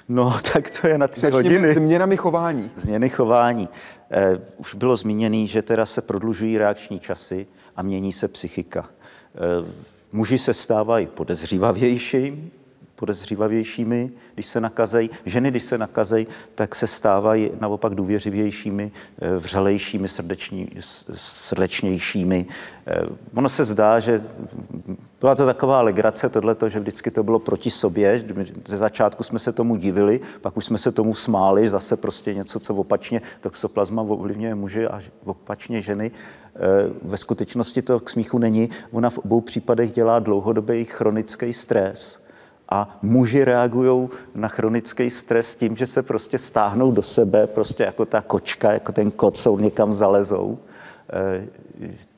No, 0.08 0.36
tak 0.52 0.70
to 0.80 0.88
je 0.88 0.98
na 0.98 1.08
tři 1.08 1.20
Začněme 1.20 1.36
hodiny. 1.36 1.74
Změnami 1.74 2.16
chování. 2.16 2.70
Změny 2.76 3.08
chování. 3.08 3.68
Eh, 4.10 4.40
už 4.56 4.74
bylo 4.74 4.96
zmíněné, 4.96 5.46
že 5.46 5.62
teda 5.62 5.86
se 5.86 6.02
prodlužují 6.02 6.58
reakční 6.58 7.00
časy 7.00 7.46
a 7.76 7.82
mění 7.82 8.12
se 8.12 8.28
psychika. 8.28 8.84
Eh, 8.84 9.72
muži 10.12 10.38
se 10.38 10.54
stávají 10.54 11.06
podezřívavější, 11.06 12.52
podezřívavějšími, 12.98 14.10
když 14.34 14.46
se 14.46 14.60
nakazejí. 14.60 15.10
Ženy, 15.26 15.50
když 15.50 15.62
se 15.62 15.78
nakazejí, 15.78 16.26
tak 16.54 16.74
se 16.74 16.86
stávají 16.86 17.50
naopak 17.60 17.94
důvěřivějšími, 17.94 18.90
eh, 19.22 19.38
vřelejšími, 19.38 20.08
srdeční, 20.08 20.68
srdečnějšími. 21.14 22.46
Eh, 22.86 23.02
ono 23.34 23.48
se 23.48 23.64
zdá, 23.64 24.00
že 24.00 24.22
byla 25.20 25.34
to 25.34 25.46
taková 25.46 25.82
legrace, 25.82 26.28
tohleto, 26.28 26.68
že 26.68 26.80
vždycky 26.80 27.10
to 27.10 27.22
bylo 27.22 27.38
proti 27.38 27.70
sobě. 27.70 28.24
Ze 28.68 28.76
začátku 28.76 29.22
jsme 29.22 29.38
se 29.38 29.52
tomu 29.52 29.76
divili, 29.76 30.20
pak 30.40 30.56
už 30.56 30.64
jsme 30.64 30.78
se 30.78 30.92
tomu 30.92 31.14
smáli, 31.14 31.68
zase 31.68 31.96
prostě 31.96 32.34
něco, 32.34 32.60
co 32.60 32.74
opačně 32.74 33.20
toxoplasma 33.40 34.02
ovlivňuje 34.02 34.54
muže 34.54 34.88
a 34.88 35.00
opačně 35.24 35.80
ženy. 35.82 36.10
Eh, 36.10 36.60
ve 37.02 37.16
skutečnosti 37.16 37.82
to 37.82 38.00
k 38.00 38.10
smíchu 38.10 38.38
není. 38.38 38.70
Ona 38.90 39.10
v 39.10 39.18
obou 39.18 39.40
případech 39.40 39.92
dělá 39.92 40.18
dlouhodobý 40.18 40.84
chronický 40.84 41.52
stres 41.52 42.27
A 42.70 42.98
muži 43.02 43.44
reagují 43.44 44.08
na 44.34 44.48
chronický 44.48 45.10
stres 45.10 45.56
tím, 45.56 45.76
že 45.76 45.86
se 45.86 46.02
prostě 46.02 46.38
stáhnou 46.38 46.92
do 46.92 47.02
sebe, 47.02 47.46
prostě 47.46 47.82
jako 47.82 48.06
ta 48.06 48.20
kočka, 48.20 48.72
jako 48.72 48.92
ten 48.92 49.10
kocou 49.10 49.58
někam 49.58 49.92
zalezou 49.92 50.58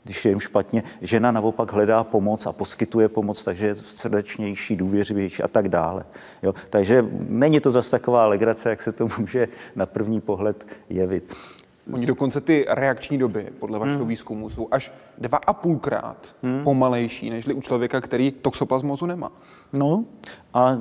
když 0.05 0.25
je 0.25 0.31
jim 0.31 0.41
špatně. 0.41 0.83
Žena 1.03 1.33
naopak 1.33 1.73
hledá 1.73 2.05
pomoc 2.05 2.47
a 2.47 2.53
poskytuje 2.53 3.09
pomoc, 3.09 3.45
takže 3.45 3.67
je 3.67 3.77
srdečnější, 3.77 4.77
důvěřivější 4.77 5.43
a 5.43 5.49
tak 5.49 5.69
dále. 5.69 6.05
Jo? 6.43 6.55
Takže 6.71 7.05
není 7.29 7.61
to 7.61 7.71
zase 7.71 7.91
taková 7.91 8.27
legrace, 8.27 8.71
jak 8.71 8.83
se 8.83 8.93
to 8.93 9.09
může 9.19 9.49
na 9.77 9.87
první 9.87 10.21
pohled 10.21 10.67
jevit. 10.89 11.35
Oni 11.93 12.07
dokonce 12.07 12.41
ty 12.41 12.67
reakční 12.69 13.19
doby, 13.19 13.49
podle 13.59 13.79
vašeho 13.79 13.99
hmm. 13.99 14.09
výzkumu, 14.09 14.51
jsou 14.51 14.69
až 14.71 14.93
dva 15.19 15.39
a 15.47 15.53
půlkrát 15.53 16.37
hmm. 16.43 16.65
pomalejší, 16.65 17.31
než 17.31 17.47
u 17.47 17.61
člověka, 17.61 18.01
který 18.01 18.31
toxoplasmozu 18.31 19.07
nemá. 19.07 19.33
No 19.73 20.05
a 20.55 20.79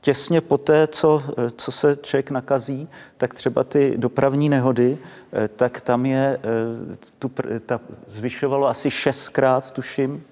těsně 0.00 0.40
po 0.40 0.58
té, 0.58 0.86
co, 0.86 1.22
co 1.56 1.72
se 1.72 1.98
člověk 2.02 2.30
nakazí, 2.30 2.88
tak 3.16 3.34
třeba 3.34 3.64
ty 3.64 3.94
dopravní 3.96 4.48
nehody, 4.48 4.98
eh, 5.32 5.48
tak 5.48 5.80
tam 5.80 6.06
je, 6.06 6.38
eh, 6.38 6.96
tu, 7.18 7.30
ta 7.66 7.80
zvyšovalo 8.08 8.68
asi 8.68 8.90
šestkrát, 8.90 9.70
tuším, 9.70 10.22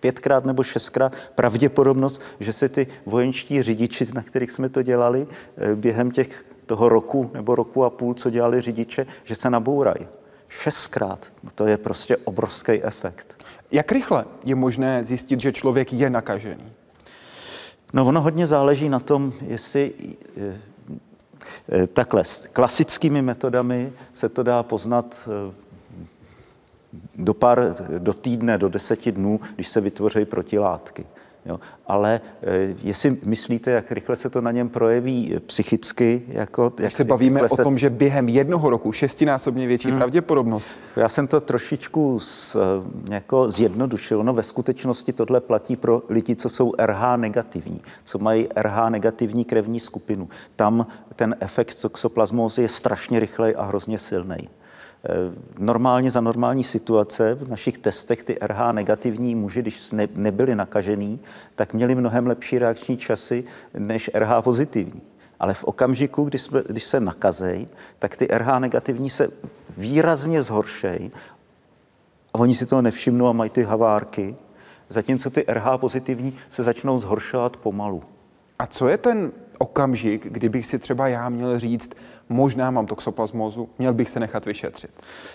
pětkrát 0.00 0.44
nebo 0.44 0.62
šestkrát 0.62 1.16
pravděpodobnost, 1.34 2.22
že 2.40 2.52
se 2.52 2.68
ty 2.68 2.86
vojenští 3.06 3.62
řidiči, 3.62 4.06
na 4.14 4.22
kterých 4.22 4.50
jsme 4.50 4.68
to 4.68 4.82
dělali, 4.82 5.26
eh, 5.56 5.74
během 5.74 6.10
těch 6.10 6.44
toho 6.68 6.88
roku 6.88 7.30
nebo 7.34 7.54
roku 7.54 7.84
a 7.84 7.90
půl, 7.90 8.14
co 8.14 8.30
dělali 8.30 8.60
řidiče, 8.60 9.06
že 9.24 9.34
se 9.34 9.50
nabourají. 9.50 10.06
Šestkrát. 10.48 11.26
No 11.42 11.50
to 11.54 11.66
je 11.66 11.76
prostě 11.76 12.16
obrovský 12.16 12.82
efekt. 12.82 13.42
Jak 13.72 13.92
rychle 13.92 14.24
je 14.44 14.54
možné 14.54 15.04
zjistit, 15.04 15.40
že 15.40 15.52
člověk 15.52 15.92
je 15.92 16.10
nakažený? 16.10 16.72
No 17.92 18.06
ono 18.06 18.20
hodně 18.20 18.46
záleží 18.46 18.88
na 18.88 19.00
tom, 19.00 19.32
jestli 19.40 19.92
eh, 20.36 20.60
eh, 21.68 21.86
takhle, 21.86 22.22
klasickými 22.52 23.22
metodami 23.22 23.92
se 24.14 24.28
to 24.28 24.42
dá 24.42 24.62
poznat 24.62 25.28
eh, 25.28 25.54
do, 27.16 27.34
pár, 27.34 27.76
do 27.98 28.12
týdne, 28.12 28.58
do 28.58 28.68
deseti 28.68 29.12
dnů, 29.12 29.40
když 29.54 29.68
se 29.68 29.80
vytvoří 29.80 30.24
protilátky. 30.24 31.06
Jo. 31.48 31.60
Ale 31.86 32.20
e, 32.42 32.74
jestli 32.82 33.16
myslíte, 33.24 33.70
jak 33.70 33.92
rychle 33.92 34.16
se 34.16 34.30
to 34.30 34.40
na 34.40 34.52
něm 34.52 34.68
projeví 34.68 35.36
psychicky, 35.46 36.22
jako, 36.28 36.72
jak 36.78 36.92
se 36.92 37.04
bavíme 37.04 37.48
se... 37.48 37.62
o 37.62 37.64
tom, 37.64 37.78
že 37.78 37.90
během 37.90 38.28
jednoho 38.28 38.70
roku 38.70 38.92
šestinásobně 38.92 39.66
větší 39.66 39.88
hmm. 39.88 39.98
pravděpodobnost. 39.98 40.70
Já 40.96 41.08
jsem 41.08 41.26
to 41.26 41.40
trošičku 41.40 42.20
z, 42.20 42.56
jako 43.10 43.50
zjednodušil. 43.50 44.24
No 44.24 44.34
ve 44.34 44.42
skutečnosti 44.42 45.12
tohle 45.12 45.40
platí 45.40 45.76
pro 45.76 46.02
lidi, 46.08 46.36
co 46.36 46.48
jsou 46.48 46.72
RH 46.78 47.16
negativní, 47.16 47.80
co 48.04 48.18
mají 48.18 48.48
RH 48.56 48.88
negativní 48.88 49.44
krevní 49.44 49.80
skupinu. 49.80 50.28
Tam 50.56 50.86
ten 51.16 51.36
efekt 51.40 51.80
toxoplasmózy 51.82 52.62
je 52.62 52.68
strašně 52.68 53.20
rychlej 53.20 53.54
a 53.58 53.64
hrozně 53.64 53.98
silný. 53.98 54.48
Eh, 55.04 55.10
normálně 55.58 56.10
za 56.10 56.20
normální 56.20 56.64
situace 56.64 57.34
v 57.34 57.48
našich 57.48 57.78
testech 57.78 58.24
ty 58.24 58.38
RH 58.40 58.72
negativní 58.72 59.34
muži, 59.34 59.62
když 59.62 59.90
ne, 59.90 60.08
nebyli 60.14 60.54
nakažený, 60.54 61.20
tak 61.54 61.74
měli 61.74 61.94
mnohem 61.94 62.26
lepší 62.26 62.58
reakční 62.58 62.96
časy 62.96 63.44
než 63.78 64.10
RH 64.14 64.42
pozitivní. 64.42 65.02
Ale 65.40 65.54
v 65.54 65.64
okamžiku, 65.64 66.24
když, 66.24 66.42
jsme, 66.42 66.62
když 66.68 66.84
se 66.84 67.00
nakazejí, 67.00 67.66
tak 67.98 68.16
ty 68.16 68.28
RH 68.30 68.58
negativní 68.58 69.10
se 69.10 69.28
výrazně 69.76 70.42
zhoršejí 70.42 71.10
a 72.34 72.38
oni 72.38 72.54
si 72.54 72.66
toho 72.66 72.82
nevšimnou 72.82 73.26
a 73.26 73.32
mají 73.32 73.50
ty 73.50 73.62
havárky, 73.62 74.36
zatímco 74.88 75.30
ty 75.30 75.44
RH 75.48 75.78
pozitivní 75.78 76.34
se 76.50 76.62
začnou 76.62 76.98
zhoršovat 76.98 77.56
pomalu. 77.56 78.02
A 78.58 78.66
co 78.66 78.88
je 78.88 78.98
ten 78.98 79.32
okamžik, 79.58 80.26
kdybych 80.30 80.66
si 80.66 80.78
třeba 80.78 81.08
já 81.08 81.28
měl 81.28 81.58
říct, 81.58 81.90
možná 82.28 82.70
mám 82.70 82.86
toxoplasmózu, 82.86 83.68
měl 83.78 83.94
bych 83.94 84.08
se 84.08 84.20
nechat 84.20 84.46
vyšetřit. 84.46 84.90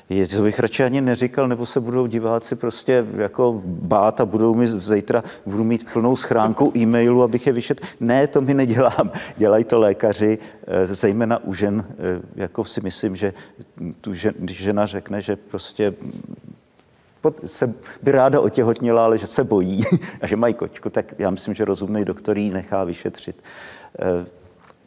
Je, 0.09 0.27
to 0.27 0.41
bych 0.41 0.59
radši 0.59 0.83
ani 0.83 1.01
neříkal, 1.01 1.47
nebo 1.47 1.65
se 1.65 1.79
budou 1.79 2.07
diváci 2.07 2.55
prostě 2.55 3.05
jako 3.17 3.61
bát 3.65 4.21
a 4.21 4.25
budou 4.25 4.55
mi 4.55 4.67
zítra, 4.67 5.23
budu 5.45 5.63
mít 5.63 5.93
plnou 5.93 6.15
schránku 6.15 6.71
e-mailu, 6.75 7.23
abych 7.23 7.47
je 7.47 7.53
vyšetřil. 7.53 7.89
Ne, 7.99 8.27
to 8.27 8.41
mi 8.41 8.53
nedělám. 8.53 9.11
Dělají 9.37 9.63
to 9.63 9.79
lékaři, 9.79 10.39
eh, 10.67 10.87
zejména 10.87 11.43
u 11.43 11.53
žen, 11.53 11.85
eh, 11.89 12.21
jako 12.35 12.65
si 12.65 12.81
myslím, 12.81 13.15
že 13.15 13.33
tu 14.01 14.13
žen, 14.13 14.33
když 14.37 14.57
žena 14.57 14.85
řekne, 14.85 15.21
že 15.21 15.35
prostě 15.35 15.93
se 17.45 17.73
by 18.03 18.11
ráda 18.11 18.41
otěhotněla, 18.41 19.03
ale 19.05 19.17
že 19.17 19.27
se 19.27 19.43
bojí 19.43 19.81
a 20.21 20.27
že 20.27 20.35
mají 20.35 20.53
kočku, 20.53 20.89
tak 20.89 21.13
já 21.17 21.29
myslím, 21.29 21.53
že 21.53 21.65
rozumný 21.65 22.05
doktor 22.05 22.37
ji 22.37 22.49
nechá 22.49 22.83
vyšetřit. 22.83 23.43
Eh, 23.99 24.25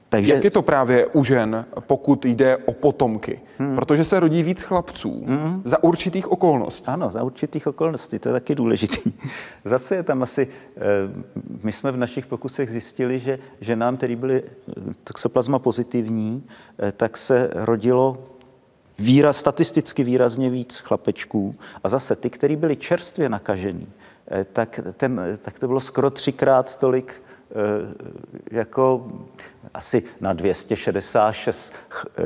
takže... 0.09 0.35
Jak 0.35 0.45
je 0.45 0.51
to 0.51 0.63
právě 0.63 1.07
u 1.07 1.25
žen, 1.25 1.67
pokud 1.81 2.25
jde 2.25 2.57
o 2.57 2.73
potomky? 2.73 3.41
Hmm. 3.59 3.77
Protože 3.77 4.05
se 4.05 4.21
rodí 4.21 4.43
víc 4.43 4.63
chlapců 4.63 5.25
hmm. 5.27 5.63
za 5.65 5.85
určitých 5.85 6.33
okolností. 6.33 6.87
Ano, 6.87 7.11
za 7.11 7.23
určitých 7.23 7.67
okolností, 7.67 8.19
to 8.19 8.29
je 8.29 8.33
taky 8.33 8.55
důležitý. 8.55 9.13
Zase 9.65 9.95
je 9.95 10.03
tam 10.03 10.23
asi, 10.23 10.49
eh, 10.77 10.81
my 11.63 11.73
jsme 11.73 11.93
v 11.93 11.97
našich 11.97 12.27
pokusech 12.27 12.71
zjistili, 12.71 13.19
že 13.19 13.39
ženám, 13.61 13.97
které 13.97 14.17
byly 14.17 14.43
eh, 14.43 14.73
toxoplasma 15.05 15.59
pozitivní, 15.59 16.45
tak 16.97 17.17
se 17.17 17.51
rodilo 17.55 18.19
výraz, 18.99 19.37
statisticky 19.37 20.05
výrazně 20.05 20.51
víc 20.51 20.79
chlapečků. 20.79 21.53
A 21.85 21.89
zase 21.89 22.17
ty, 22.17 22.31
kteří 22.31 22.57
byli 22.57 22.77
čerstvě 22.77 23.29
nakažený, 23.29 23.87
tak, 24.53 24.81
ten, 24.97 25.39
tak 25.43 25.59
to 25.59 25.67
bylo 25.67 25.81
skoro 25.81 26.11
třikrát 26.11 26.77
tolik 26.77 27.23
jako 28.51 29.07
asi 29.75 30.03
na 30.21 30.33
266 30.33 31.73
eh, 31.73 32.23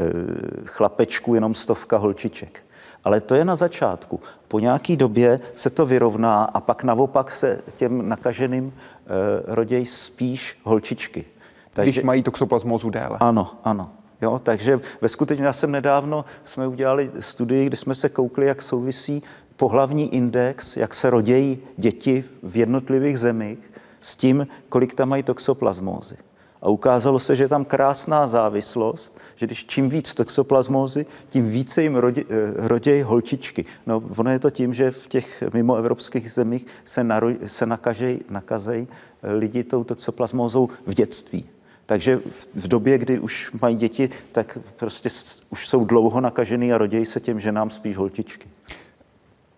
chlapečků 0.65 1.35
jenom 1.35 1.55
stovka 1.55 1.97
holčiček. 1.97 2.63
Ale 3.05 3.21
to 3.21 3.35
je 3.35 3.45
na 3.45 3.57
začátku. 3.57 4.21
Po 4.49 4.59
nějaký 4.59 4.97
době 4.97 5.41
se 5.55 5.71
to 5.71 5.87
vyrovná 5.87 6.45
a 6.45 6.61
pak 6.61 6.85
naopak 6.85 7.31
se 7.31 7.61
těm 7.75 8.09
nakaženým 8.09 8.73
eh, 8.75 9.09
rodějí 9.47 9.87
spíš 9.87 10.59
holčičky. 10.65 11.25
Takže, 11.71 11.91
Když 11.91 12.05
mají 12.05 12.23
toxoplasmózu 12.23 12.91
déle. 12.91 13.17
Ano, 13.21 13.51
ano. 13.65 13.91
Jo, 14.23 14.41
takže 14.43 14.81
ve 15.01 15.09
skutečnosti 15.09 15.47
já 15.47 15.53
jsem 15.53 15.73
nedávno, 15.73 16.25
jsme 16.45 16.67
udělali 16.67 17.11
studii, 17.21 17.67
kdy 17.67 17.77
jsme 17.77 17.95
se 17.95 18.09
koukli, 18.09 18.47
jak 18.47 18.63
souvisí 18.63 19.23
pohlavní 19.57 20.15
index, 20.15 20.77
jak 20.77 20.95
se 20.95 21.11
rodějí 21.11 21.59
děti 21.77 22.25
v 22.43 22.57
jednotlivých 22.57 23.19
zemích 23.19 23.70
s 24.01 24.17
tím, 24.17 24.47
kolik 24.69 24.95
tam 24.95 25.09
mají 25.09 25.23
toxoplasmózy. 25.23 26.17
A 26.63 26.69
ukázalo 26.69 27.19
se, 27.19 27.37
že 27.37 27.45
je 27.45 27.49
tam 27.49 27.65
krásná 27.65 28.27
závislost, 28.27 29.19
že 29.37 29.47
když 29.47 29.67
čím 29.67 29.89
víc 29.89 30.15
toxoplasmózy, 30.15 31.07
tím 31.29 31.51
více 31.51 31.83
jim 31.83 31.97
rodě, 31.97 32.25
eh, 32.29 32.69
rodějí 32.69 33.03
holčičky. 33.03 33.65
No, 33.87 34.03
ono 34.17 34.31
je 34.31 34.39
to 34.39 34.51
tím, 34.51 34.75
že 34.75 34.91
v 34.91 35.07
těch 35.07 35.45
mimoevropských 35.55 36.33
zemích 36.33 36.67
se, 36.85 37.05
naro, 37.05 37.29
se 37.47 37.67
nakažej, 37.67 38.21
nakazejí 38.31 38.89
eh, 39.23 39.33
lidi 39.33 39.65
tou 39.65 39.85
toxoplasmózou 39.85 40.69
v 40.87 40.95
dětství. 40.95 41.51
Takže 41.87 42.17
v, 42.17 42.49
v 42.55 42.69
době, 42.69 42.99
kdy 42.99 43.19
už 43.19 43.53
mají 43.61 43.77
děti, 43.77 44.11
tak 44.33 44.59
prostě 44.77 45.09
už 45.51 45.69
jsou 45.69 45.85
dlouho 45.85 46.21
nakažený 46.21 46.73
a 46.73 46.79
rodějí 46.79 47.07
se 47.07 47.21
těm 47.21 47.41
ženám 47.41 47.71
spíš 47.71 47.97
holčičky. 47.97 48.49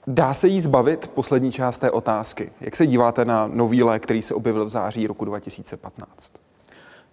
Dá 0.06 0.34
se 0.34 0.48
jí 0.48 0.60
zbavit? 0.60 1.10
Poslední 1.14 1.52
část 1.52 1.78
té 1.78 1.90
otázky. 1.90 2.52
Jak 2.60 2.76
se 2.76 2.86
díváte 2.86 3.24
na 3.24 3.46
nový 3.46 3.82
lék, 3.82 4.02
který 4.02 4.22
se 4.22 4.34
objevil 4.34 4.64
v 4.64 4.68
září 4.68 5.06
roku 5.06 5.24
2015? 5.24 6.32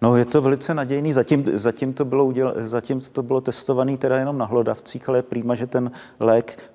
No, 0.02 0.16
je 0.16 0.24
to 0.24 0.42
velice 0.42 0.74
nadějný. 0.74 1.12
Zatím, 1.12 1.44
zatím, 1.54 1.92
to 1.92 2.04
bylo 2.04 2.24
uděl, 2.24 2.54
zatím 2.56 3.00
to 3.00 3.22
bylo 3.22 3.40
testované 3.40 3.96
teda 3.96 4.18
jenom 4.18 4.38
na 4.38 4.44
hlodavcích, 4.44 5.08
ale 5.08 5.18
je 5.18 5.22
prýma, 5.22 5.54
že 5.54 5.66
ten 5.66 5.90
lék 6.20 6.70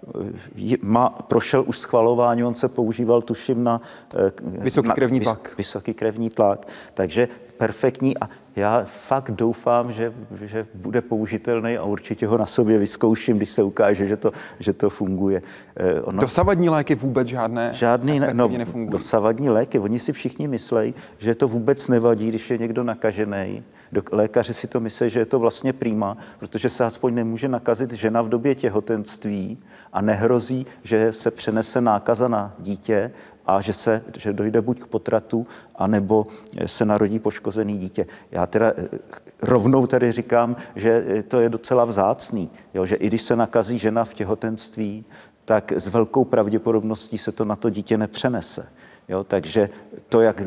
eh, 0.73 0.77
má, 0.81 1.09
prošel 1.09 1.63
už 1.67 1.79
schvalování, 1.79 2.43
on 2.43 2.55
se 2.55 2.67
používal, 2.67 3.21
tuším, 3.21 3.63
na... 3.63 3.81
Eh, 4.27 4.31
vysoký 4.41 4.89
krevní 4.89 5.19
tlak. 5.19 5.53
Vysoký 5.57 5.93
krevní 5.93 6.29
tlak. 6.29 6.67
Takže 6.93 7.27
perfektní 7.57 8.17
a 8.17 8.29
já 8.55 8.81
fakt 8.85 9.31
doufám, 9.31 9.91
že, 9.91 10.13
že 10.41 10.67
bude 10.73 11.01
použitelný 11.01 11.77
a 11.77 11.83
určitě 11.83 12.27
ho 12.27 12.37
na 12.37 12.45
sobě 12.45 12.77
vyzkouším, 12.77 13.37
když 13.37 13.49
se 13.49 13.63
ukáže, 13.63 14.07
že 14.07 14.17
to, 14.17 14.31
že 14.59 14.73
to 14.73 14.89
funguje. 14.89 15.41
Eh, 15.77 16.01
ono, 16.01 16.21
dosavadní 16.21 16.69
léky 16.69 16.95
vůbec 16.95 17.27
žádné 17.27 17.73
žádný 17.73 18.19
ne, 18.19 18.33
no, 18.33 18.47
nefungují? 18.47 18.91
Dosavadní 18.91 19.49
léky, 19.49 19.79
oni 19.79 19.99
si 19.99 20.13
všichni 20.13 20.47
myslejí, 20.47 20.93
že 21.17 21.35
to 21.35 21.47
vůbec 21.47 21.87
nevadí, 21.87 22.27
když 22.29 22.49
je 22.49 22.57
někdo 22.57 22.83
nakažený. 22.83 23.63
Lékaři 24.11 24.53
si 24.53 24.67
to 24.67 24.79
myslí, 24.79 25.09
že 25.09 25.19
je 25.19 25.25
to 25.25 25.39
vlastně 25.39 25.73
prýma, 25.73 26.17
protože 26.39 26.69
se 26.69 26.85
aspoň 26.85 27.13
nemůže 27.13 27.47
nakazit 27.47 27.93
žena 27.93 28.21
v 28.21 28.29
době 28.29 28.55
těhotenství 28.55 29.57
a 29.93 30.01
nehrozí, 30.01 30.65
že 30.83 31.13
se 31.13 31.31
přenese 31.31 31.81
nákaza 31.81 32.27
na 32.27 32.55
dítě 32.59 33.11
a 33.47 33.61
že, 33.61 33.73
se, 33.73 34.03
že 34.17 34.33
dojde 34.33 34.61
buď 34.61 34.79
k 34.79 34.87
potratu, 34.87 35.47
anebo 35.75 36.25
se 36.65 36.85
narodí 36.85 37.19
poškozený 37.19 37.77
dítě. 37.77 38.05
Já 38.31 38.45
teda 38.45 38.73
eh, 38.77 38.99
rovnou 39.41 39.87
tady 39.87 40.11
říkám, 40.11 40.55
že 40.75 41.05
eh, 41.07 41.23
to 41.23 41.39
je 41.39 41.49
docela 41.49 41.85
vzácný, 41.85 42.49
jo, 42.73 42.85
že 42.85 42.95
i 42.95 43.07
když 43.07 43.21
se 43.21 43.35
nakazí 43.35 43.79
žena 43.79 44.05
v 44.05 44.13
těhotenství, 44.13 45.05
tak 45.45 45.71
s 45.71 45.87
velkou 45.87 46.23
pravděpodobností 46.23 47.17
se 47.17 47.31
to 47.31 47.45
na 47.45 47.55
to 47.55 47.69
dítě 47.69 47.97
nepřenese. 47.97 48.67
Jo, 49.09 49.23
takže 49.23 49.69
to, 50.09 50.21
jak 50.21 50.41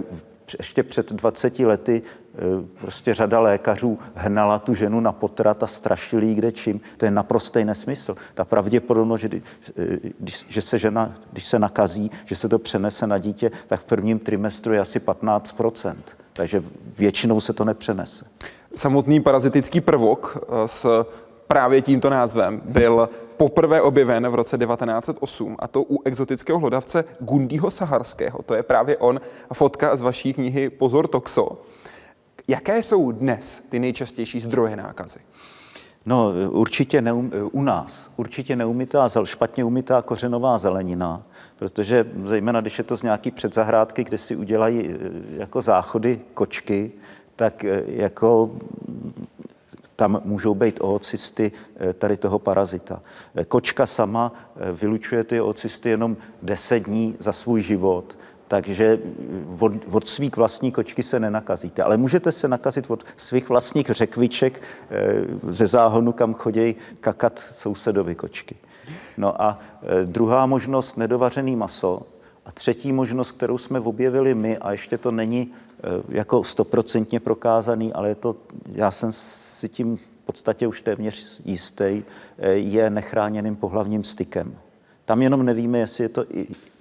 ještě 0.59 0.83
před 0.83 1.13
20 1.13 1.59
lety 1.59 2.03
eh, 2.03 2.39
prostě 2.81 3.15
řada 3.15 3.41
lékařů 3.41 3.99
hnala 4.15 4.59
tu 4.59 4.75
ženu 4.75 5.01
na 5.01 5.13
potrat 5.13 5.63
a 5.63 5.67
strašili 5.67 6.27
ji 6.27 6.35
kde 6.35 6.53
čím. 6.53 6.81
To 6.97 7.05
je 7.05 7.11
naprostý 7.11 7.65
nesmysl. 7.65 8.15
Ta 8.35 8.45
pravděpodobnost, 8.45 9.21
že, 9.21 9.29
když, 10.19 10.47
že 10.49 10.63
se 10.63 10.79
žena, 10.79 11.17
když 11.33 11.47
se 11.47 11.59
nakazí, 11.59 12.11
že 12.25 12.37
se 12.37 12.49
to 12.49 12.59
přenese 12.59 13.07
na 13.07 13.19
dítě, 13.19 13.51
tak 13.67 13.81
v 13.81 13.85
prvním 13.85 14.19
trimestru 14.19 14.73
je 14.73 14.81
asi 14.81 14.99
15% 14.99 15.95
takže 16.39 16.63
většinou 16.99 17.41
se 17.41 17.53
to 17.53 17.65
nepřenese. 17.65 18.25
Samotný 18.75 19.21
parazitický 19.21 19.81
prvok 19.81 20.47
s 20.67 21.07
právě 21.47 21.83
tímto 21.83 22.11
názvem 22.11 22.63
byl 22.65 23.09
poprvé 23.39 23.82
objeven 23.82 24.28
v 24.28 24.34
roce 24.34 24.59
1908 24.59 25.57
a 25.59 25.68
to 25.68 25.82
u 25.82 26.03
exotického 26.05 26.59
hlodavce 26.59 27.05
Gundího 27.20 27.70
Saharského. 27.70 28.43
To 28.43 28.55
je 28.55 28.62
právě 28.62 28.97
on, 28.97 29.20
fotka 29.53 29.97
z 29.97 30.01
vaší 30.01 30.34
knihy 30.34 30.70
Pozor 30.70 31.09
Toxo. 31.09 31.61
Jaké 32.49 32.82
jsou 32.82 33.12
dnes 33.12 33.62
ty 33.68 33.78
nejčastější 33.78 34.41
zdroje 34.41 34.76
nákazy? 34.76 35.18
No, 36.07 36.32
určitě 36.51 37.03
neum, 37.03 37.32
u 37.53 37.62
nás. 37.62 38.11
Určitě 38.16 38.57
neumytá, 38.57 39.09
špatně 39.24 39.64
umytá 39.64 40.03
kořenová 40.03 40.59
zelenina, 40.59 41.22
protože 41.59 42.07
zejména, 42.24 42.61
když 42.61 42.78
je 42.78 42.84
to 42.84 42.97
z 42.97 43.03
nějaký 43.03 43.30
předzahrádky, 43.30 44.05
kde 44.05 44.18
si 44.18 44.36
udělají 44.36 44.89
e, 44.89 44.99
jako 45.36 45.62
záchody 45.62 46.20
kočky, 46.34 46.93
tak 47.36 47.64
e, 47.64 47.82
jako 47.86 48.51
tam 49.99 50.21
můžou 50.25 50.55
být 50.55 50.79
oocysty 50.81 51.53
eh, 51.77 51.93
tady 51.93 52.17
toho 52.17 52.39
parazita. 52.39 53.03
Eh, 53.35 53.45
kočka 53.45 53.87
sama 53.87 54.33
eh, 54.57 54.73
vylučuje 54.73 55.25
ty 55.25 55.41
oocysty 55.41 55.91
jenom 55.91 56.17
10 56.43 56.79
dní 56.79 57.17
za 57.19 57.33
svůj 57.33 57.61
život, 57.63 58.19
takže 58.49 58.99
od, 59.59 59.73
od 59.91 60.09
svých 60.09 60.37
vlastní 60.37 60.73
kočky 60.73 61.03
se 61.03 61.21
nenakazíte. 61.21 61.83
Ale 61.83 61.97
můžete 61.97 62.33
se 62.33 62.49
nakazit 62.49 62.91
od 62.91 63.05
svých 63.17 63.49
vlastních 63.49 63.87
řekviček 63.91 64.63
ze 65.49 65.67
záhonu, 65.67 66.13
kam 66.13 66.35
chodí 66.35 66.77
kakat 67.01 67.39
sousedovi 67.39 68.15
kočky. 68.15 68.57
No 69.17 69.43
a 69.43 69.59
druhá 70.05 70.47
možnost, 70.47 70.97
nedovařený 70.97 71.57
maso. 71.57 72.03
A 72.47 72.53
třetí 72.53 72.93
možnost, 72.93 73.33
kterou 73.33 73.59
jsme 73.59 73.81
objevili 73.81 74.35
my, 74.35 74.59
a 74.59 74.73
ještě 74.73 74.99
to 74.99 75.11
není 75.11 75.53
jako 76.09 76.45
stoprocentně 76.45 77.21
prokázaný, 77.21 77.93
ale 77.93 78.09
je 78.09 78.15
to, 78.15 78.37
já 78.73 78.91
jsem 78.91 79.13
si 79.59 79.69
tím 79.69 79.97
v 79.97 80.27
podstatě 80.27 80.67
už 80.67 80.81
téměř 80.81 81.41
jistý, 81.45 82.03
eh, 82.39 82.51
je 82.53 82.91
nechráněným 82.91 83.57
pohlavním 83.57 84.05
stykem. 84.05 84.57
Tam 85.05 85.23
jenom 85.23 85.45
nevíme, 85.45 85.79
jestli 85.79 86.05
je 86.05 86.09
to 86.09 86.25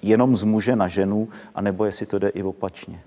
jenom 0.01 0.35
z 0.35 0.43
muže 0.43 0.75
na 0.75 0.87
ženu, 0.87 1.29
anebo 1.55 1.85
jestli 1.85 2.05
to 2.05 2.19
jde 2.19 2.29
i 2.29 2.43
opačně. 2.43 3.01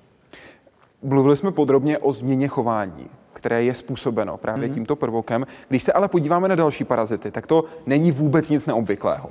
Mluvili 1.02 1.36
jsme 1.36 1.52
podrobně 1.52 1.98
o 1.98 2.12
změně 2.12 2.48
chování, 2.48 3.06
které 3.32 3.64
je 3.64 3.74
způsobeno 3.74 4.36
právě 4.36 4.68
mm-hmm. 4.68 4.74
tímto 4.74 4.96
prvokem. 4.96 5.46
Když 5.68 5.82
se 5.82 5.92
ale 5.92 6.08
podíváme 6.08 6.48
na 6.48 6.54
další 6.54 6.84
parazity, 6.84 7.30
tak 7.30 7.46
to 7.46 7.64
není 7.86 8.12
vůbec 8.12 8.50
nic 8.50 8.66
neobvyklého. 8.66 9.30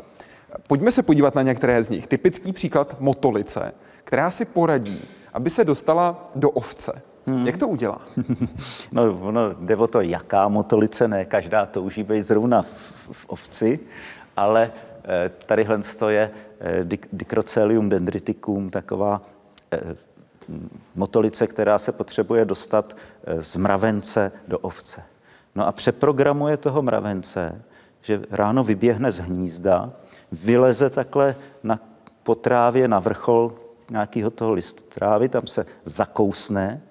Pojďme 0.68 0.92
se 0.92 1.04
podívat 1.04 1.36
na 1.36 1.42
některé 1.42 1.84
z 1.84 1.90
nich. 1.90 2.08
Typický 2.08 2.54
příklad 2.54 2.96
motolice, 3.00 3.74
která 4.04 4.32
si 4.32 4.46
poradí, 4.46 5.02
aby 5.34 5.50
se 5.50 5.66
dostala 5.66 6.32
do 6.36 6.50
ovce. 6.50 7.02
Hmm. 7.30 7.48
Jak 7.48 7.58
to 7.58 7.68
udělá? 7.68 8.02
no, 8.92 9.20
ono 9.22 9.54
jde 9.60 9.76
o 9.76 9.88
to, 9.88 10.02
jaká 10.02 10.48
motolice, 10.48 11.08
ne 11.08 11.26
každá 11.26 11.66
touží 11.66 12.04
být 12.04 12.22
zrovna 12.22 12.62
v, 12.62 12.94
v 13.12 13.26
ovci, 13.30 13.80
ale 14.38 14.72
eh, 15.04 15.32
tadyhle 15.46 15.80
je 16.10 16.32
eh, 16.60 16.86
Dicrocelium 17.14 17.90
dendriticum, 17.90 18.70
taková 18.70 19.22
eh, 19.72 19.96
motolice, 20.96 21.48
která 21.48 21.78
se 21.78 21.92
potřebuje 21.92 22.46
dostat 22.46 22.96
z 23.40 23.56
mravence 23.56 24.32
do 24.48 24.60
ovce. 24.60 25.04
No 25.56 25.68
a 25.68 25.72
přeprogramuje 25.72 26.58
toho 26.58 26.82
mravence, 26.82 27.62
že 28.02 28.22
ráno 28.32 28.64
vyběhne 28.64 29.12
z 29.12 29.20
hnízda, 29.20 29.92
vyleze 30.32 30.90
takhle 30.90 31.36
na 31.64 31.80
potrávě 32.24 32.88
na 32.88 33.00
vrchol 33.00 33.54
nějakého 33.90 34.30
toho 34.30 34.52
listu 34.52 34.84
trávy, 34.84 35.30
tam 35.30 35.48
se 35.48 35.66
zakousne 35.86 36.82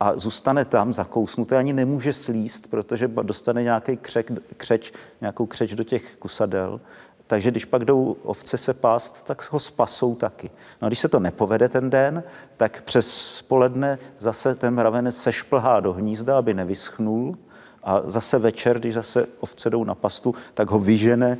a 0.00 0.18
zůstane 0.18 0.64
tam 0.64 0.92
zakousnuté, 0.92 1.56
ani 1.56 1.72
nemůže 1.72 2.12
slíst, 2.12 2.70
protože 2.70 3.08
dostane 3.08 3.62
nějaký 3.62 3.96
křek, 3.96 4.32
křeč, 4.56 4.92
nějakou 5.20 5.46
křeč 5.46 5.74
do 5.74 5.84
těch 5.84 6.16
kusadel. 6.16 6.80
Takže 7.26 7.50
když 7.50 7.64
pak 7.64 7.84
jdou 7.84 8.16
ovce 8.22 8.58
se 8.58 8.74
pást, 8.74 9.22
tak 9.22 9.52
ho 9.52 9.60
spasou 9.60 10.14
taky. 10.14 10.50
No 10.82 10.86
a 10.86 10.88
když 10.88 10.98
se 10.98 11.08
to 11.08 11.20
nepovede 11.20 11.68
ten 11.68 11.90
den, 11.90 12.22
tak 12.56 12.82
přes 12.82 13.42
poledne 13.42 13.98
zase 14.18 14.54
ten 14.54 14.74
mravenec 14.74 15.16
sešplhá 15.16 15.80
do 15.80 15.92
hnízda, 15.92 16.38
aby 16.38 16.54
nevyschnul. 16.54 17.38
A 17.82 18.02
zase 18.04 18.38
večer, 18.38 18.78
když 18.78 18.94
zase 18.94 19.26
ovce 19.40 19.70
jdou 19.70 19.84
na 19.84 19.94
pastu, 19.94 20.34
tak 20.54 20.70
ho 20.70 20.78
vyžene 20.78 21.38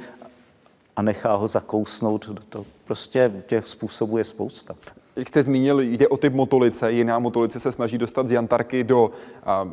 a 0.96 1.02
nechá 1.02 1.34
ho 1.34 1.48
zakousnout. 1.48 2.44
To 2.48 2.66
prostě 2.84 3.32
těch 3.46 3.66
způsobů 3.66 4.18
je 4.18 4.24
spousta 4.24 4.74
jak 5.20 5.28
jste 5.28 5.42
zmínil, 5.42 5.80
jde 5.80 6.08
o 6.08 6.16
typ 6.16 6.32
motolice. 6.32 6.92
Jiná 6.92 7.18
motolice 7.18 7.60
se 7.60 7.72
snaží 7.72 7.98
dostat 7.98 8.28
z 8.28 8.30
jantarky 8.30 8.84
do 8.84 9.10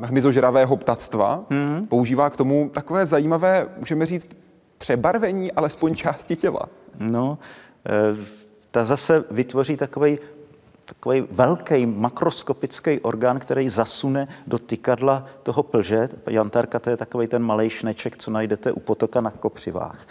hmyzožravého 0.02 0.78
ptactva. 0.78 1.46
Hmm. 1.50 1.88
Používá 1.88 2.30
k 2.30 2.36
tomu 2.36 2.70
takové 2.74 3.06
zajímavé, 3.06 3.68
můžeme 3.78 4.06
říct, 4.06 4.30
přebarvení 4.78 5.52
alespoň 5.52 5.96
části 5.96 6.36
těla. 6.36 6.70
No, 7.00 7.38
e, 7.86 8.26
ta 8.72 8.86
zase 8.86 9.24
vytvoří 9.32 9.78
takový 9.78 10.20
takový 10.86 11.24
velký 11.32 11.86
makroskopický 11.86 13.00
orgán, 13.00 13.40
který 13.40 13.70
zasune 13.70 14.28
do 14.48 14.58
tykadla 14.58 15.26
toho 15.44 15.64
plže. 15.64 16.10
Jantarka 16.30 16.80
to 16.80 16.90
je 16.90 16.98
takový 16.98 17.28
ten 17.28 17.44
malý 17.44 17.70
šneček, 17.70 18.18
co 18.18 18.32
najdete 18.32 18.72
u 18.72 18.80
potoka 18.80 19.22
na 19.22 19.32
kopřivách. 19.32 20.08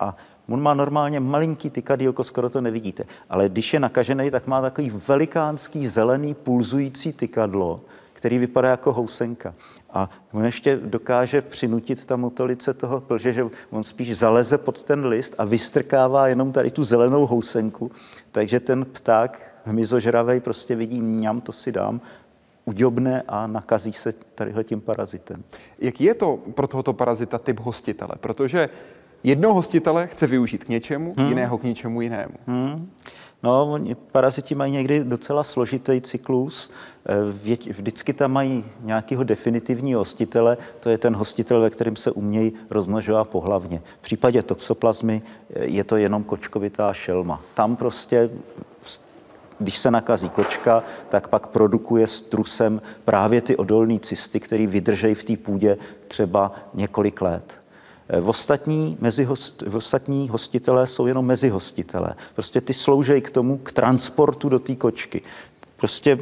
A 0.00 0.16
On 0.50 0.62
má 0.62 0.74
normálně 0.74 1.20
malinký 1.20 1.70
tykadílko, 1.70 2.24
skoro 2.24 2.50
to 2.50 2.60
nevidíte. 2.60 3.04
Ale 3.28 3.48
když 3.48 3.74
je 3.74 3.80
nakažený, 3.80 4.30
tak 4.30 4.46
má 4.46 4.62
takový 4.62 4.92
velikánský 5.08 5.86
zelený 5.88 6.34
pulzující 6.34 7.12
tykadlo, 7.12 7.80
který 8.12 8.38
vypadá 8.38 8.70
jako 8.70 8.92
housenka. 8.92 9.54
A 9.92 10.10
on 10.32 10.44
ještě 10.44 10.76
dokáže 10.76 11.42
přinutit 11.42 12.06
ta 12.06 12.16
motolice 12.16 12.74
toho 12.74 13.00
plže, 13.00 13.32
že 13.32 13.46
on 13.70 13.84
spíš 13.84 14.18
zaleze 14.18 14.58
pod 14.58 14.84
ten 14.84 15.06
list 15.06 15.34
a 15.38 15.44
vystrkává 15.44 16.28
jenom 16.28 16.52
tady 16.52 16.70
tu 16.70 16.84
zelenou 16.84 17.26
housenku. 17.26 17.90
Takže 18.32 18.60
ten 18.60 18.84
pták 18.84 19.54
hmyzožravej 19.64 20.40
prostě 20.40 20.76
vidí, 20.76 21.00
mňam, 21.00 21.40
to 21.40 21.52
si 21.52 21.72
dám, 21.72 22.00
uděbne 22.64 23.22
a 23.28 23.46
nakazí 23.46 23.92
se 23.92 24.12
tadyhle 24.34 24.64
tím 24.64 24.80
parazitem. 24.80 25.44
Jaký 25.78 26.04
je 26.04 26.14
to 26.14 26.38
pro 26.54 26.66
tohoto 26.68 26.92
parazita 26.92 27.38
typ 27.38 27.60
hostitele? 27.60 28.12
Protože 28.20 28.68
jednoho 29.24 29.54
hostitele 29.54 30.06
chce 30.06 30.26
využít 30.26 30.64
k 30.64 30.68
něčemu, 30.68 31.14
hmm. 31.18 31.28
jiného 31.28 31.58
k 31.58 31.62
něčemu 31.62 32.00
jinému. 32.00 32.34
Hmm. 32.46 32.90
No, 33.42 33.78
paraziti 34.12 34.54
mají 34.54 34.72
někdy 34.72 35.04
docela 35.04 35.44
složitý 35.44 36.00
cyklus. 36.00 36.70
Eh, 37.06 37.72
vždycky 37.72 38.12
tam 38.12 38.32
mají 38.32 38.64
nějakého 38.80 39.24
definitivního 39.24 40.00
hostitele, 40.00 40.56
to 40.80 40.90
je 40.90 40.98
ten 40.98 41.16
hostitel, 41.16 41.60
ve 41.60 41.70
kterém 41.70 41.96
se 41.96 42.10
umějí 42.10 42.52
rozmnožovat 42.70 43.28
pohlavně. 43.28 43.82
V 44.00 44.02
případě 44.02 44.42
toxoplazmy 44.42 45.22
eh, 45.50 45.64
je 45.64 45.84
to 45.84 45.96
jenom 45.96 46.24
kočkovitá 46.24 46.92
šelma. 46.92 47.42
Tam 47.54 47.76
prostě 47.76 48.30
když 49.58 49.78
se 49.78 49.90
nakazí 49.90 50.28
kočka, 50.28 50.82
tak 51.08 51.28
pak 51.28 51.46
produkuje 51.46 52.06
s 52.06 52.22
trusem 52.22 52.82
právě 53.04 53.40
ty 53.40 53.56
odolné 53.56 53.98
cysty, 53.98 54.40
které 54.40 54.66
vydržejí 54.66 55.14
v 55.14 55.24
té 55.24 55.36
půdě 55.36 55.78
třeba 56.08 56.52
několik 56.74 57.22
let. 57.22 57.59
V 58.20 58.28
ostatní, 58.28 58.96
mezihost, 59.00 59.62
v 59.62 59.76
ostatní 59.76 60.28
hostitelé 60.28 60.86
jsou 60.86 61.06
jenom 61.06 61.26
mezihostitelé. 61.26 62.14
Prostě 62.34 62.60
ty 62.60 62.72
sloužejí 62.72 63.20
k 63.20 63.30
tomu, 63.30 63.58
k 63.58 63.72
transportu 63.72 64.48
do 64.48 64.58
té 64.58 64.74
kočky. 64.74 65.22
Prostě 65.76 66.18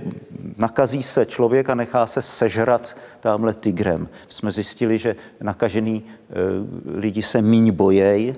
nakazí 0.57 1.03
se 1.03 1.27
člověk 1.27 1.71
a 1.71 1.75
nechá 1.75 2.07
se 2.07 2.23
sežrat 2.23 2.97
tamhle 3.21 3.55
tigrem. 3.55 4.09
Jsme 4.29 4.51
zjistili, 4.51 4.99
že 4.99 5.17
nakažený 5.41 6.03
e, 6.05 6.35
lidi 7.01 7.23
se 7.23 7.43
míň 7.43 7.73
bojejí, 7.73 8.35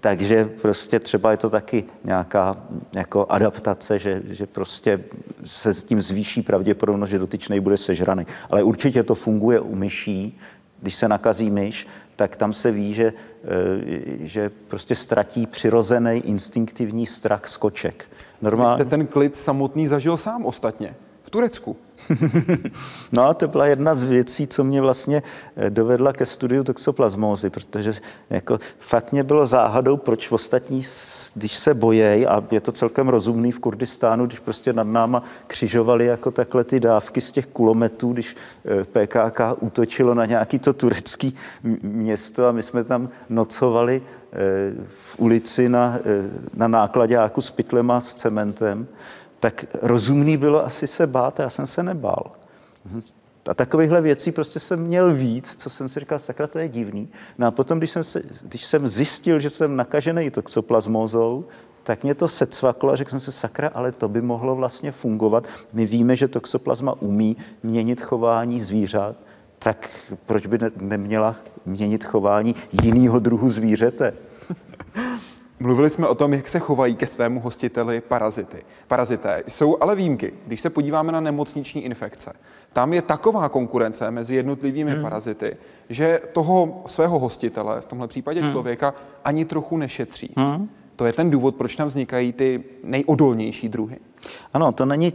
takže 0.00 0.44
prostě 0.44 1.00
třeba 1.00 1.30
je 1.30 1.36
to 1.36 1.50
taky 1.50 1.84
nějaká 2.04 2.56
jako 2.96 3.26
adaptace, 3.28 3.98
že, 3.98 4.22
že 4.28 4.46
prostě 4.46 5.00
se 5.44 5.74
s 5.74 5.82
tím 5.82 6.02
zvýší 6.02 6.42
pravděpodobnost, 6.42 7.10
že 7.10 7.18
dotyčný 7.18 7.60
bude 7.60 7.76
sežraný. 7.76 8.26
Ale 8.50 8.62
určitě 8.62 9.02
to 9.02 9.14
funguje 9.14 9.60
u 9.60 9.74
myší, 9.74 10.38
když 10.82 10.94
se 10.94 11.08
nakazí 11.08 11.50
myš, 11.50 11.86
tak 12.16 12.36
tam 12.36 12.52
se 12.52 12.70
ví, 12.70 12.94
že, 12.94 13.12
eh, 13.44 13.48
že 14.20 14.50
prostě 14.68 14.94
ztratí 14.94 15.46
přirozený 15.46 16.18
instinktivní 16.24 17.06
strach 17.06 17.48
z 17.48 17.56
koček. 17.56 18.10
Normálně... 18.42 18.76
Vy 18.76 18.82
jste 18.82 18.90
ten 18.90 19.06
klid 19.06 19.36
samotný 19.36 19.86
zažil 19.86 20.16
sám 20.16 20.46
ostatně. 20.46 20.94
V 21.26 21.30
Turecku. 21.30 21.76
no 23.12 23.34
to 23.34 23.48
byla 23.48 23.66
jedna 23.66 23.94
z 23.94 24.02
věcí, 24.02 24.46
co 24.46 24.64
mě 24.64 24.80
vlastně 24.80 25.22
eh, 25.56 25.70
dovedla 25.70 26.12
ke 26.12 26.26
studiu 26.26 26.64
toxoplasmózy, 26.64 27.50
protože 27.50 27.92
jako 28.30 28.58
fakt 28.78 29.12
mě 29.12 29.22
bylo 29.22 29.46
záhadou, 29.46 29.96
proč 29.96 30.32
ostatní, 30.32 30.82
když 31.34 31.54
se 31.54 31.74
bojejí, 31.74 32.26
a 32.26 32.44
je 32.50 32.60
to 32.60 32.72
celkem 32.72 33.08
rozumný 33.08 33.52
v 33.52 33.58
Kurdistánu, 33.58 34.26
když 34.26 34.38
prostě 34.38 34.72
nad 34.72 34.86
náma 34.86 35.22
křižovali 35.46 36.06
jako 36.06 36.30
takhle 36.30 36.64
ty 36.64 36.80
dávky 36.80 37.20
z 37.20 37.30
těch 37.30 37.46
kulometů, 37.46 38.12
když 38.12 38.36
eh, 38.64 38.84
PKK 38.84 39.40
útočilo 39.60 40.14
na 40.14 40.26
nějaký 40.26 40.58
to 40.58 40.72
turecký 40.72 41.36
město 41.82 42.46
a 42.46 42.52
my 42.52 42.62
jsme 42.62 42.84
tam 42.84 43.08
nocovali 43.28 44.02
eh, 44.32 44.36
v 44.88 45.18
ulici 45.18 45.68
na, 45.68 45.98
na 46.54 46.68
nákladáku 46.68 47.40
s 47.40 47.50
pytlema 47.50 48.00
s 48.00 48.14
cementem, 48.14 48.86
tak 49.46 49.64
rozumný 49.82 50.36
bylo 50.36 50.64
asi 50.64 50.86
se 50.86 51.06
bát, 51.06 51.38
já 51.38 51.50
jsem 51.50 51.66
se 51.66 51.82
nebál. 51.82 52.30
A 53.48 53.54
takovýchhle 53.54 54.00
věcí 54.00 54.32
prostě 54.32 54.60
jsem 54.60 54.80
měl 54.80 55.14
víc, 55.14 55.56
co 55.58 55.70
jsem 55.70 55.88
si 55.88 56.00
říkal, 56.00 56.18
sakra, 56.18 56.46
to 56.46 56.58
je 56.58 56.68
divný. 56.68 57.08
No 57.38 57.46
a 57.46 57.50
potom, 57.50 57.78
když 57.78 57.90
jsem, 57.90 58.04
se, 58.04 58.22
když 58.42 58.64
jsem 58.64 58.88
zjistil, 58.88 59.40
že 59.40 59.50
jsem 59.50 59.76
nakažený 59.76 60.30
toxoplasmózou, 60.30 61.44
tak 61.82 62.02
mě 62.02 62.14
to 62.14 62.28
secvaklo 62.28 62.92
a 62.92 62.96
řekl 62.96 63.10
jsem 63.10 63.20
si, 63.20 63.32
sakra, 63.32 63.70
ale 63.74 63.92
to 63.92 64.08
by 64.08 64.22
mohlo 64.22 64.56
vlastně 64.56 64.92
fungovat. 64.92 65.44
My 65.72 65.86
víme, 65.86 66.16
že 66.16 66.28
toxoplasma 66.28 67.02
umí 67.02 67.36
měnit 67.62 68.00
chování 68.00 68.60
zvířat, 68.60 69.16
tak 69.58 69.90
proč 70.26 70.46
by 70.46 70.58
ne, 70.58 70.70
neměla 70.76 71.36
měnit 71.66 72.04
chování 72.04 72.54
jiného 72.82 73.18
druhu 73.18 73.50
zvířete? 73.50 74.12
Mluvili 75.60 75.90
jsme 75.90 76.08
o 76.08 76.14
tom, 76.14 76.32
jak 76.32 76.48
se 76.48 76.58
chovají 76.58 76.96
ke 76.96 77.06
svému 77.06 77.40
hostiteli 77.40 78.00
parazity. 78.00 78.62
Parazité 78.88 79.42
jsou 79.48 79.76
ale 79.80 79.96
výjimky. 79.96 80.32
Když 80.46 80.60
se 80.60 80.70
podíváme 80.70 81.12
na 81.12 81.20
nemocniční 81.20 81.84
infekce, 81.84 82.32
tam 82.72 82.92
je 82.92 83.02
taková 83.02 83.48
konkurence 83.48 84.10
mezi 84.10 84.34
jednotlivými 84.34 84.90
hmm. 84.90 85.02
parazity, 85.02 85.56
že 85.88 86.20
toho 86.32 86.82
svého 86.86 87.18
hostitele, 87.18 87.80
v 87.80 87.86
tomhle 87.86 88.08
případě 88.08 88.42
hmm. 88.42 88.52
člověka, 88.52 88.94
ani 89.24 89.44
trochu 89.44 89.76
nešetří. 89.76 90.34
Hmm. 90.36 90.68
To 90.96 91.06
je 91.06 91.12
ten 91.12 91.30
důvod, 91.30 91.56
proč 91.56 91.76
tam 91.76 91.88
vznikají 91.88 92.32
ty 92.32 92.64
nejodolnější 92.84 93.68
druhy. 93.68 93.96
Ano, 94.54 94.72
to 94.72 94.86
není 94.86 95.12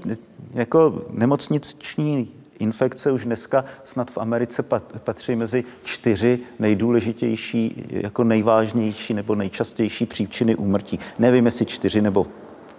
jako 0.53 1.01
nemocniční 1.09 2.31
infekce 2.61 3.11
už 3.11 3.25
dneska 3.25 3.65
snad 3.85 4.11
v 4.11 4.17
Americe 4.17 4.63
patří 5.03 5.35
mezi 5.35 5.63
čtyři 5.83 6.39
nejdůležitější, 6.59 7.85
jako 7.89 8.23
nejvážnější 8.23 9.13
nebo 9.13 9.35
nejčastější 9.35 10.05
příčiny 10.05 10.55
úmrtí. 10.55 10.99
Nevím, 11.19 11.45
jestli 11.45 11.65
čtyři 11.65 12.01
nebo 12.01 12.27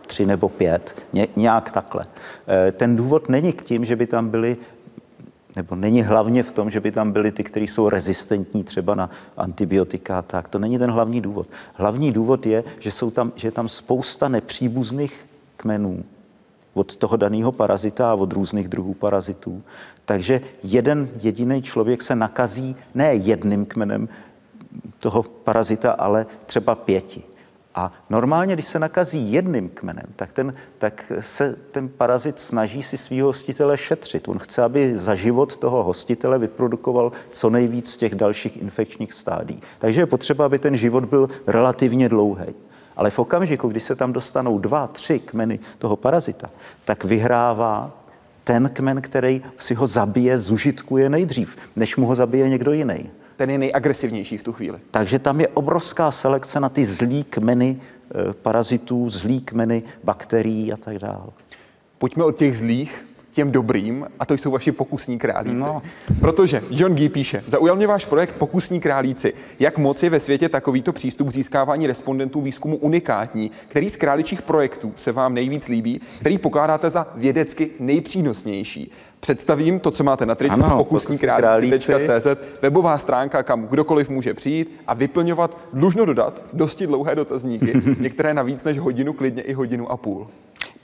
tři 0.07 0.27
nebo 0.27 0.49
pět, 0.49 1.03
ně, 1.13 1.29
nějak 1.37 1.71
takhle. 1.71 2.05
Eh, 2.49 2.73
ten 2.73 2.97
důvod 2.97 3.29
není 3.29 3.53
k 3.53 3.63
tím, 3.63 3.85
že 3.85 3.97
by 3.97 4.07
tam 4.07 4.29
byly 4.29 4.57
nebo 5.57 5.77
není 5.77 6.03
hlavně 6.03 6.43
v 6.43 6.53
tom, 6.53 6.71
že 6.71 6.81
by 6.81 6.91
tam 6.91 7.13
byly 7.13 7.33
ty, 7.33 7.45
kteří 7.45 7.67
jsou 7.67 7.89
rezistentní 7.89 8.65
třeba 8.65 8.95
na 8.95 9.11
antibiotika, 9.37 10.23
tak 10.23 10.49
to 10.49 10.59
není 10.59 10.79
ten 10.79 10.91
hlavní 10.91 11.21
důvod. 11.21 11.49
Hlavní 11.75 12.13
důvod 12.13 12.47
je, 12.47 12.65
že, 12.79 12.91
jsou 12.91 13.11
tam, 13.11 13.33
že 13.37 13.49
je 13.49 13.53
tam 13.53 13.69
spousta 13.69 14.29
nepříbuzných 14.29 15.27
kmenů, 15.57 16.05
od 16.75 16.97
toho 16.97 17.17
daného 17.17 17.53
parazita 17.53 18.11
a 18.11 18.15
od 18.15 18.33
různých 18.33 18.69
druhů 18.69 18.95
parazitů. 18.95 19.63
Takže 20.05 20.41
jeden 20.63 21.09
jediný 21.23 21.63
člověk 21.63 22.03
se 22.03 22.17
nakazí 22.17 22.77
ne 22.95 23.15
jedným 23.15 23.67
kmenem 23.67 24.09
toho 24.99 25.23
parazita, 25.23 25.93
ale 25.93 26.27
třeba 26.47 26.75
pěti. 26.75 27.23
A 27.75 27.93
normálně, 28.11 28.55
když 28.55 28.67
se 28.67 28.79
nakazí 28.79 29.33
jedným 29.33 29.69
kmenem, 29.69 30.07
tak, 30.17 30.33
ten, 30.33 30.55
tak 30.79 31.13
se 31.21 31.57
ten 31.71 31.89
parazit 31.89 32.41
snaží 32.41 32.83
si 32.83 32.97
svého 32.97 33.27
hostitele 33.27 33.79
šetřit. 33.79 34.29
On 34.29 34.39
chce, 34.39 34.63
aby 34.63 34.99
za 34.99 35.15
život 35.15 35.57
toho 35.57 35.83
hostitele 35.83 36.39
vyprodukoval 36.39 37.13
co 37.31 37.51
nejvíc 37.51 37.97
těch 37.97 38.15
dalších 38.15 38.57
infekčních 38.57 39.13
stádí. 39.13 39.63
Takže 39.79 40.01
je 40.01 40.07
potřeba, 40.07 40.45
aby 40.47 40.59
ten 40.59 40.77
život 40.77 41.05
byl 41.05 41.29
relativně 41.47 42.09
dlouhý. 42.09 42.55
Ale 42.97 43.11
v 43.11 43.19
okamžiku, 43.19 43.69
kdy 43.69 43.81
se 43.81 43.97
tam 43.97 44.13
dostanou 44.13 44.59
dva, 44.59 44.87
tři 44.87 45.19
kmeny 45.19 45.59
toho 45.79 45.97
parazita, 45.97 46.51
tak 46.85 47.05
vyhrává 47.05 47.91
ten 48.45 48.71
kmen, 48.73 49.03
který 49.03 49.43
si 49.59 49.75
ho 49.75 49.87
zabije, 49.87 50.39
zužitkuje 50.39 51.11
nejdřív, 51.11 51.57
než 51.77 51.97
mu 51.97 52.07
ho 52.07 52.15
zabije 52.15 52.49
někdo 52.49 52.73
jiný. 52.73 53.11
Ten 53.37 53.51
je 53.51 53.59
nejagresivnější 53.59 54.39
v 54.39 54.43
tu 54.43 54.53
chvíli. 54.53 54.79
Takže 54.91 55.19
tam 55.19 55.41
je 55.41 55.49
obrovská 55.49 56.11
selekce 56.11 56.61
na 56.61 56.69
ty 56.69 56.85
zlý 56.85 57.25
kmeny 57.25 57.81
eh, 57.81 58.33
parazitů, 58.33 59.11
zlý 59.11 59.41
kmeny 59.41 59.83
bakterií 60.05 60.73
a 60.73 60.77
tak 60.77 60.99
dále. 60.99 61.27
Pojďme 61.99 62.25
od 62.25 62.37
těch 62.37 62.57
zlých 62.57 63.07
těm 63.33 63.53
dobrým, 63.53 64.07
a 64.19 64.27
to 64.27 64.35
jsou 64.35 64.51
vaši 64.51 64.73
pokusní 64.73 65.19
králíci. 65.19 65.57
No. 65.57 65.83
Protože 66.21 66.63
John 66.71 66.95
Gee 66.95 67.09
píše, 67.09 67.43
zaujal 67.47 67.77
mě 67.77 67.87
váš 67.87 68.05
projekt 68.05 68.35
Pokusní 68.39 68.81
králíci. 68.81 69.33
Jak 69.61 69.79
moc 69.79 70.03
je 70.03 70.11
ve 70.11 70.21
světě 70.21 70.49
takovýto 70.49 70.93
přístup 70.93 71.29
k 71.29 71.33
získávání 71.33 71.87
respondentů 71.87 72.41
výzkumu 72.41 72.77
unikátní? 72.77 73.51
Který 73.69 73.91
z 73.91 73.97
králičích 73.97 74.43
projektů 74.43 74.93
se 74.97 75.13
vám 75.13 75.35
nejvíc 75.35 75.69
líbí? 75.69 76.01
Který 76.21 76.39
pokládáte 76.39 76.91
za 76.91 77.07
vědecky 77.15 77.71
nejpřínosnější? 77.81 78.91
Představím 79.21 79.81
to, 79.81 79.91
co 79.91 80.05
máte 80.05 80.27
na 80.27 80.35
tričku, 80.35 80.71
pokusní 80.77 81.19
králíci.cz, 81.19 82.27
webová 82.63 82.99
stránka, 82.99 83.43
kam 83.43 83.67
kdokoliv 83.67 84.11
může 84.11 84.35
přijít 84.35 84.81
a 84.87 84.95
vyplňovat, 84.95 85.59
dlužno 85.73 86.05
dodat, 86.05 86.45
dosti 86.53 86.87
dlouhé 86.87 87.15
dotazníky, 87.15 87.73
některé 88.01 88.35
na 88.35 88.43
víc 88.43 88.65
než 88.65 88.79
hodinu, 88.79 89.13
klidně 89.13 89.43
i 89.43 89.53
hodinu 89.53 89.91
a 89.91 89.97
půl. 89.97 90.27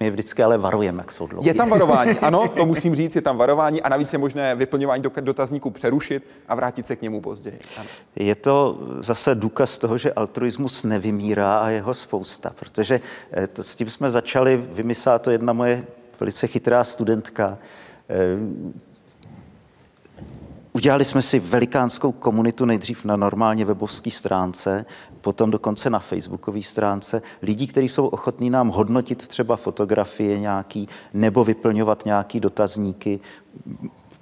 My 0.00 0.06
je 0.06 0.10
vždycky 0.10 0.42
ale 0.42 0.58
varujeme, 0.58 0.98
jak 0.98 1.12
jsou 1.12 1.26
dlouhé. 1.26 1.48
Je 1.48 1.54
tam 1.54 1.70
varování, 1.70 2.18
ano, 2.22 2.48
to 2.48 2.66
musím 2.66 2.94
říct, 2.94 3.16
je 3.16 3.22
tam 3.22 3.36
varování 3.36 3.82
a 3.82 3.88
navíc 3.88 4.12
je 4.12 4.18
možné 4.18 4.54
vyplňování 4.54 5.02
dotazníku 5.20 5.70
přerušit 5.70 6.26
a 6.48 6.54
vrátit 6.54 6.86
se 6.86 6.96
k 6.96 7.02
němu 7.02 7.20
později. 7.20 7.58
Ano. 7.76 7.88
Je 8.16 8.34
to 8.34 8.78
zase 9.00 9.34
důkaz 9.34 9.78
toho, 9.78 9.98
že 9.98 10.12
altruismus 10.12 10.84
nevymírá 10.84 11.58
a 11.58 11.68
jeho 11.68 11.94
spousta, 11.94 12.52
protože 12.60 13.00
eh, 13.32 13.46
to, 13.46 13.62
s 13.62 13.76
tím 13.76 13.90
jsme 13.90 14.10
začali, 14.10 14.56
vymyslela 14.56 15.18
to 15.18 15.30
jedna 15.30 15.52
moje 15.52 15.84
velice 16.20 16.46
chytrá 16.46 16.84
studentka, 16.84 17.58
eh, 18.08 18.78
Udělali 20.78 21.04
jsme 21.04 21.22
si 21.22 21.38
velikánskou 21.38 22.12
komunitu 22.12 22.64
nejdřív 22.64 23.04
na 23.04 23.16
normálně 23.16 23.64
webovské 23.64 24.10
stránce, 24.10 24.86
potom 25.20 25.50
dokonce 25.50 25.90
na 25.90 25.98
facebookové 25.98 26.62
stránce, 26.62 27.22
lidí, 27.42 27.66
kteří 27.66 27.88
jsou 27.88 28.06
ochotní 28.06 28.50
nám 28.50 28.68
hodnotit 28.68 29.28
třeba 29.28 29.56
fotografie 29.56 30.38
nějaký, 30.38 30.88
nebo 31.14 31.44
vyplňovat 31.44 32.04
nějaký 32.04 32.40
dotazníky. 32.40 33.20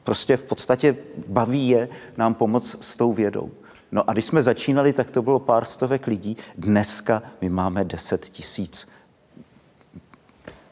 Prostě 0.04 0.36
v 0.36 0.44
podstatě 0.44 0.96
baví 1.28 1.68
je 1.68 1.88
nám 2.16 2.34
pomoct 2.34 2.84
s 2.84 2.96
tou 2.96 3.12
vědou. 3.12 3.50
No 3.92 4.10
a 4.10 4.12
když 4.12 4.24
jsme 4.24 4.42
začínali, 4.42 4.92
tak 4.92 5.10
to 5.10 5.22
bylo 5.22 5.38
pár 5.38 5.64
stovek 5.64 6.06
lidí. 6.06 6.36
Dneska 6.58 7.22
my 7.40 7.48
máme 7.48 7.84
10 7.84 8.24
tisíc 8.28 8.88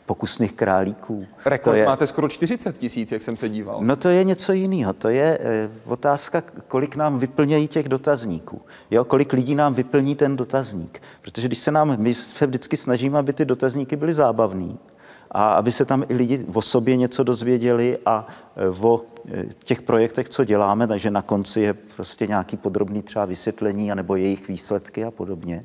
pokusných 0.07 0.53
králíků. 0.53 1.27
Rekord 1.45 1.77
je, 1.77 1.87
máte 1.87 2.07
skoro 2.07 2.29
40 2.29 2.79
tisíc, 2.79 3.13
jak 3.13 3.23
jsem 3.23 3.37
se 3.37 3.49
díval. 3.49 3.79
No 3.81 3.97
to 3.97 4.09
je 4.09 4.25
něco 4.25 4.53
jiného. 4.53 4.93
To 4.93 5.09
je 5.09 5.39
e, 5.41 5.69
otázka, 5.85 6.43
kolik 6.69 6.97
nám 6.97 7.19
vyplnějí 7.19 7.69
těch 7.69 7.89
dotazníků. 7.89 8.63
Jo, 8.91 9.05
kolik 9.05 9.33
lidí 9.33 9.55
nám 9.55 9.75
vyplní 9.75 10.15
ten 10.15 10.37
dotazník. 10.37 11.03
Protože 11.23 11.49
když 11.49 11.59
se 11.59 11.71
nám, 11.71 11.97
my 12.01 12.15
se 12.15 12.47
vždycky 12.47 12.77
snažíme, 12.77 13.19
aby 13.19 13.33
ty 13.33 13.45
dotazníky 13.45 13.97
byly 13.97 14.15
zábavný 14.15 14.79
a 15.31 15.49
aby 15.49 15.73
se 15.73 15.85
tam 15.85 16.05
i 16.09 16.15
lidi 16.15 16.47
o 16.55 16.63
sobě 16.63 16.97
něco 16.97 17.25
dozvěděli 17.25 17.99
a 18.07 18.27
e, 18.57 18.69
o 18.69 19.01
e, 19.33 19.45
těch 19.65 19.83
projektech, 19.83 20.29
co 20.29 20.45
děláme, 20.45 20.87
takže 20.87 21.11
na 21.11 21.23
konci 21.23 21.61
je 21.61 21.75
prostě 21.75 22.27
nějaký 22.27 22.57
podrobný 22.57 23.03
třeba 23.03 23.25
vysvětlení 23.25 23.93
anebo 23.93 24.17
jejich 24.17 24.49
výsledky 24.49 25.05
a 25.05 25.11
podobně. 25.11 25.61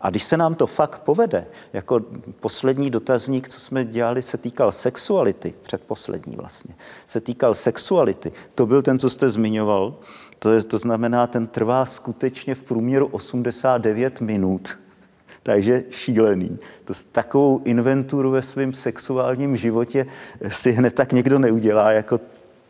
A 0.00 0.10
když 0.10 0.24
se 0.24 0.36
nám 0.36 0.54
to 0.54 0.66
fakt 0.66 0.98
povede, 0.98 1.46
jako 1.72 2.00
poslední 2.40 2.90
dotazník, 2.90 3.48
co 3.48 3.60
jsme 3.60 3.84
dělali, 3.84 4.22
se 4.22 4.38
týkal 4.38 4.72
sexuality, 4.72 5.54
předposlední 5.62 6.36
vlastně, 6.36 6.74
se 7.06 7.20
týkal 7.20 7.54
sexuality, 7.54 8.32
to 8.54 8.66
byl 8.66 8.82
ten, 8.82 8.98
co 8.98 9.10
jste 9.10 9.30
zmiňoval, 9.30 9.94
to, 10.38 10.52
je, 10.52 10.62
to 10.62 10.78
znamená, 10.78 11.26
ten 11.26 11.46
trvá 11.46 11.86
skutečně 11.86 12.54
v 12.54 12.62
průměru 12.62 13.06
89 13.06 14.20
minut. 14.20 14.78
Takže 15.42 15.84
šílený. 15.90 16.58
To 16.84 16.94
takovou 17.12 17.62
inventuru 17.64 18.30
ve 18.30 18.42
svém 18.42 18.72
sexuálním 18.72 19.56
životě 19.56 20.06
si 20.48 20.72
hned 20.72 20.94
tak 20.94 21.12
někdo 21.12 21.38
neudělá, 21.38 21.92
jako 21.92 22.20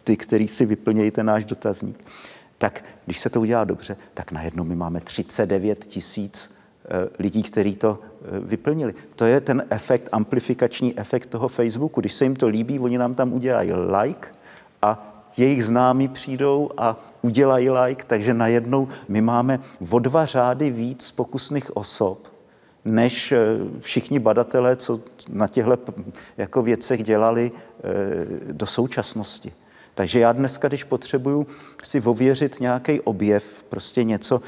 ty, 0.05 0.17
který 0.17 0.49
si 0.49 0.67
vyplnějí 0.67 1.11
ten 1.11 1.27
náš 1.27 1.45
dotazník. 1.45 2.05
Tak 2.59 2.85
když 3.05 3.19
se 3.19 3.31
to 3.31 3.41
udělá 3.41 3.65
dobře, 3.65 3.97
tak 4.15 4.33
najednou 4.33 4.65
my 4.65 4.77
máme 4.77 5.01
39 5.01 5.85
tisíc 5.85 6.56
lidí, 7.19 7.43
kteří 7.43 7.77
to 7.77 7.99
eh, 8.01 8.41
vyplnili. 8.41 8.95
To 9.17 9.25
je 9.25 9.41
ten 9.41 9.65
efekt, 9.71 10.09
amplifikační 10.13 10.99
efekt 10.99 11.27
toho 11.27 11.49
Facebooku. 11.49 12.01
Když 12.01 12.13
se 12.13 12.25
jim 12.25 12.37
to 12.37 12.49
líbí, 12.49 12.79
oni 12.79 12.99
nám 12.99 13.15
tam 13.15 13.33
udělají 13.33 13.73
like 13.73 14.29
a 14.83 15.13
jejich 15.37 15.65
známí 15.65 16.09
přijdou 16.09 16.71
a 16.77 17.01
udělají 17.23 17.71
like, 17.71 18.05
takže 18.07 18.35
najednou 18.35 18.89
my 19.09 19.21
máme 19.21 19.61
o 19.91 19.99
dva 19.99 20.27
řády 20.27 20.71
víc 20.71 21.11
pokusných 21.11 21.77
osob, 21.77 22.29
než 22.85 23.33
eh, 23.33 23.39
všichni 23.81 24.19
badatelé, 24.19 24.77
co 24.77 25.01
na 25.29 25.49
těchto 25.49 25.79
jako 26.37 26.63
věcech 26.63 27.03
dělali 27.03 27.51
do 28.53 28.67
současnosti. 28.67 29.53
Takže 29.95 30.21
já 30.21 30.33
dneska, 30.33 30.69
když 30.69 30.85
potřebuju 30.85 31.47
si 31.85 32.01
ověřit 32.01 32.61
nějaký 32.61 33.01
objev, 33.01 33.65
prostě 33.69 34.05
něco, 34.05 34.41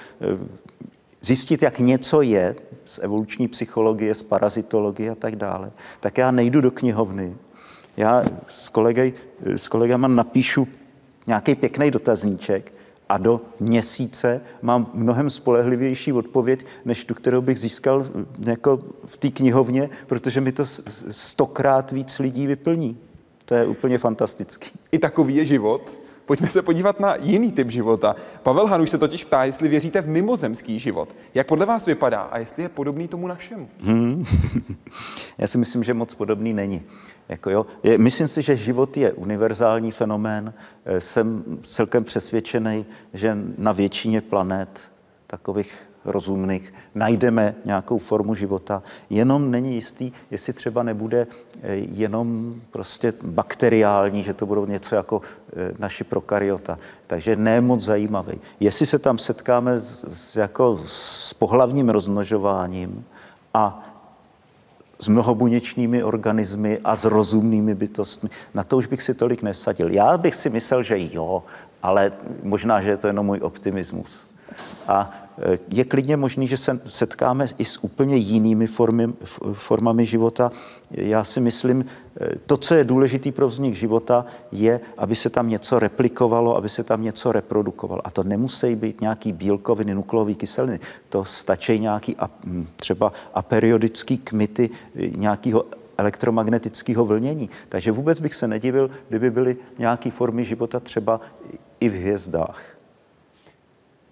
zjistit, 1.20 1.62
jak 1.62 1.78
něco 1.78 2.22
je 2.22 2.56
z 2.84 2.98
evoluční 3.02 3.48
psychologie, 3.48 4.14
z 4.14 4.22
parazitologie 4.22 5.10
a 5.10 5.14
tak 5.14 5.36
dále, 5.36 5.70
tak 6.00 6.18
já 6.18 6.30
nejdu 6.30 6.60
do 6.60 6.70
knihovny. 6.70 7.36
Já 7.96 8.24
s, 8.46 8.68
kolegej, 8.68 9.12
s 9.44 9.68
kolegama 9.68 10.08
napíšu 10.08 10.68
nějaký 11.26 11.54
pěkný 11.54 11.90
dotazníček 11.90 12.72
a 13.08 13.18
do 13.18 13.40
měsíce 13.60 14.40
mám 14.62 14.90
mnohem 14.94 15.30
spolehlivější 15.30 16.12
odpověď, 16.12 16.66
než 16.84 17.04
tu, 17.04 17.14
kterou 17.14 17.40
bych 17.40 17.58
získal 17.58 18.06
jako 18.46 18.78
v 19.06 19.16
té 19.16 19.30
knihovně, 19.30 19.90
protože 20.06 20.40
mi 20.40 20.52
to 20.52 20.64
stokrát 21.10 21.92
víc 21.92 22.18
lidí 22.18 22.46
vyplní. 22.46 22.98
To 23.44 23.54
je 23.54 23.66
úplně 23.66 23.98
fantastický. 23.98 24.70
I 24.92 24.98
takový 24.98 25.34
je 25.34 25.44
život. 25.44 26.00
Pojďme 26.28 26.48
se 26.48 26.62
podívat 26.62 27.00
na 27.00 27.14
jiný 27.16 27.52
typ 27.52 27.70
života. 27.70 28.16
Pavel 28.42 28.66
Hanuš 28.66 28.90
se 28.90 28.98
totiž 28.98 29.24
ptá, 29.24 29.44
jestli 29.44 29.68
věříte 29.68 30.02
v 30.02 30.08
mimozemský 30.08 30.78
život. 30.78 31.16
Jak 31.34 31.46
podle 31.46 31.66
vás 31.66 31.86
vypadá 31.86 32.20
a 32.20 32.38
jestli 32.38 32.62
je 32.62 32.68
podobný 32.68 33.08
tomu 33.08 33.26
našemu? 33.26 33.68
Hmm. 33.80 34.24
Já 35.38 35.46
si 35.46 35.58
myslím, 35.58 35.84
že 35.84 35.94
moc 35.94 36.14
podobný 36.14 36.52
není. 36.52 36.82
Jako 37.28 37.50
jo, 37.50 37.66
je, 37.82 37.98
myslím 37.98 38.28
si, 38.28 38.42
že 38.42 38.56
život 38.56 38.96
je 38.96 39.12
univerzální 39.12 39.90
fenomén. 39.90 40.54
Eh, 40.84 41.00
jsem 41.00 41.44
celkem 41.62 42.04
přesvědčený, 42.04 42.86
že 43.14 43.36
na 43.58 43.72
většině 43.72 44.20
planet 44.20 44.80
takových 45.26 45.87
rozumných, 46.04 46.74
najdeme 46.94 47.54
nějakou 47.64 47.98
formu 47.98 48.34
života, 48.34 48.82
jenom 49.10 49.50
není 49.50 49.74
jistý, 49.74 50.12
jestli 50.30 50.52
třeba 50.52 50.82
nebude 50.82 51.26
eh, 51.62 51.74
jenom 51.74 52.54
prostě 52.70 53.12
bakteriální, 53.22 54.22
že 54.22 54.34
to 54.34 54.46
budou 54.46 54.66
něco 54.66 54.94
jako 54.94 55.20
eh, 55.22 55.72
naši 55.78 56.04
prokaryota. 56.04 56.78
Takže 57.06 57.36
ne 57.36 57.60
moc 57.60 57.80
zajímavý. 57.80 58.40
Jestli 58.60 58.86
se 58.86 58.98
tam 58.98 59.18
setkáme 59.18 59.80
s, 59.80 60.36
jako 60.36 60.80
s 60.86 61.34
pohlavním 61.34 61.88
rozmnožováním 61.88 63.04
a 63.54 63.82
s 65.00 65.08
mnohobuněčnými 65.08 66.02
organismy 66.02 66.80
a 66.84 66.96
s 66.96 67.04
rozumnými 67.04 67.74
bytostmi. 67.74 68.30
Na 68.54 68.62
to 68.62 68.76
už 68.76 68.86
bych 68.86 69.02
si 69.02 69.14
tolik 69.14 69.42
nesadil. 69.42 69.92
Já 69.92 70.18
bych 70.18 70.34
si 70.34 70.50
myslel, 70.50 70.82
že 70.82 70.98
jo, 70.98 71.42
ale 71.82 72.12
možná, 72.42 72.80
že 72.80 72.88
je 72.88 72.96
to 72.96 73.06
jenom 73.06 73.26
můj 73.26 73.38
optimismus. 73.42 74.28
A 74.88 75.27
je 75.68 75.84
klidně 75.84 76.16
možný, 76.16 76.48
že 76.48 76.56
se 76.56 76.80
setkáme 76.86 77.46
i 77.58 77.64
s 77.64 77.84
úplně 77.84 78.16
jinými 78.16 78.66
formy, 78.66 79.12
formami 79.52 80.06
života. 80.06 80.50
Já 80.90 81.24
si 81.24 81.40
myslím, 81.40 81.84
e, 82.20 82.38
to, 82.46 82.56
co 82.56 82.74
je 82.74 82.84
důležité 82.84 83.32
pro 83.32 83.48
vznik 83.48 83.74
života, 83.74 84.26
je, 84.52 84.80
aby 84.98 85.16
se 85.16 85.30
tam 85.30 85.48
něco 85.48 85.78
replikovalo, 85.78 86.56
aby 86.56 86.68
se 86.68 86.84
tam 86.84 87.02
něco 87.02 87.32
reprodukovalo. 87.32 88.06
A 88.06 88.10
to 88.10 88.22
nemusí 88.22 88.74
být 88.74 89.00
nějaký 89.00 89.32
bílkoviny, 89.32 89.94
nukleové 89.94 90.34
kyseliny. 90.34 90.80
To 91.08 91.24
stačí 91.24 91.78
nějaký 91.78 92.16
třeba 92.76 93.12
aperiodický 93.34 94.18
kmity 94.18 94.70
e, 94.96 95.08
nějakého 95.08 95.64
elektromagnetického 95.98 97.04
vlnění. 97.04 97.50
Takže 97.68 97.92
vůbec 97.92 98.20
bych 98.20 98.34
se 98.34 98.48
nedivil, 98.48 98.90
kdyby 99.08 99.30
byly 99.30 99.56
nějaké 99.78 100.10
formy 100.10 100.44
života 100.44 100.80
třeba 100.80 101.20
i 101.80 101.88
v 101.88 101.92
hvězdách. 101.92 102.77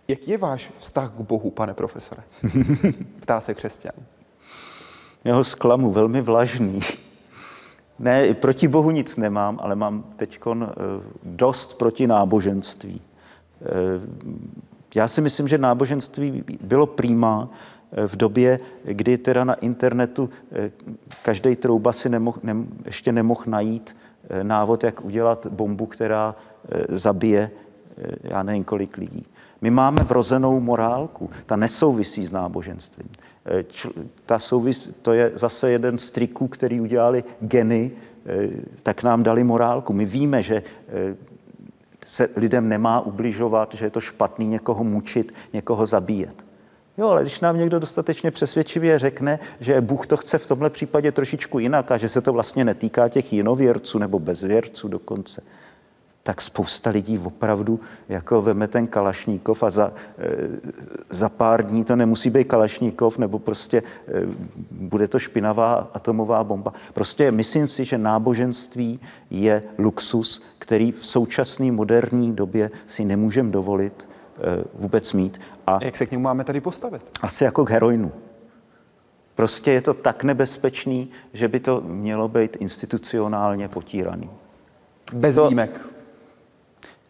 Jaký 0.09 0.31
je 0.31 0.39
váš 0.39 0.73
vztah 0.79 1.11
k 1.11 1.21
Bohu, 1.21 1.51
pane 1.51 1.75
profesore? 1.75 2.23
Ptá 3.21 3.41
se 3.41 3.55
křesťan. 3.55 3.93
Jeho 5.25 5.45
zklamu, 5.45 5.91
velmi 5.91 6.21
vlažný. 6.21 6.81
Ne, 7.99 8.35
proti 8.35 8.69
Bohu 8.69 8.91
nic 8.91 9.17
nemám, 9.17 9.59
ale 9.63 9.75
mám 9.75 10.05
teď 10.17 10.41
eh, 10.47 10.67
dost 11.25 11.79
proti 11.79 12.07
náboženství. 12.07 13.01
Eh, 13.01 13.67
já 14.95 15.09
si 15.09 15.21
myslím, 15.21 15.49
že 15.49 15.59
náboženství 15.59 16.45
bylo 16.61 16.87
přímá 16.87 17.49
eh, 17.93 18.09
v 18.09 18.17
době, 18.17 18.59
kdy 18.85 19.19
teda 19.19 19.45
na 19.45 19.55
internetu 19.55 20.31
každý 21.23 21.57
trouba 21.57 21.93
si 21.93 22.09
nemoh, 22.09 22.43
ne, 22.43 22.55
ještě 22.85 23.13
nemohl 23.13 23.43
najít 23.47 23.97
návod, 24.43 24.85
jak 24.85 25.05
udělat 25.05 25.47
bombu, 25.47 25.87
která 25.87 26.35
zabije 26.89 27.51
já 28.23 28.43
nevím 28.43 28.65
kolik 28.65 28.97
lidí. 28.97 29.27
My 29.67 29.71
máme 29.71 30.03
vrozenou 30.03 30.61
morálku, 30.61 31.31
ta 31.47 31.57
nesouvisí 31.57 32.27
s 32.27 32.33
náboženstvím. 32.33 33.09
Eh, 33.47 33.65
ta 34.27 34.39
souvis, 34.39 34.93
to 35.03 35.13
je 35.13 35.33
zase 35.35 35.71
jeden 35.71 35.99
z 35.99 36.11
triků, 36.11 36.49
který 36.49 36.81
udělali 36.81 37.25
geny, 37.41 37.91
eh, 38.27 38.49
tak 38.83 39.03
nám 39.03 39.23
dali 39.23 39.45
morálku. 39.45 39.93
My 39.93 40.05
víme, 40.05 40.43
že 40.43 40.63
eh, 40.89 41.17
se 42.07 42.29
lidem 42.37 42.69
nemá 42.69 43.01
ubližovat, 43.01 43.75
že 43.75 43.87
je 43.87 43.91
to 43.91 44.01
špatný 44.01 44.47
někoho 44.47 44.85
mučit, 44.85 45.33
někoho 45.53 45.87
zabíjet. 45.87 46.45
Jo, 46.99 47.09
ale 47.09 47.23
když 47.23 47.41
nám 47.41 47.59
někdo 47.59 47.79
dostatečně 47.79 48.31
přesvědčivě 48.31 48.99
řekne, 48.99 49.39
že 49.61 49.81
Bůh 49.81 50.07
to 50.07 50.17
chce 50.17 50.39
v 50.39 50.47
tomhle 50.47 50.71
případě 50.71 51.13
trošičku 51.13 51.59
jinak 51.59 51.91
a 51.91 51.97
že 51.97 52.09
se 52.09 52.21
to 52.21 52.33
vlastně 52.33 52.65
netýká 52.65 53.09
těch 53.09 53.33
jinověrců 53.33 53.99
nebo 53.99 54.19
bezvěrců 54.19 54.89
dokonce, 54.89 55.43
tak 56.27 56.41
spousta 56.41 56.91
lidí 56.91 57.19
opravdu 57.19 57.81
jako 58.09 58.43
veme 58.43 58.69
ten 58.69 58.87
kalašníkov 58.87 59.63
a 59.63 59.71
za, 59.71 59.93
e, 60.19 60.49
za 61.11 61.29
pár 61.29 61.67
dní 61.67 61.85
to 61.85 61.97
nemusí 61.97 62.31
být 62.31 62.45
kalašníkov, 62.45 63.19
nebo 63.19 63.39
prostě 63.39 63.79
e, 63.79 63.83
bude 64.71 65.09
to 65.09 65.19
špinavá 65.19 65.91
atomová 65.95 66.45
bomba. 66.45 66.73
Prostě 66.95 67.31
myslím 67.31 67.67
si, 67.67 67.85
že 67.85 67.99
náboženství 67.99 69.01
je 69.31 69.63
luxus, 69.79 70.43
který 70.59 70.93
v 70.93 71.07
současné 71.07 71.73
moderní 71.73 72.33
době 72.33 72.71
si 72.87 73.05
nemůžeme 73.05 73.51
dovolit 73.51 74.09
e, 74.39 74.65
vůbec 74.75 75.13
mít. 75.13 75.41
A 75.67 75.79
jak 75.85 75.97
se 75.97 76.07
k 76.07 76.11
němu 76.11 76.25
máme 76.25 76.45
tady 76.45 76.61
postavit? 76.61 77.03
Asi 77.23 77.45
jako 77.45 77.65
k 77.65 77.71
heroinu. 77.71 78.13
Prostě 79.35 79.73
je 79.73 79.83
to 79.83 79.95
tak 79.95 80.25
nebezpečný, 80.25 81.11
že 81.33 81.49
by 81.49 81.61
to 81.61 81.81
mělo 81.81 82.29
být 82.29 82.57
institucionálně 82.61 83.69
potíraný. 83.69 84.31
Bez 85.13 85.35
to, 85.35 85.45
výjimek. 85.45 85.96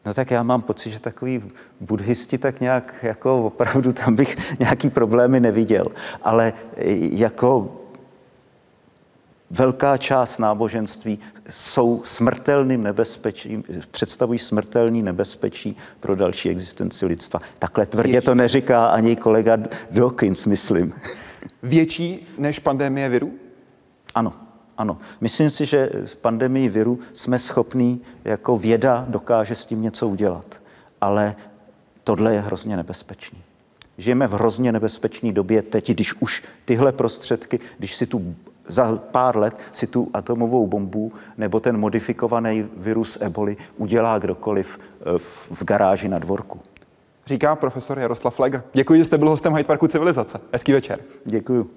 No 0.06 0.14
tak 0.14 0.30
já 0.30 0.42
mám 0.42 0.62
pocit, 0.62 0.90
že 0.90 1.00
takový 1.00 1.42
buddhisti 1.80 2.38
tak 2.38 2.60
nějak 2.60 2.94
jako 3.02 3.46
opravdu 3.46 3.92
tam 3.92 4.16
bych 4.16 4.58
nějaký 4.58 4.90
problémy 4.90 5.40
neviděl. 5.40 5.84
Ale 6.22 6.52
jako 7.12 7.80
velká 9.50 9.96
část 9.96 10.38
náboženství 10.38 11.18
jsou 11.50 12.02
smrtelným 12.04 12.82
nebezpečím, 12.82 13.64
představují 13.90 14.38
smrtelný 14.38 15.02
nebezpečí 15.02 15.76
pro 16.00 16.16
další 16.16 16.50
existenci 16.50 17.06
lidstva. 17.06 17.40
Takhle 17.58 17.86
tvrdě 17.86 18.20
to 18.20 18.34
neříká 18.34 18.86
ani 18.86 19.16
kolega 19.16 19.58
Dawkins, 19.90 20.46
myslím. 20.46 20.94
Větší 21.62 22.28
než 22.38 22.58
pandemie 22.58 23.08
viru? 23.08 23.32
Ano. 24.14 24.45
Ano, 24.78 24.98
myslím 25.20 25.50
si, 25.50 25.66
že 25.66 25.90
s 25.92 26.14
pandemii 26.14 26.68
viru 26.68 26.98
jsme 27.14 27.38
schopní, 27.38 28.00
jako 28.24 28.56
věda 28.56 29.04
dokáže 29.08 29.54
s 29.54 29.66
tím 29.66 29.82
něco 29.82 30.08
udělat. 30.08 30.60
Ale 31.00 31.36
tohle 32.04 32.34
je 32.34 32.40
hrozně 32.40 32.76
nebezpečný. 32.76 33.38
Žijeme 33.98 34.26
v 34.26 34.32
hrozně 34.32 34.72
nebezpečné 34.72 35.32
době 35.32 35.62
teď, 35.62 35.90
když 35.90 36.14
už 36.14 36.44
tyhle 36.64 36.92
prostředky, 36.92 37.58
když 37.78 37.94
si 37.94 38.06
tu 38.06 38.34
za 38.68 38.96
pár 38.96 39.36
let 39.36 39.60
si 39.72 39.86
tu 39.86 40.10
atomovou 40.14 40.66
bombu 40.66 41.12
nebo 41.38 41.60
ten 41.60 41.78
modifikovaný 41.78 42.68
virus 42.76 43.18
eboli 43.20 43.56
udělá 43.76 44.18
kdokoliv 44.18 44.78
eh, 44.78 45.18
v 45.50 45.64
garáži 45.64 46.08
na 46.08 46.18
dvorku. 46.18 46.60
Říká 47.26 47.56
profesor 47.56 47.98
Jaroslav 47.98 48.34
Flegr. 48.34 48.62
Děkuji, 48.72 48.98
že 49.00 49.04
jste 49.04 49.18
byl 49.18 49.28
hostem 49.28 49.54
Hyde 49.54 49.66
Parku 49.66 49.86
Civilizace. 49.86 50.40
Hezký 50.52 50.72
večer. 50.72 50.98
Děkuji. 51.24 51.70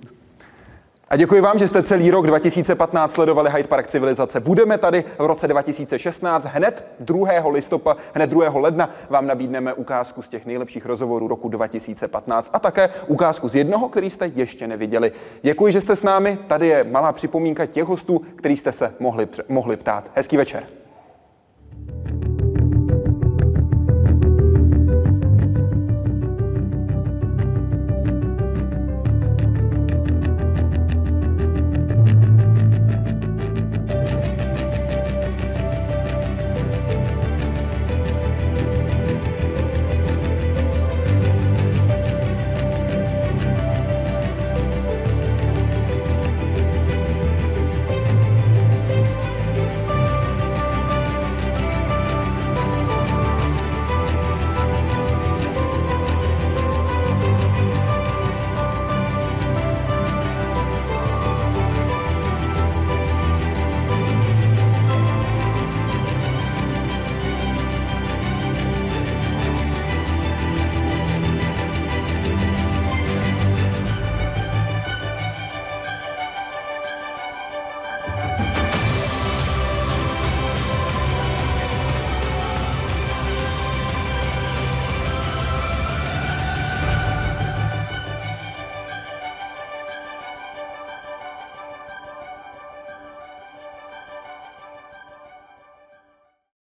A 1.09 1.15
děkuji 1.15 1.41
vám, 1.41 1.59
že 1.59 1.67
jste 1.67 1.83
celý 1.83 2.11
rok 2.11 2.27
2015 2.27 3.11
sledovali 3.11 3.49
Hyde 3.49 3.67
Park 3.67 3.87
Civilizace. 3.87 4.39
Budeme 4.39 4.77
tady 4.77 5.03
v 5.17 5.25
roce 5.25 5.47
2016. 5.47 6.45
Hned 6.45 6.85
2. 6.99 7.47
listopadu, 7.47 7.99
hned 8.13 8.29
2. 8.29 8.51
ledna 8.59 8.89
vám 9.09 9.27
nabídneme 9.27 9.73
ukázku 9.73 10.21
z 10.21 10.29
těch 10.29 10.45
nejlepších 10.45 10.85
rozhovorů 10.85 11.27
roku 11.27 11.49
2015 11.49 12.49
a 12.53 12.59
také 12.59 12.89
ukázku 13.07 13.49
z 13.49 13.55
jednoho, 13.55 13.89
který 13.89 14.09
jste 14.09 14.31
ještě 14.35 14.67
neviděli. 14.67 15.11
Děkuji, 15.41 15.73
že 15.73 15.81
jste 15.81 15.95
s 15.95 16.03
námi. 16.03 16.37
Tady 16.47 16.67
je 16.67 16.83
malá 16.83 17.13
připomínka 17.13 17.65
těch 17.65 17.85
hostů, 17.85 18.21
který 18.35 18.57
jste 18.57 18.71
se 18.71 18.93
mohli, 18.99 19.27
mohli 19.47 19.77
ptát. 19.77 20.11
Hezký 20.15 20.37
večer. 20.37 20.63